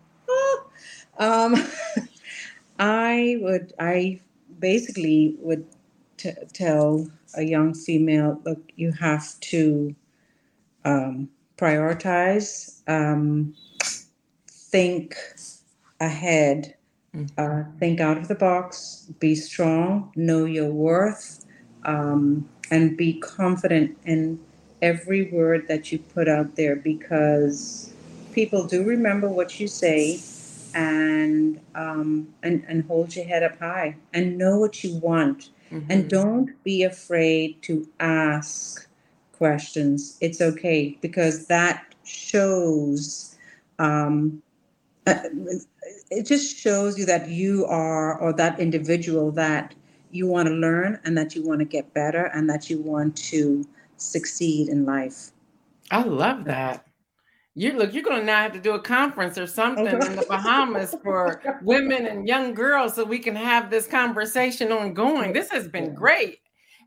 um, 1.20 1.56
I 2.80 3.38
would, 3.42 3.74
I 3.80 4.22
basically 4.60 5.36
would 5.40 5.66
t- 6.18 6.32
tell 6.54 7.10
a 7.36 7.44
young 7.44 7.74
female, 7.74 8.40
look, 8.46 8.62
you 8.76 8.92
have 8.92 9.40
to 9.42 9.96
um, 10.86 11.30
prioritize, 11.58 12.82
um, 12.88 13.56
think 14.50 15.16
ahead. 16.00 16.76
Uh, 17.38 17.64
think 17.80 18.00
out 18.00 18.18
of 18.18 18.28
the 18.28 18.36
box, 18.36 19.08
be 19.20 19.36
strong, 19.36 20.12
know 20.16 20.46
your 20.46 20.72
worth, 20.72 21.46
um, 21.86 22.48
and 22.70 22.98
be 22.98 23.14
confident 23.20 23.98
in 24.06 24.40
every 24.82 25.32
word 25.32 25.68
that 25.68 25.92
you 25.92 26.00
put 26.00 26.28
out 26.28 26.56
there 26.56 26.76
because 26.76 27.94
people 28.32 28.66
do 28.66 28.84
remember 28.84 29.28
what 29.28 29.60
you 29.60 29.68
say 29.68 30.20
and 30.76 31.60
um, 31.74 32.28
and 32.44 32.64
and 32.68 32.86
hold 32.86 33.16
your 33.16 33.26
head 33.26 33.42
up 33.42 33.58
high 33.58 33.96
and 34.14 34.38
know 34.38 34.60
what 34.60 34.84
you 34.84 34.96
want 34.98 35.50
mm-hmm. 35.72 35.92
and 35.92 36.10
don't 36.10 36.64
be 36.64 36.84
afraid 36.84 37.60
to 37.64 37.88
ask 38.00 38.88
questions 39.32 40.18
it's 40.22 40.42
okay 40.42 40.98
because 41.02 41.48
that 41.48 41.96
shows 42.04 43.36
um, 43.80 44.42
uh, 45.08 45.24
it 46.10 46.26
just 46.26 46.58
shows 46.58 46.98
you 46.98 47.06
that 47.06 47.30
you 47.30 47.66
are 47.66 48.18
or 48.20 48.34
that 48.34 48.60
individual 48.60 49.32
that 49.32 49.74
you 50.12 50.28
want 50.28 50.48
to 50.48 50.54
learn 50.54 51.00
and 51.04 51.18
that 51.18 51.36
you 51.36 51.46
want 51.46 51.60
to 51.60 51.66
get 51.66 51.94
better 51.94 52.26
and 52.34 52.50
that 52.50 52.70
you 52.70 52.82
want 52.82 53.16
to 53.16 53.68
succeed 53.98 54.70
in 54.70 54.86
life 54.86 55.32
i 55.92 56.02
love 56.02 56.46
that 56.46 56.88
you 57.58 57.74
look, 57.74 57.92
you're 57.92 58.04
going 58.04 58.20
to 58.20 58.26
now 58.26 58.44
have 58.44 58.54
to 58.54 58.60
do 58.60 58.74
a 58.74 58.80
conference 58.80 59.36
or 59.36 59.48
something 59.48 59.88
in 59.88 60.16
the 60.16 60.26
Bahamas 60.30 60.94
for 61.04 61.42
women 61.64 62.06
and 62.06 62.28
young 62.28 62.54
girls 62.54 62.94
so 62.94 63.04
we 63.04 63.18
can 63.18 63.36
have 63.36 63.72
this 63.72 63.88
conversation 63.88 64.72
ongoing. 64.72 65.34
This 65.34 65.50
has 65.50 65.68
been 65.68 65.96
great. 65.96 66.38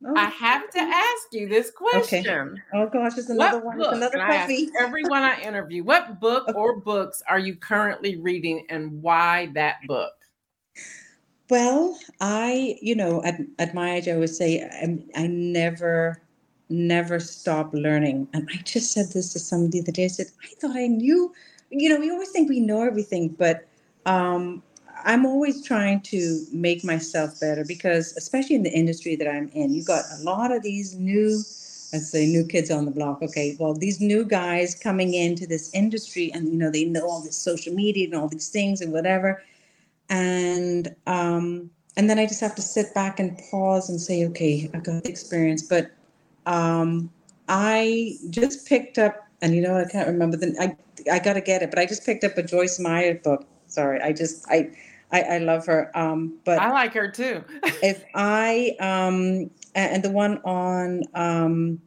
Oh, 0.07 0.15
I 0.17 0.27
have 0.31 0.71
to 0.71 0.79
ask 0.81 1.29
you 1.33 1.49
this 1.49 1.71
question. 1.71 2.27
Okay. 2.27 2.63
Oh 2.73 2.87
gosh, 2.89 3.19
it's 3.19 3.29
another 3.29 3.59
what 3.59 3.65
one. 3.65 3.79
Book, 3.79 3.93
another 3.93 4.19
coffee. 4.19 4.71
everyone 4.81 5.23
I 5.23 5.41
interview, 5.43 5.85
what 5.85 6.21
book 6.21 6.51
or 6.55 6.77
books 6.77 7.23
are 7.29 7.39
you 7.39 7.55
currently 7.57 8.17
reading 8.17 8.67
and 8.71 9.03
why 9.03 9.51
that 9.55 9.77
book? 9.87 10.13
Well, 11.51 11.99
I, 12.21 12.79
you 12.81 12.95
know, 12.95 13.23
at, 13.25 13.41
at 13.59 13.75
my 13.75 13.97
age, 13.97 14.09
I 14.09 14.17
would 14.17 14.35
say 14.35 14.63
I, 14.63 14.99
I 15.21 15.27
never 15.27 16.23
never 16.71 17.19
stop 17.19 17.75
learning. 17.75 18.29
And 18.33 18.49
I 18.53 18.57
just 18.63 18.93
said 18.93 19.11
this 19.13 19.33
to 19.33 19.39
somebody 19.39 19.81
the 19.81 19.85
other 19.85 19.93
day. 19.93 20.05
I 20.05 20.09
said, 20.09 20.27
I 20.43 20.55
thought 20.61 20.77
I 20.77 20.87
knew, 20.87 21.35
you 21.71 21.89
know, 21.89 21.99
we 21.99 22.11
always 22.11 22.31
think 22.31 22.49
we 22.49 22.61
know 22.61 22.83
everything, 22.83 23.29
but 23.29 23.67
um, 24.07 24.63
I'm 25.05 25.27
always 25.27 25.65
trying 25.65 26.01
to 26.03 26.45
make 26.53 26.85
myself 26.85 27.39
better 27.41 27.65
because, 27.65 28.17
especially 28.17 28.57
in 28.57 28.63
the 28.63 28.73
industry 28.73 29.17
that 29.17 29.29
I'm 29.29 29.49
in, 29.55 29.73
you've 29.73 29.87
got 29.87 30.05
a 30.19 30.23
lot 30.23 30.53
of 30.53 30.63
these 30.63 30.95
new, 30.95 31.31
let's 31.93 32.11
say, 32.11 32.27
new 32.27 32.47
kids 32.47 32.71
on 32.71 32.85
the 32.85 32.91
block. 32.91 33.23
Okay, 33.23 33.57
well, 33.59 33.75
these 33.75 34.01
new 34.01 34.25
guys 34.25 34.75
coming 34.75 35.15
into 35.15 35.47
this 35.47 35.73
industry 35.75 36.31
and, 36.33 36.49
you 36.49 36.55
know, 36.55 36.71
they 36.71 36.85
know 36.85 37.03
all 37.03 37.23
this 37.23 37.37
social 37.37 37.75
media 37.75 38.07
and 38.07 38.15
all 38.15 38.29
these 38.29 38.49
things 38.49 38.81
and 38.81 38.93
whatever. 38.93 39.43
And, 40.09 40.95
um, 41.07 41.71
and 41.97 42.09
then 42.09 42.19
I 42.19 42.27
just 42.27 42.41
have 42.41 42.55
to 42.55 42.63
sit 42.63 42.95
back 42.95 43.21
and 43.21 43.39
pause 43.51 43.89
and 43.89 44.01
say, 44.01 44.25
okay, 44.27 44.71
I've 44.73 44.85
got 44.85 45.05
the 45.05 45.11
experience, 45.11 45.63
but 45.63 45.91
um, 46.47 47.11
I 47.49 48.15
just 48.31 48.67
picked 48.67 48.99
up, 48.99 49.27
and 49.43 49.55
you 49.55 49.61
know, 49.61 49.77
I 49.77 49.85
can't 49.91 50.07
remember 50.07 50.37
the. 50.37 50.55
I 50.61 50.77
I 51.11 51.19
got 51.19 51.35
to 51.35 51.41
get 51.41 51.63
it, 51.63 51.71
but 51.71 51.79
I 51.79 51.87
just 51.87 52.05
picked 52.05 52.25
up 52.25 52.37
a 52.39 52.43
Joyce 52.43 52.79
Meyer 52.79 53.15
book. 53.15 53.47
Sorry, 53.67 54.01
I 54.01 54.13
just 54.13 54.47
I 54.49 54.71
I, 55.13 55.23
I 55.23 55.39
love 55.39 55.67
her. 55.67 55.91
Um, 55.95 56.39
but 56.45 56.59
I 56.61 56.71
like 56.71 56.93
her 56.95 57.11
too. 57.11 57.45
if 57.83 58.05
I 58.15 58.77
um 58.81 59.51
and 59.75 60.03
the 60.03 60.11
one 60.11 60.39
on 60.45 61.03
um 61.15 61.81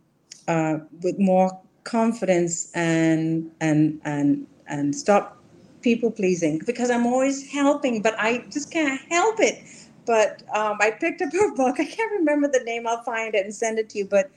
uh 0.47 0.77
with 1.01 1.19
more 1.19 1.59
confidence 1.83 2.71
and 2.73 3.51
and 3.59 3.99
and 4.05 4.47
and 4.67 4.95
stop 4.95 5.37
people 5.81 6.09
pleasing 6.09 6.61
because 6.65 6.89
I'm 6.89 7.05
always 7.05 7.51
helping, 7.51 8.01
but 8.01 8.15
I 8.17 8.45
just 8.49 8.71
can't 8.71 8.99
help 9.09 9.39
it. 9.39 9.63
But 10.05 10.43
um, 10.53 10.77
I 10.81 10.91
picked 10.91 11.21
up 11.21 11.31
her 11.33 11.53
book. 11.53 11.75
I 11.79 11.85
can't 11.85 12.11
remember 12.13 12.47
the 12.47 12.63
name. 12.63 12.87
I'll 12.87 13.03
find 13.03 13.35
it 13.35 13.45
and 13.45 13.53
send 13.53 13.77
it 13.79 13.89
to 13.89 13.99
you. 13.99 14.05
But 14.05 14.31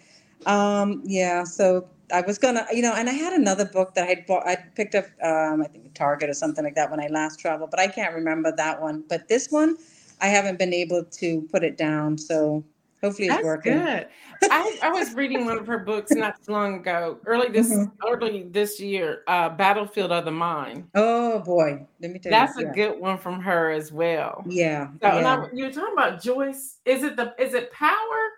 um, 0.45 1.03
yeah, 1.05 1.45
so 1.45 1.89
I 2.13 2.21
was 2.21 2.39
gonna, 2.39 2.67
you 2.73 2.83
know, 2.83 2.95
and 2.95 3.09
I 3.09 3.13
had 3.13 3.33
another 3.33 3.65
book 3.65 3.95
that 3.95 4.09
I 4.09 4.25
bought. 4.27 4.47
I 4.47 4.57
picked 4.75 4.95
up, 4.95 5.07
um, 5.23 5.63
I 5.63 5.67
think 5.67 5.95
Target 5.95 6.31
or 6.31 6.35
something 6.35 6.65
like 6.65 6.75
that 6.75 6.91
when 6.91 7.01
I 7.01 7.09
last 7.09 7.41
traveled, 7.41 7.71
but 7.71 7.81
I 7.81 7.89
can't 7.89 8.15
remember 8.15 8.53
that 8.57 8.81
one. 8.81 9.05
But 9.09 9.29
this 9.29 9.49
one, 9.51 9.77
I 10.21 10.29
haven't 10.29 10.59
been 10.59 10.73
able 10.73 11.05
to 11.05 11.43
put 11.53 11.65
it 11.65 11.77
down. 11.77 12.19
So 12.19 12.65
hopefully 13.03 13.29
it's 13.29 13.37
That's 13.37 13.45
working. 13.45 13.79
Good. 13.79 14.09
I, 14.43 14.79
I, 14.83 14.91
was 14.91 15.15
reading 15.15 15.47
one 15.47 15.59
of 15.59 15.67
her 15.67 15.79
books 15.79 16.11
not 16.13 16.43
too 16.45 16.53
long 16.53 16.77
ago, 16.77 17.19
early 17.25 17.49
this 17.49 17.73
mm-hmm. 17.73 17.91
early 18.07 18.45
this 18.51 18.79
year, 18.81 19.23
uh, 19.27 19.49
Battlefield 19.49 20.13
of 20.13 20.25
the 20.25 20.31
Mind. 20.31 20.89
Oh 20.95 21.41
boy, 21.41 21.87
let 22.01 22.11
me 22.11 22.19
tell 22.19 22.31
That's 22.31 22.57
you. 22.57 22.67
That's 22.67 22.77
a 22.77 22.81
yeah. 22.81 22.89
good 22.89 23.01
one 23.01 23.19
from 23.19 23.41
her 23.41 23.71
as 23.71 23.93
well. 23.93 24.45
Yeah. 24.47 24.89
So 25.03 25.19
yeah. 25.19 25.37
I, 25.37 25.49
you're 25.55 25.73
talking 25.73 25.95
about 25.95 26.23
Joyce. 26.23 26.79
Is 26.85 27.03
it 27.03 27.17
the 27.17 27.35
is 27.39 27.55
it 27.55 27.73
Power? 27.73 28.31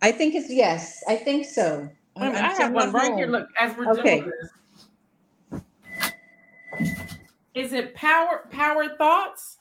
I 0.00 0.12
think 0.12 0.34
it's 0.34 0.50
yes. 0.50 1.02
I 1.08 1.16
think 1.16 1.46
so. 1.46 1.88
I, 2.16 2.30
I 2.30 2.52
have 2.54 2.72
one 2.72 2.92
right 2.92 3.08
home. 3.08 3.18
here. 3.18 3.26
Look, 3.26 3.48
as 3.58 3.76
we're 3.76 3.90
okay. 3.92 4.20
doing 4.20 4.32
this. 4.40 5.62
Is 7.54 7.72
it 7.72 7.94
power 7.94 8.48
power 8.50 8.96
thoughts? 8.96 9.58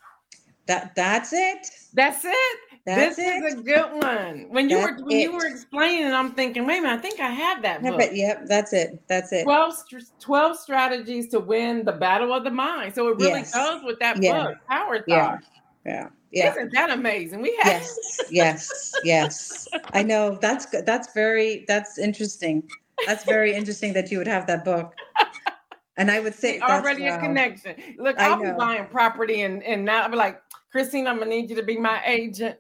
That 0.68 0.96
that's 0.96 1.34
it. 1.34 1.68
That's 1.94 2.24
it. 2.24 2.58
That's 2.86 3.18
this 3.18 3.20
it. 3.20 3.44
is 3.44 3.54
a 3.56 3.62
good 3.62 3.92
one. 4.02 4.48
When 4.50 4.70
you 4.70 4.78
that's 4.78 5.02
were 5.02 5.08
when 5.08 5.18
it. 5.18 5.24
you 5.24 5.34
were 5.34 5.46
explaining, 5.46 6.12
I'm 6.14 6.32
thinking, 6.32 6.66
wait 6.66 6.80
a 6.80 6.82
minute, 6.82 6.98
I 6.98 7.02
think 7.02 7.20
I 7.20 7.30
have 7.30 7.62
that 7.62 7.84
book. 7.84 7.98
But 7.98 8.16
yep, 8.16 8.48
that's 8.48 8.74
it. 8.74 9.02
That's 9.08 9.32
it. 9.34 9.44
12, 9.44 9.76
12 10.20 10.58
strategies 10.58 11.28
to 11.30 11.40
win 11.40 11.86
the 11.86 11.92
battle 11.92 12.34
of 12.34 12.44
the 12.44 12.50
mind. 12.50 12.96
So 12.96 13.10
it 13.10 13.18
really 13.18 13.42
yes. 13.42 13.54
goes 13.54 13.84
with 13.84 14.00
that 14.00 14.22
yeah. 14.22 14.44
book, 14.44 14.58
Power 14.68 14.98
Thought. 14.98 15.08
Yeah. 15.08 15.38
Yeah. 15.86 16.10
Yeah. 16.32 16.52
Isn't 16.52 16.72
that 16.74 16.90
amazing? 16.90 17.42
We 17.42 17.58
have 17.62 17.82
yes, 17.82 18.22
yes, 18.32 18.94
yes. 19.04 19.68
I 19.94 20.02
know 20.02 20.38
that's. 20.42 20.66
That's 20.86 21.14
very 21.14 21.66
that's 21.68 21.98
interesting. 21.98 22.64
That's 23.06 23.26
very 23.26 23.54
interesting 23.54 23.94
that 23.94 24.12
you 24.12 24.18
would 24.18 24.28
have 24.28 24.48
that 24.48 24.64
book. 24.64 24.94
And 25.98 26.10
I 26.10 26.20
would 26.22 26.34
say 26.34 26.60
already 26.62 27.08
a 27.08 27.20
connection. 27.20 27.76
Look, 27.98 28.18
I'll 28.18 28.42
be 28.42 28.52
buying 28.58 28.86
property 28.88 29.42
and 29.42 29.62
and 29.64 29.84
now 29.84 30.04
I'll 30.04 30.10
be 30.10 30.16
like, 30.16 30.42
Christine, 30.72 31.06
I'm 31.06 31.20
gonna 31.20 31.30
need 31.30 31.50
you 31.50 31.56
to 31.58 31.64
be 31.64 31.78
my 31.78 32.02
agent. 32.06 32.58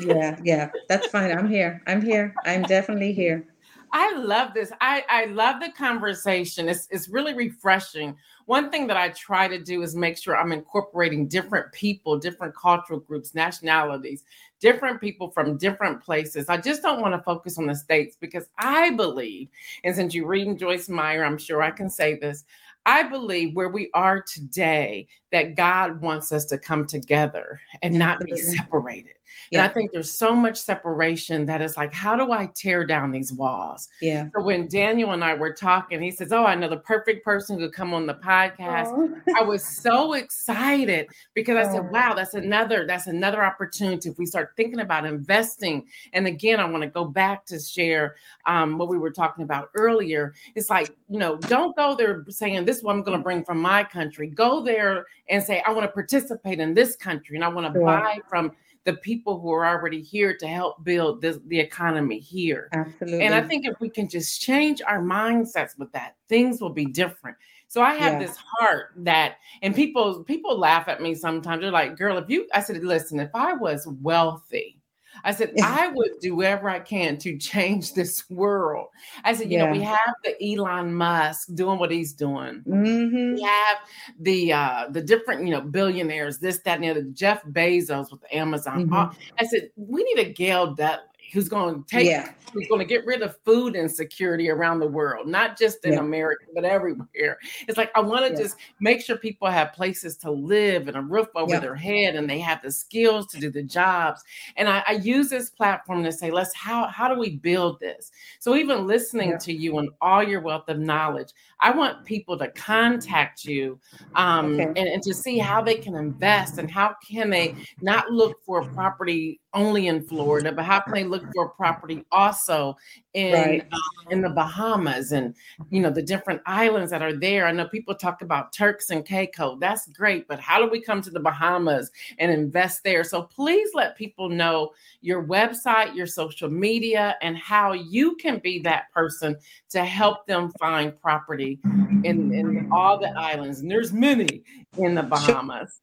yeah, 0.00 0.38
yeah, 0.42 0.70
that's 0.88 1.06
fine. 1.08 1.30
I'm 1.30 1.46
here. 1.46 1.82
I'm 1.86 2.00
here. 2.00 2.34
I'm 2.46 2.62
definitely 2.62 3.12
here. 3.12 3.46
I 3.92 4.16
love 4.16 4.54
this. 4.54 4.72
I, 4.80 5.04
I 5.08 5.24
love 5.26 5.60
the 5.60 5.70
conversation. 5.72 6.68
It's, 6.68 6.86
it's 6.90 7.08
really 7.08 7.34
refreshing. 7.34 8.16
One 8.50 8.68
thing 8.68 8.88
that 8.88 8.96
I 8.96 9.10
try 9.10 9.46
to 9.46 9.62
do 9.62 9.82
is 9.82 9.94
make 9.94 10.18
sure 10.18 10.36
I'm 10.36 10.50
incorporating 10.50 11.28
different 11.28 11.70
people, 11.70 12.18
different 12.18 12.52
cultural 12.56 12.98
groups, 12.98 13.32
nationalities, 13.32 14.24
different 14.58 15.00
people 15.00 15.30
from 15.30 15.56
different 15.56 16.02
places. 16.02 16.48
I 16.48 16.56
just 16.56 16.82
don't 16.82 17.00
want 17.00 17.14
to 17.14 17.22
focus 17.22 17.58
on 17.58 17.66
the 17.68 17.76
states 17.76 18.16
because 18.20 18.48
I 18.58 18.90
believe, 18.90 19.50
and 19.84 19.94
since 19.94 20.16
you're 20.16 20.26
reading 20.26 20.58
Joyce 20.58 20.88
Meyer, 20.88 21.22
I'm 21.22 21.38
sure 21.38 21.62
I 21.62 21.70
can 21.70 21.88
say 21.88 22.16
this. 22.18 22.42
I 22.86 23.02
believe 23.04 23.54
where 23.54 23.68
we 23.68 23.90
are 23.94 24.22
today 24.22 25.08
that 25.32 25.54
God 25.54 26.00
wants 26.00 26.32
us 26.32 26.46
to 26.46 26.58
come 26.58 26.86
together 26.86 27.60
and 27.82 27.94
not 27.94 28.20
be 28.20 28.36
separated. 28.36 29.14
Yeah. 29.50 29.62
And 29.62 29.70
I 29.70 29.72
think 29.72 29.92
there's 29.92 30.10
so 30.10 30.34
much 30.34 30.58
separation 30.58 31.46
that 31.46 31.60
it's 31.60 31.76
like, 31.76 31.92
how 31.92 32.16
do 32.16 32.32
I 32.32 32.50
tear 32.54 32.84
down 32.84 33.10
these 33.10 33.32
walls? 33.32 33.88
Yeah. 34.00 34.28
So 34.34 34.42
when 34.42 34.68
Daniel 34.68 35.12
and 35.12 35.24
I 35.24 35.34
were 35.34 35.52
talking, 35.52 36.00
he 36.00 36.10
says, 36.10 36.32
Oh, 36.32 36.44
I 36.44 36.54
know 36.54 36.68
the 36.68 36.78
perfect 36.78 37.24
person 37.24 37.58
who 37.58 37.66
could 37.66 37.74
come 37.74 37.92
on 37.92 38.06
the 38.06 38.14
podcast. 38.14 39.12
I 39.38 39.42
was 39.42 39.64
so 39.64 40.12
excited 40.14 41.08
because 41.34 41.56
I 41.56 41.72
said, 41.72 41.90
Wow, 41.90 42.14
that's 42.14 42.34
another, 42.34 42.86
that's 42.86 43.06
another 43.06 43.44
opportunity. 43.44 44.08
If 44.08 44.18
we 44.18 44.26
start 44.26 44.52
thinking 44.56 44.80
about 44.80 45.04
investing. 45.04 45.86
And 46.12 46.26
again, 46.26 46.60
I 46.60 46.64
want 46.64 46.82
to 46.82 46.88
go 46.88 47.04
back 47.04 47.44
to 47.46 47.58
share 47.58 48.16
um, 48.46 48.78
what 48.78 48.88
we 48.88 48.98
were 48.98 49.10
talking 49.10 49.44
about 49.44 49.70
earlier. 49.74 50.34
It's 50.54 50.70
like, 50.70 50.94
you 51.08 51.18
know, 51.18 51.36
don't 51.36 51.76
go 51.76 51.94
there 51.94 52.24
saying 52.28 52.64
this 52.70 52.78
is 52.78 52.84
what 52.84 52.94
I'm 52.94 53.02
going 53.02 53.18
to 53.18 53.24
bring 53.24 53.44
from 53.44 53.60
my 53.60 53.82
country. 53.82 54.28
Go 54.28 54.62
there 54.62 55.06
and 55.28 55.42
say, 55.42 55.60
I 55.66 55.72
want 55.72 55.82
to 55.82 55.92
participate 55.92 56.60
in 56.60 56.72
this 56.72 56.94
country 56.94 57.34
and 57.34 57.44
I 57.44 57.48
want 57.48 57.66
to 57.66 57.76
sure. 57.76 57.84
buy 57.84 58.20
from 58.28 58.52
the 58.84 58.92
people 58.94 59.40
who 59.40 59.50
are 59.50 59.66
already 59.66 60.00
here 60.00 60.36
to 60.36 60.46
help 60.46 60.84
build 60.84 61.20
this, 61.20 61.40
the 61.48 61.58
economy 61.58 62.20
here. 62.20 62.68
Absolutely. 62.72 63.22
And 63.22 63.34
I 63.34 63.42
think 63.42 63.66
if 63.66 63.74
we 63.80 63.90
can 63.90 64.08
just 64.08 64.40
change 64.40 64.80
our 64.86 65.02
mindsets 65.02 65.76
with 65.76 65.90
that, 65.92 66.14
things 66.28 66.60
will 66.60 66.70
be 66.70 66.86
different. 66.86 67.36
So 67.66 67.82
I 67.82 67.94
have 67.94 68.12
yeah. 68.12 68.26
this 68.28 68.36
heart 68.36 68.92
that, 68.98 69.38
and 69.62 69.74
people 69.74 70.22
people 70.22 70.56
laugh 70.56 70.86
at 70.86 71.02
me 71.02 71.16
sometimes. 71.16 71.62
They're 71.62 71.70
like, 71.70 71.96
"Girl, 71.96 72.18
if 72.18 72.28
you," 72.28 72.48
I 72.52 72.62
said, 72.62 72.82
"Listen, 72.82 73.20
if 73.20 73.30
I 73.32 73.52
was 73.52 73.86
wealthy." 74.00 74.79
I 75.24 75.32
said, 75.32 75.52
I 75.62 75.88
would 75.88 76.12
do 76.20 76.36
whatever 76.36 76.68
I 76.68 76.80
can 76.80 77.18
to 77.18 77.36
change 77.38 77.94
this 77.94 78.28
world. 78.30 78.88
I 79.24 79.34
said, 79.34 79.50
you 79.50 79.58
yeah. 79.58 79.66
know, 79.66 79.72
we 79.72 79.82
have 79.82 80.14
the 80.24 80.52
Elon 80.52 80.94
Musk 80.94 81.54
doing 81.54 81.78
what 81.78 81.90
he's 81.90 82.12
doing. 82.12 82.62
Mm-hmm. 82.66 83.34
We 83.34 83.42
have 83.42 83.78
the 84.18 84.52
uh 84.52 84.86
the 84.90 85.00
different, 85.00 85.44
you 85.44 85.50
know, 85.50 85.60
billionaires, 85.60 86.38
this, 86.38 86.58
that, 86.60 86.76
and 86.76 86.84
the 86.84 86.90
other, 86.90 87.02
Jeff 87.02 87.44
Bezos 87.44 88.10
with 88.10 88.24
Amazon. 88.32 88.86
Mm-hmm. 88.88 89.18
I 89.38 89.46
said, 89.46 89.70
we 89.76 90.04
need 90.04 90.26
a 90.26 90.32
Gail 90.32 90.74
Dudley 90.74 91.04
who's 91.32 91.48
going 91.48 91.82
to 91.82 91.88
take 91.88 92.06
yeah. 92.06 92.32
who's 92.52 92.66
going 92.68 92.80
to 92.80 92.84
get 92.84 93.04
rid 93.06 93.22
of 93.22 93.36
food 93.44 93.76
insecurity 93.76 94.50
around 94.50 94.78
the 94.78 94.86
world 94.86 95.26
not 95.26 95.58
just 95.58 95.84
in 95.84 95.94
yeah. 95.94 96.00
america 96.00 96.44
but 96.54 96.64
everywhere 96.64 97.38
it's 97.68 97.78
like 97.78 97.90
i 97.94 98.00
want 98.00 98.24
to 98.24 98.32
yeah. 98.32 98.38
just 98.38 98.56
make 98.80 99.00
sure 99.00 99.16
people 99.16 99.48
have 99.48 99.72
places 99.72 100.16
to 100.16 100.30
live 100.30 100.88
and 100.88 100.96
a 100.96 101.02
roof 101.02 101.28
over 101.34 101.58
their 101.58 101.74
head 101.74 102.16
and 102.16 102.28
they 102.28 102.38
have 102.38 102.60
the 102.62 102.70
skills 102.70 103.26
to 103.26 103.38
do 103.38 103.50
the 103.50 103.62
jobs 103.62 104.22
and 104.56 104.68
I, 104.68 104.82
I, 104.86 104.92
use 104.92 105.30
this 105.30 105.50
platform 105.50 106.04
to 106.04 106.12
say 106.12 106.30
let's 106.30 106.54
how 106.54 106.86
how 106.88 107.12
do 107.12 107.18
we 107.18 107.36
build 107.36 107.80
this 107.80 108.10
so 108.38 108.54
even 108.54 108.86
listening 108.86 109.38
to 109.38 109.52
you 109.52 109.78
and 109.78 109.90
all 110.00 110.22
your 110.22 110.40
wealth 110.40 110.68
of 110.68 110.78
knowledge 110.78 111.30
i 111.60 111.70
want 111.70 112.04
people 112.04 112.36
to 112.38 112.48
contact 112.48 113.44
you 113.44 113.78
um, 114.14 114.54
okay. 114.54 114.64
and, 114.64 114.78
and 114.78 115.02
to 115.02 115.14
see 115.14 115.38
how 115.38 115.62
they 115.62 115.74
can 115.74 115.94
invest 115.94 116.58
and 116.58 116.70
how 116.70 116.94
can 117.06 117.30
they 117.30 117.54
not 117.80 118.10
look 118.10 118.42
for 118.44 118.64
property 118.64 119.40
only 119.54 119.88
in 119.88 120.02
Florida, 120.02 120.52
but 120.52 120.64
how 120.64 120.80
can 120.80 120.92
they 120.92 121.04
look 121.04 121.24
for 121.34 121.48
property 121.48 122.04
also 122.12 122.76
in 123.14 123.32
right. 123.32 123.66
uh, 123.72 124.10
in 124.10 124.22
the 124.22 124.30
Bahamas 124.30 125.12
and 125.12 125.34
you 125.70 125.80
know 125.80 125.90
the 125.90 126.02
different 126.02 126.40
islands 126.46 126.90
that 126.90 127.02
are 127.02 127.16
there? 127.16 127.46
I 127.46 127.52
know 127.52 127.66
people 127.66 127.94
talk 127.94 128.22
about 128.22 128.52
Turks 128.52 128.90
and 128.90 129.04
Caicos. 129.04 129.58
That's 129.60 129.88
great, 129.88 130.28
but 130.28 130.40
how 130.40 130.60
do 130.60 130.70
we 130.70 130.80
come 130.80 131.02
to 131.02 131.10
the 131.10 131.20
Bahamas 131.20 131.90
and 132.18 132.30
invest 132.30 132.84
there? 132.84 133.04
So 133.04 133.22
please 133.22 133.70
let 133.74 133.96
people 133.96 134.28
know 134.28 134.70
your 135.00 135.24
website, 135.24 135.94
your 135.94 136.06
social 136.06 136.48
media, 136.48 137.16
and 137.22 137.36
how 137.36 137.72
you 137.72 138.16
can 138.16 138.38
be 138.38 138.60
that 138.60 138.92
person 138.92 139.36
to 139.70 139.84
help 139.84 140.26
them 140.26 140.52
find 140.58 140.98
property 141.00 141.58
in, 142.04 142.32
in 142.32 142.68
all 142.72 142.98
the 142.98 143.10
islands. 143.10 143.60
And 143.60 143.70
there's 143.70 143.92
many 143.92 144.42
in 144.78 144.94
the 144.94 145.02
Bahamas. 145.02 145.80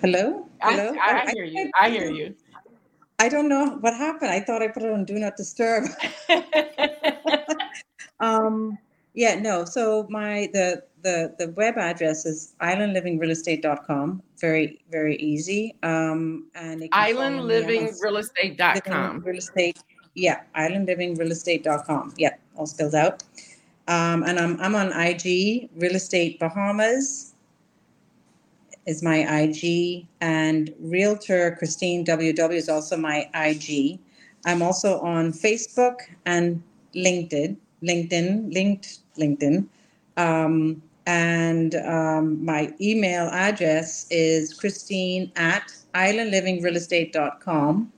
Hello? 0.00 0.48
Hello? 0.60 0.94
I, 1.00 1.12
I, 1.12 1.24
I 1.26 1.30
hear 1.32 1.44
you. 1.44 1.70
I 1.80 1.90
hear 1.90 2.10
you. 2.10 2.34
I 3.18 3.28
don't 3.28 3.48
know 3.48 3.76
what 3.80 3.94
happened. 3.94 4.30
I 4.30 4.38
thought 4.40 4.62
I 4.62 4.68
put 4.68 4.82
it 4.82 4.90
on 4.90 5.04
do 5.04 5.18
not 5.18 5.36
disturb. 5.36 5.90
um, 8.20 8.78
yeah, 9.14 9.38
no. 9.38 9.66
So 9.66 10.06
my 10.08 10.48
the 10.54 10.82
the 11.02 11.34
the 11.38 11.50
web 11.50 11.76
address 11.76 12.24
is 12.24 12.54
islandlivingrealestate.com. 12.62 14.22
Very 14.38 14.80
very 14.90 15.16
easy. 15.16 15.76
Um, 15.82 16.46
and 16.54 16.80
islandlivingrealestate.com. 16.82 19.20
Real 19.20 19.36
estate. 19.36 19.80
Yeah, 20.14 20.40
islandlivingrealestate.com. 20.56 22.14
Yeah, 22.16 22.36
all 22.56 22.66
spelled 22.66 22.94
out. 22.94 23.22
Um, 23.86 24.22
and 24.22 24.38
I'm 24.38 24.58
I'm 24.60 24.74
on 24.74 24.92
IG 24.92 25.68
Real 25.76 25.96
Estate 25.96 26.38
Bahamas 26.38 27.29
is 28.90 29.02
my 29.02 29.18
IG, 29.42 30.04
and 30.20 30.74
Realtor 30.80 31.54
Christine 31.56 32.04
WW 32.04 32.54
is 32.54 32.68
also 32.68 32.96
my 32.96 33.30
IG. 33.34 34.00
I'm 34.44 34.62
also 34.62 34.98
on 35.00 35.32
Facebook 35.32 35.96
and 36.26 36.60
LinkedIn, 36.96 37.56
LinkedIn, 37.84 38.52
linked 38.52 38.98
LinkedIn. 39.16 39.68
Um, 40.16 40.82
and 41.06 41.76
um, 41.76 42.44
my 42.44 42.74
email 42.80 43.28
address 43.28 44.06
is 44.10 44.52
christine 44.52 45.32
at 45.36 45.72
islandlivingrealestate.com. 45.94 47.92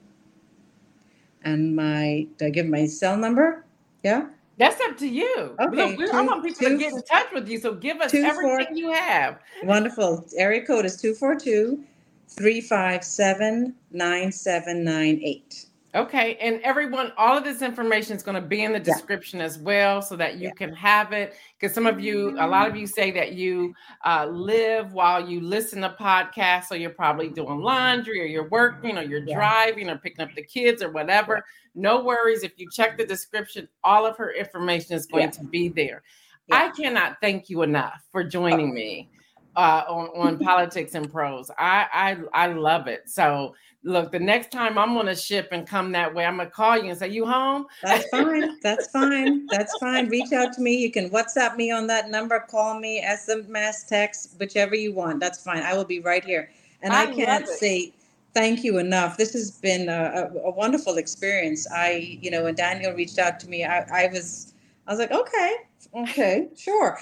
And 1.45 1.75
my, 1.75 2.27
do 2.39 2.47
I 2.47 2.51
give 2.51 2.67
my 2.67 2.87
cell 2.87 3.17
number? 3.17 3.65
Yeah. 4.05 4.27
That's 4.59 4.81
up 4.83 4.99
to 4.99 5.07
you. 5.07 5.57
Okay. 5.61 5.97
Look, 5.97 5.99
two, 5.99 6.17
I 6.17 6.21
want 6.23 6.45
people 6.45 6.69
two, 6.69 6.69
to 6.71 6.79
get 6.79 6.93
in 6.93 7.03
touch 7.03 7.33
with 7.33 7.49
you. 7.49 7.59
So 7.59 7.75
give 7.75 8.01
us 8.01 8.11
two, 8.11 8.23
everything 8.23 8.67
four, 8.67 8.77
you 8.77 8.93
have. 8.93 9.39
Wonderful. 9.65 10.27
Area 10.37 10.65
code 10.65 10.85
is 10.85 10.97
242 11.01 11.83
357 12.29 13.75
9798. 13.91 15.67
Okay. 15.95 16.37
And 16.41 16.59
everyone, 16.63 17.13
all 17.19 17.37
of 17.37 17.45
this 17.45 17.61
information 17.61 18.17
is 18.17 18.23
going 18.23 18.41
to 18.41 18.47
be 18.47 18.63
in 18.63 18.73
the 18.73 18.81
description 18.81 19.41
yeah. 19.41 19.45
as 19.45 19.59
well 19.59 20.01
so 20.01 20.17
that 20.17 20.37
you 20.37 20.49
yeah. 20.49 20.53
can 20.53 20.73
have 20.73 21.13
it. 21.13 21.35
Because 21.59 21.75
some 21.75 21.87
of 21.87 22.01
you, 22.01 22.31
a 22.41 22.47
lot 22.47 22.67
of 22.67 22.77
you 22.77 22.87
say 22.87 23.11
that 23.11 23.33
you 23.33 23.75
uh, 24.07 24.27
live 24.27 24.95
while 24.95 25.29
you 25.29 25.41
listen 25.41 25.83
to 25.83 25.95
podcasts. 26.01 26.65
So 26.65 26.75
you're 26.75 26.91
probably 26.91 27.29
doing 27.29 27.61
laundry 27.61 28.23
or 28.23 28.25
you're 28.25 28.49
working 28.49 28.97
or 28.97 29.03
you're 29.03 29.25
yeah. 29.25 29.35
driving 29.35 29.91
or 29.91 29.99
picking 29.99 30.23
up 30.23 30.35
the 30.35 30.43
kids 30.43 30.83
or 30.83 30.91
whatever. 30.91 31.45
No 31.75 32.03
worries. 32.03 32.43
If 32.43 32.53
you 32.57 32.71
check 32.71 32.97
the 32.97 33.05
description, 33.05 33.69
all 33.85 34.07
of 34.07 34.17
her 34.17 34.33
information 34.33 34.97
is 34.97 35.05
going 35.07 35.31
to 35.33 35.45
be 35.45 35.69
there. 35.69 36.03
I 36.51 36.71
cannot 36.71 37.19
thank 37.21 37.51
you 37.51 37.63
enough 37.63 38.03
for 38.11 38.25
joining 38.25 38.71
oh. 38.71 38.75
me 38.75 39.11
uh, 39.57 39.83
on, 39.89 40.09
on 40.29 40.39
politics 40.39 40.95
and 40.95 41.11
prose. 41.11 41.51
I, 41.59 41.87
I 42.35 42.45
I 42.45 42.47
love 42.53 42.87
it. 42.87 43.09
So 43.09 43.55
look, 43.85 44.13
the 44.13 44.19
next 44.19 44.51
time 44.51 44.79
I'm 44.79 44.97
on 44.97 45.09
a 45.09 45.17
ship 45.17 45.49
and 45.53 45.67
come 45.67 45.93
that 45.93 46.15
way, 46.15 46.25
I'm 46.25 46.37
gonna 46.37 46.51
call 46.51 46.79
you 46.79 46.91
and 46.91 46.99
say, 46.99 47.09
"You 47.09 47.27
home?" 47.27 47.67
That's 47.83 48.09
fine. 48.11 48.59
That's 48.63 48.91
fine. 48.91 49.47
That's 49.47 49.77
fine. 49.79 50.09
Reach 50.09 50.33
out 50.33 50.53
to 50.55 50.61
me. 50.61 50.77
You 50.77 50.91
can 50.91 51.11
WhatsApp 51.11 51.57
me 51.57 51.71
on 51.71 51.87
that 51.89 52.11
number. 52.11 52.41
Call 52.41 52.79
me, 52.79 53.03
SMS, 53.03 53.87
text, 53.89 54.37
whichever 54.39 54.75
you 54.75 54.93
want. 54.93 55.21
That's 55.21 55.43
fine. 55.43 55.63
I 55.63 55.75
will 55.75 55.85
be 55.85 56.01
right 56.01 56.25
here. 56.25 56.51
And 56.83 56.93
I, 56.93 57.05
I 57.05 57.15
can't 57.15 57.47
say 57.47 57.93
thank 58.35 58.65
you 58.65 58.79
enough. 58.79 59.17
This 59.17 59.33
has 59.35 59.51
been 59.51 59.89
a, 59.89 60.31
a, 60.33 60.39
a, 60.39 60.51
wonderful 60.51 60.97
experience. 60.97 61.67
I, 61.71 62.19
you 62.21 62.31
know, 62.31 62.45
when 62.45 62.55
Daniel 62.55 62.93
reached 62.93 63.19
out 63.19 63.39
to 63.41 63.49
me, 63.49 63.65
I, 63.65 63.81
I 63.93 64.09
was, 64.09 64.55
I 64.87 64.93
was 64.93 64.99
like, 64.99 65.13
okay, 65.13 65.57
okay, 65.95 66.49
sure. 66.57 66.99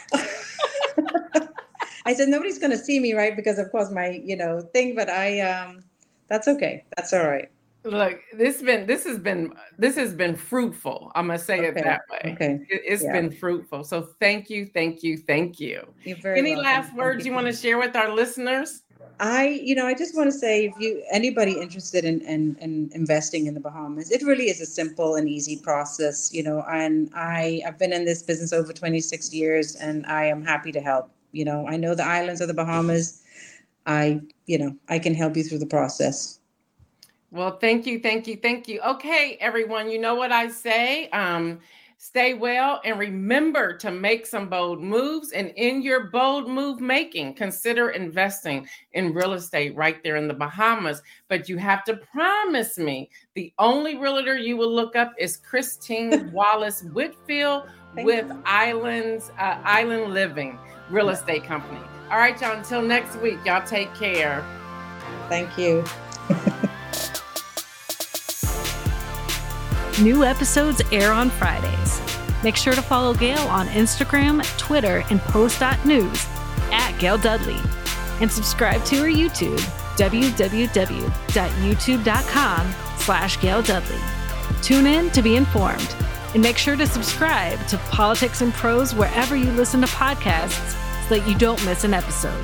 I 2.06 2.14
said 2.14 2.28
nobody's 2.28 2.58
going 2.58 2.72
to 2.72 2.78
see 2.78 2.98
me, 2.98 3.14
right? 3.14 3.36
Because 3.36 3.58
of 3.58 3.70
course 3.70 3.90
my, 3.90 4.20
you 4.24 4.36
know, 4.36 4.60
thing. 4.72 4.94
But 4.94 5.10
I, 5.10 5.40
um, 5.40 5.82
that's 6.28 6.48
okay. 6.48 6.84
That's 6.96 7.12
all 7.12 7.26
right. 7.26 7.50
Look, 7.82 8.20
this 8.34 8.60
been 8.60 8.86
this 8.86 9.04
has 9.04 9.18
been 9.18 9.54
this 9.78 9.96
has 9.96 10.12
been 10.12 10.36
fruitful. 10.36 11.10
I'm 11.14 11.28
gonna 11.28 11.38
say 11.38 11.60
okay. 11.60 11.68
it 11.68 11.84
that 11.84 12.02
way. 12.10 12.32
Okay, 12.34 12.60
it, 12.68 12.90
has 12.90 13.02
yeah. 13.02 13.12
been 13.12 13.30
fruitful. 13.30 13.84
So 13.84 14.10
thank 14.20 14.50
you, 14.50 14.66
thank 14.66 15.02
you, 15.02 15.16
thank 15.16 15.58
you. 15.58 15.86
You're 16.04 16.18
very 16.18 16.38
Any 16.38 16.50
welcome. 16.56 16.64
last 16.64 16.94
words 16.94 17.24
you, 17.24 17.30
you 17.30 17.34
want 17.34 17.46
to 17.46 17.54
share 17.54 17.78
with 17.78 17.96
our 17.96 18.12
listeners? 18.12 18.82
I, 19.22 19.60
you 19.62 19.74
know, 19.74 19.86
I 19.86 19.92
just 19.92 20.16
want 20.16 20.32
to 20.32 20.38
say 20.38 20.64
if 20.64 20.72
you 20.80 21.04
anybody 21.12 21.60
interested 21.60 22.06
in, 22.06 22.22
in, 22.22 22.56
in 22.58 22.90
investing 22.94 23.46
in 23.46 23.52
the 23.52 23.60
Bahamas, 23.60 24.10
it 24.10 24.22
really 24.22 24.48
is 24.48 24.62
a 24.62 24.66
simple 24.66 25.16
and 25.16 25.28
easy 25.28 25.56
process, 25.58 26.32
you 26.32 26.42
know. 26.42 26.64
And 26.70 27.10
I 27.14 27.60
I've 27.66 27.78
been 27.78 27.92
in 27.92 28.06
this 28.06 28.22
business 28.22 28.54
over 28.54 28.72
26 28.72 29.34
years, 29.34 29.76
and 29.76 30.06
I 30.06 30.24
am 30.24 30.42
happy 30.42 30.72
to 30.72 30.80
help. 30.80 31.10
You 31.32 31.44
know, 31.44 31.66
I 31.68 31.76
know 31.76 31.94
the 31.94 32.04
islands 32.04 32.40
of 32.40 32.48
the 32.48 32.54
Bahamas. 32.54 33.22
I, 33.84 34.22
you 34.46 34.58
know, 34.58 34.74
I 34.88 34.98
can 34.98 35.14
help 35.14 35.36
you 35.36 35.44
through 35.44 35.58
the 35.58 35.66
process. 35.66 36.38
Well, 37.30 37.58
thank 37.58 37.86
you, 37.86 38.00
thank 38.00 38.26
you, 38.26 38.36
thank 38.36 38.68
you. 38.68 38.80
Okay, 38.80 39.36
everyone, 39.40 39.90
you 39.90 40.00
know 40.00 40.14
what 40.14 40.32
I 40.32 40.48
say. 40.48 41.08
Um, 41.10 41.60
stay 42.02 42.32
well 42.32 42.80
and 42.86 42.98
remember 42.98 43.76
to 43.76 43.90
make 43.90 44.24
some 44.24 44.48
bold 44.48 44.80
moves. 44.80 45.32
And 45.32 45.52
in 45.56 45.82
your 45.82 46.04
bold 46.04 46.48
move 46.48 46.80
making, 46.80 47.34
consider 47.34 47.90
investing 47.90 48.66
in 48.94 49.12
real 49.12 49.34
estate 49.34 49.76
right 49.76 50.02
there 50.02 50.16
in 50.16 50.26
the 50.26 50.32
Bahamas. 50.32 51.02
But 51.28 51.46
you 51.46 51.58
have 51.58 51.84
to 51.84 51.96
promise 52.10 52.78
me 52.78 53.10
the 53.34 53.52
only 53.58 53.98
realtor 53.98 54.38
you 54.38 54.56
will 54.56 54.74
look 54.74 54.96
up 54.96 55.12
is 55.18 55.36
Christine 55.36 56.32
Wallace 56.32 56.84
Whitfield 56.84 57.68
with 57.96 58.26
you. 58.26 58.42
Islands 58.46 59.30
uh, 59.38 59.60
Island 59.62 60.14
Living 60.14 60.58
Real 60.88 61.10
Estate 61.10 61.44
Company. 61.44 61.80
All 62.10 62.16
right, 62.16 62.40
y'all. 62.40 62.56
Until 62.56 62.80
next 62.80 63.16
week, 63.20 63.38
y'all 63.44 63.64
take 63.66 63.94
care. 63.94 64.42
Thank 65.28 65.58
you. 65.58 65.84
New 70.00 70.24
episodes 70.24 70.80
air 70.92 71.12
on 71.12 71.28
Fridays. 71.28 72.00
Make 72.42 72.56
sure 72.56 72.72
to 72.72 72.80
follow 72.80 73.12
Gail 73.12 73.42
on 73.48 73.66
Instagram, 73.68 74.42
Twitter, 74.56 75.04
and 75.10 75.20
post.news 75.20 76.26
at 76.72 76.96
Gail 76.98 77.18
Dudley. 77.18 77.58
And 78.22 78.32
subscribe 78.32 78.82
to 78.86 78.96
her 78.96 79.08
YouTube, 79.08 79.60
www.youtube.com 79.98 82.74
slash 82.96 83.38
Gail 83.42 83.60
Dudley. 83.60 84.00
Tune 84.62 84.86
in 84.86 85.10
to 85.10 85.20
be 85.20 85.36
informed. 85.36 85.94
And 86.32 86.42
make 86.42 86.56
sure 86.56 86.76
to 86.76 86.86
subscribe 86.86 87.66
to 87.66 87.76
Politics 87.90 88.40
and 88.40 88.54
Prose 88.54 88.94
wherever 88.94 89.36
you 89.36 89.52
listen 89.52 89.82
to 89.82 89.86
podcasts 89.88 90.78
so 91.08 91.18
that 91.18 91.28
you 91.28 91.36
don't 91.36 91.62
miss 91.66 91.84
an 91.84 91.92
episode. 91.92 92.42